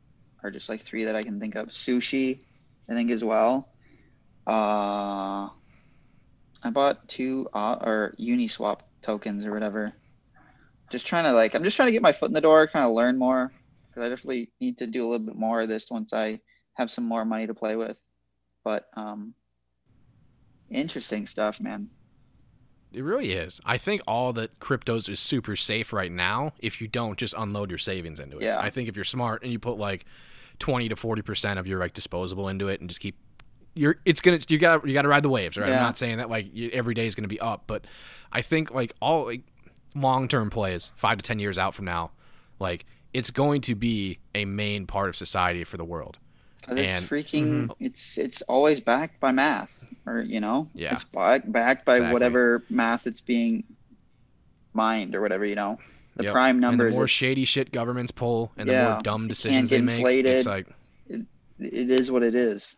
[0.43, 1.69] are just like three that I can think of.
[1.69, 2.41] Sushi,
[2.89, 3.69] I think as well.
[4.47, 5.49] Uh,
[6.62, 9.93] I bought two uh, or Uniswap tokens or whatever.
[10.91, 12.85] Just trying to like, I'm just trying to get my foot in the door, kind
[12.85, 13.51] of learn more,
[13.89, 16.41] because I definitely need to do a little bit more of this once I
[16.74, 17.99] have some more money to play with.
[18.65, 19.35] But um,
[20.70, 21.89] interesting stuff, man.
[22.94, 23.60] It really is.
[23.64, 27.70] I think all that cryptos is super safe right now if you don't just unload
[27.70, 28.44] your savings into it.
[28.44, 28.59] Yeah.
[28.60, 30.05] I think if you're smart and you put like
[30.59, 33.16] 20 to 40% of your like disposable into it and just keep
[33.74, 35.69] you're it's to you got to you got to ride the waves, right?
[35.69, 35.77] Yeah.
[35.77, 37.86] I'm not saying that like every day is going to be up, but
[38.31, 39.43] I think like all like
[39.94, 42.10] long-term plays, 5 to 10 years out from now,
[42.59, 46.19] like it's going to be a main part of society for the world.
[46.68, 47.84] Oh, it's And- freaking, mm-hmm.
[47.84, 50.94] it's it's always backed by math, or you know, Yeah.
[50.94, 52.12] it's back, backed by Exactly.
[52.12, 53.64] whatever math it's being
[54.72, 55.78] mined or whatever, you know.
[56.16, 56.32] The Yep.
[56.32, 56.93] prime And numbers.
[56.93, 59.94] the more shady shit governments pull and the more dumb decisions they make,
[60.24, 60.47] it's inflated.
[60.47, 60.66] like
[61.59, 62.76] it is what it is.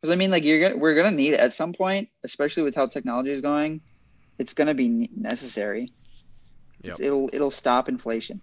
[0.00, 2.74] Because I mean, like you're gonna, we're gonna need it at some point, especially with
[2.74, 3.82] how technology is going.
[4.38, 5.92] It's gonna be necessary.
[6.82, 6.94] Yep.
[6.94, 8.40] It's- It'll it'll stop inflation.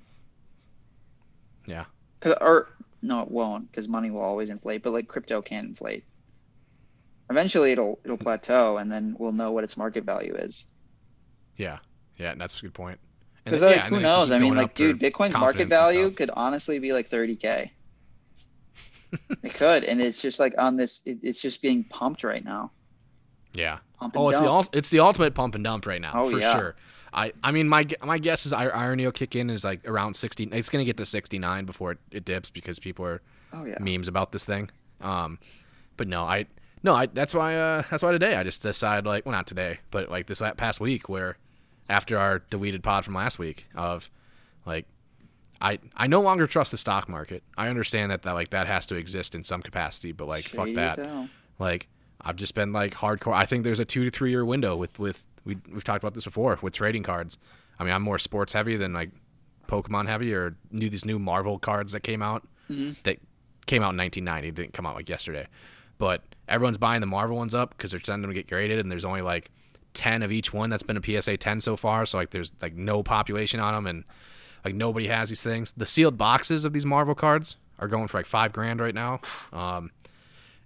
[1.66, 1.86] Yeah.
[2.20, 2.70] Cause or
[3.02, 4.84] no, it won't, because money will always inflate.
[4.84, 6.04] But like crypto can inflate.
[7.30, 10.66] Eventually, it'll it'll plateau, and then we'll know what its market value is.
[11.58, 11.80] Yeah,
[12.18, 13.00] yeah, and that's a good point.
[13.46, 14.32] And Because like, yeah, who then it can knows?
[14.32, 17.70] I mean, like, dude, Bitcoin's market value could honestly be like 30k.
[19.44, 21.02] it could, and it's just like on this.
[21.06, 22.72] It, it's just being pumped right now.
[23.54, 23.80] Yeah.
[24.00, 24.70] Oh, it's the dump.
[24.74, 26.58] it's the ultimate pump and dump right now Oh, for yeah.
[26.58, 26.76] sure.
[27.18, 30.16] I I mean my my guess is ir- irony will kick in is like around
[30.16, 30.44] sixty.
[30.46, 33.22] It's gonna get to sixty nine before it, it dips because people are
[33.54, 33.78] Oh yeah.
[33.80, 34.70] memes about this thing.
[35.02, 35.40] Um,
[35.98, 36.46] but no, I
[36.84, 39.80] no, I that's why uh that's why today I just decided like well not today
[39.90, 41.38] but like this past week where
[41.90, 44.10] after our deleted pod from last week of
[44.66, 44.86] like
[45.60, 47.42] I I no longer trust the stock market.
[47.58, 50.70] I understand that that like that has to exist in some capacity, but like fuck
[50.74, 51.00] that.
[51.00, 51.30] hell.
[51.58, 51.88] Like
[52.22, 53.34] I've just been like hardcore.
[53.34, 56.14] I think there's a two to three year window with with we we've talked about
[56.14, 57.38] this before with trading cards.
[57.80, 59.10] I mean, I'm more sports heavy than like
[59.68, 63.02] Pokemon heavy or new these new Marvel cards that came out Mhm.
[63.04, 63.18] that
[63.66, 64.48] came out in 1990.
[64.50, 65.48] It didn't come out like yesterday,
[65.98, 68.92] but everyone's buying the Marvel ones up because they're sending them to get graded, and
[68.92, 69.50] there's only like
[69.94, 72.06] 10 of each one that's been a PSA 10 so far.
[72.06, 74.04] So like there's like no population on them, and
[74.66, 75.74] like nobody has these things.
[75.78, 79.20] The sealed boxes of these Marvel cards are going for like five grand right now.
[79.54, 79.92] Um,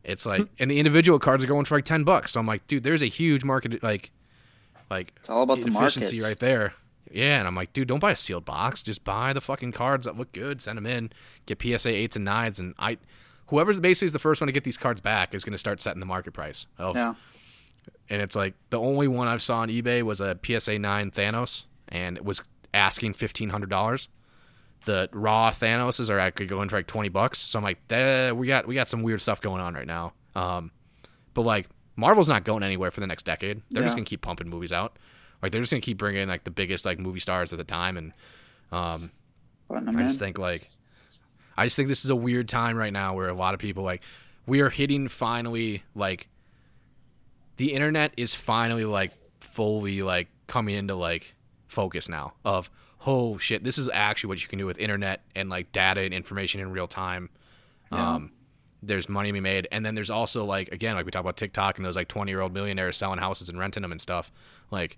[0.04, 2.32] It's like, and the individual cards are going for like ten bucks.
[2.32, 4.12] So I'm like, dude, there's a huge market like,
[4.92, 6.24] like It's all about the efficiency markets.
[6.24, 6.74] right there.
[7.12, 8.82] Yeah, and I'm like, dude, don't buy a sealed box.
[8.84, 10.62] Just buy the fucking cards that look good.
[10.62, 11.12] Send them in.
[11.46, 12.98] Get PSA eights and nines, and I,
[13.48, 15.82] whoever's basically is the first one to get these cards back is going to start
[15.82, 16.68] setting the market price.
[16.78, 17.16] Of, Yeah.
[18.10, 21.66] And it's like the only one I saw on eBay was a PSA nine Thanos,
[21.90, 22.42] and it was
[22.74, 24.08] asking fifteen hundred dollars.
[24.86, 27.40] The raw Thanoses are actually going for like twenty bucks.
[27.40, 30.14] So I'm like, "Eh, we got we got some weird stuff going on right now.
[30.36, 30.72] Um,
[31.34, 31.68] but like
[32.02, 33.62] Marvel's not going anywhere for the next decade.
[33.70, 34.98] They're just gonna keep pumping movies out.
[35.42, 37.96] Like they're just gonna keep bringing like the biggest like movie stars at the time,
[37.98, 38.14] and
[38.72, 39.12] um,
[39.70, 39.98] I in.
[40.00, 40.70] just think like
[41.58, 43.84] I just think this is a weird time right now where a lot of people
[43.84, 44.02] like
[44.46, 46.28] we are hitting finally like
[47.58, 51.36] the internet is finally like fully like coming into like
[51.68, 52.70] focus now of
[53.06, 56.14] oh shit this is actually what you can do with internet and like data and
[56.14, 57.30] information in real time
[57.92, 58.16] Yeah.
[58.16, 58.32] um
[58.84, 61.38] there's money to be made and then there's also like again like we talk about
[61.38, 64.32] tiktok and those like 20 year old millionaires selling houses and renting them and stuff
[64.72, 64.98] like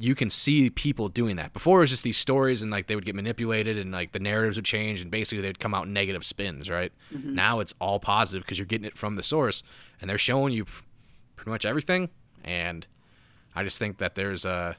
[0.00, 1.52] you can see people doing that.
[1.52, 4.20] Before it was just these stories and like they would get manipulated and like the
[4.20, 6.92] narratives would change and basically they'd come out negative spins, right?
[7.12, 7.34] Mm-hmm.
[7.34, 9.64] Now it's all positive because you're getting it from the source
[10.00, 10.66] and they're showing you
[11.34, 12.10] pretty much everything.
[12.44, 12.86] And
[13.56, 14.76] I just think that there's a,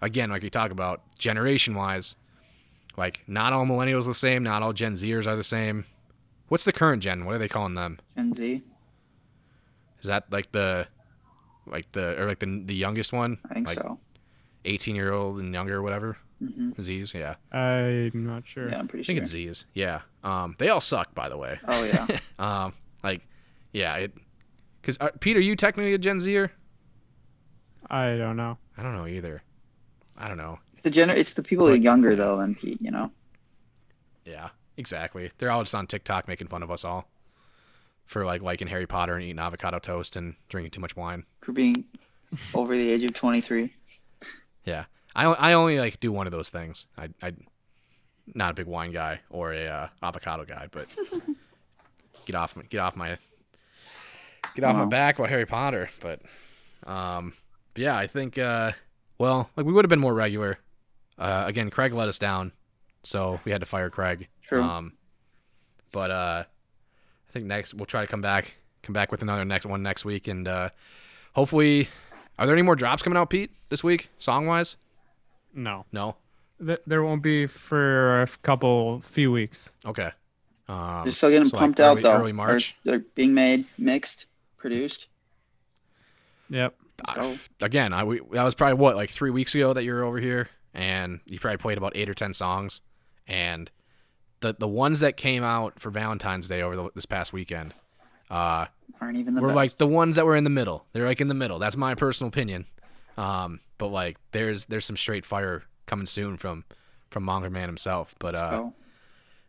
[0.00, 2.14] again, like we talk about generation wise,
[2.96, 5.84] like not all millennials are the same, not all Gen Zers are the same.
[6.48, 7.24] What's the current gen?
[7.24, 7.98] What are they calling them?
[8.16, 8.62] Gen Z.
[10.00, 10.86] Is that like the,
[11.66, 13.38] like the or like the the youngest one?
[13.50, 13.98] I think like so.
[14.66, 16.16] 18 year old and younger or whatever.
[16.38, 17.36] hmm Z's, yeah.
[17.52, 18.68] I'm not sure.
[18.68, 19.22] Yeah, I'm pretty I think sure.
[19.22, 19.66] it's Z's.
[19.74, 20.00] Yeah.
[20.22, 21.58] Um, they all suck, by the way.
[21.66, 22.06] Oh yeah.
[22.38, 22.72] Um,
[23.02, 23.26] like,
[23.72, 24.12] yeah, it.
[24.80, 26.50] Because uh, Pete, are you technically a Gen Zer?
[27.88, 28.58] I don't know.
[28.76, 29.42] I don't know either.
[30.18, 30.58] I don't know.
[30.82, 32.80] the gener- It's the people who are younger though than Pete.
[32.82, 33.10] You know.
[34.26, 35.30] Yeah, exactly.
[35.38, 37.08] They're all just on TikTok making fun of us all
[38.06, 41.24] for like liking Harry Potter and eating avocado toast and drinking too much wine.
[41.40, 41.84] For being
[42.54, 43.72] over the age of 23.
[44.64, 44.84] Yeah,
[45.14, 46.86] I I only like do one of those things.
[46.98, 47.32] I I
[48.34, 50.86] not a big wine guy or a uh, avocado guy, but
[52.26, 53.16] get off get off my
[54.54, 55.88] get off my back about Harry Potter.
[56.00, 56.22] But
[56.86, 57.34] um,
[57.76, 58.72] yeah, I think uh,
[59.18, 60.58] well, like we would have been more regular.
[61.18, 62.52] Uh, again, Craig let us down,
[63.02, 64.28] so we had to fire Craig.
[64.46, 64.62] True.
[64.62, 64.92] Um,
[65.92, 66.44] but uh,
[67.28, 70.04] I think next we'll try to come back come back with another next one next
[70.04, 70.68] week, and uh,
[71.34, 71.88] hopefully,
[72.38, 74.76] are there any more drops coming out, Pete, this week, song wise?
[75.54, 76.16] No, No.
[76.64, 79.72] Th- there won't be for a couple few weeks.
[79.84, 80.10] Okay.
[80.68, 82.16] Um, They're still getting so, like, pumped early- out though.
[82.20, 82.76] Early March.
[82.84, 84.26] They're, they're being made, mixed,
[84.56, 85.08] produced.
[86.50, 86.74] Yep.
[87.16, 87.48] Let's.
[87.60, 90.04] I- again, I we, that was probably what like three weeks ago that you were
[90.04, 92.80] over here, and you probably played about eight or ten songs,
[93.26, 93.70] and
[94.44, 97.72] the the ones that came out for Valentine's Day over the, this past weekend,
[98.30, 98.66] uh,
[99.00, 99.56] Aren't even the were best.
[99.56, 100.84] like the ones that were in the middle.
[100.92, 101.58] They're like in the middle.
[101.58, 102.66] That's my personal opinion.
[103.16, 106.64] Um, but like there's there's some straight fire coming soon from
[107.10, 108.14] from Monger Man himself.
[108.18, 108.70] But uh,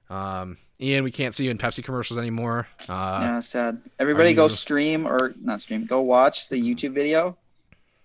[0.09, 2.67] um, Ian, we can't see you in Pepsi commercials anymore.
[2.87, 3.81] Uh, yeah, sad.
[3.99, 5.85] Everybody go you- stream or not stream.
[5.85, 7.37] Go watch the YouTube video.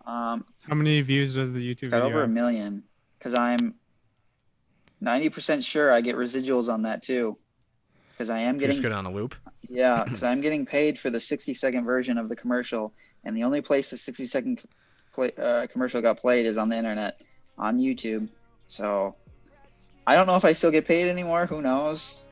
[0.07, 2.17] Um, How many views does the YouTube it's got video?
[2.17, 2.83] over a million
[3.19, 3.75] because I'm
[5.03, 7.37] 90% sure I get residuals on that too.
[8.13, 9.35] Because I am just getting good on a loop.
[9.69, 12.93] yeah, because I'm getting paid for the 60 second version of the commercial,
[13.25, 14.63] and the only place the 60 second
[15.13, 17.23] play, uh, commercial got played is on the internet,
[17.57, 18.29] on YouTube.
[18.69, 19.15] So
[20.07, 21.47] I don't know if I still get paid anymore.
[21.47, 22.25] Who knows?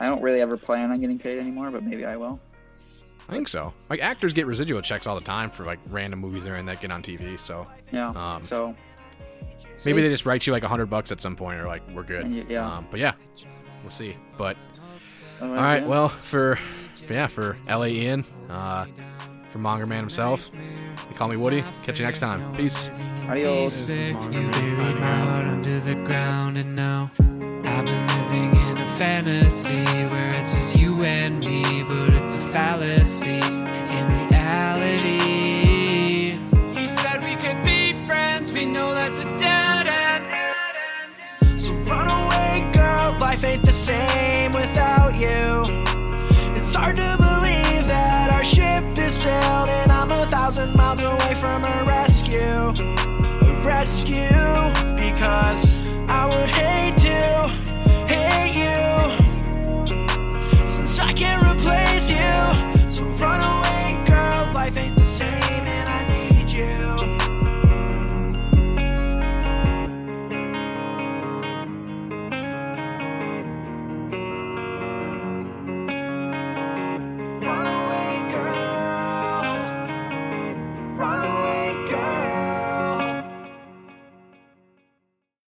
[0.00, 2.40] I don't really ever plan on getting paid anymore, but maybe I will.
[3.28, 3.72] I think so.
[3.90, 6.80] Like actors get residual checks all the time for like random movies they're in that
[6.80, 7.38] get on TV.
[7.38, 8.10] So Yeah.
[8.10, 8.74] Um, so
[9.84, 12.02] maybe they just write you like a hundred bucks at some point, or like we're
[12.02, 12.26] good.
[12.26, 12.66] You- yeah.
[12.66, 13.12] Um, but yeah,
[13.82, 14.16] we'll see.
[14.36, 14.56] But
[15.40, 15.88] Otherwise, all right, yeah.
[15.88, 16.58] well for,
[17.04, 18.86] for yeah for LA Ian, uh,
[19.50, 21.62] for Monger Man himself, they call me Woody.
[21.84, 22.52] Catch you next time.
[22.54, 22.88] Peace.
[23.28, 23.88] adios.
[23.88, 29.84] You buried my heart under the ground, and now I've been living in a fantasy
[29.84, 33.40] where it's just you and me, but it's a fallacy.
[33.40, 34.28] In
[35.06, 36.38] reality,
[36.80, 39.65] you said we could be friends, we know that's a dead
[43.36, 45.84] Life ain't the same without you.
[46.56, 51.34] It's hard to believe that our ship is sailed and I'm a thousand miles away
[51.34, 52.40] from a rescue.
[52.40, 55.76] A rescue because
[56.08, 57.48] I would hate to
[58.08, 59.18] hate you
[60.66, 62.88] since I can't replace you.
[62.88, 64.50] So run away, girl.
[64.54, 65.45] Life ain't the same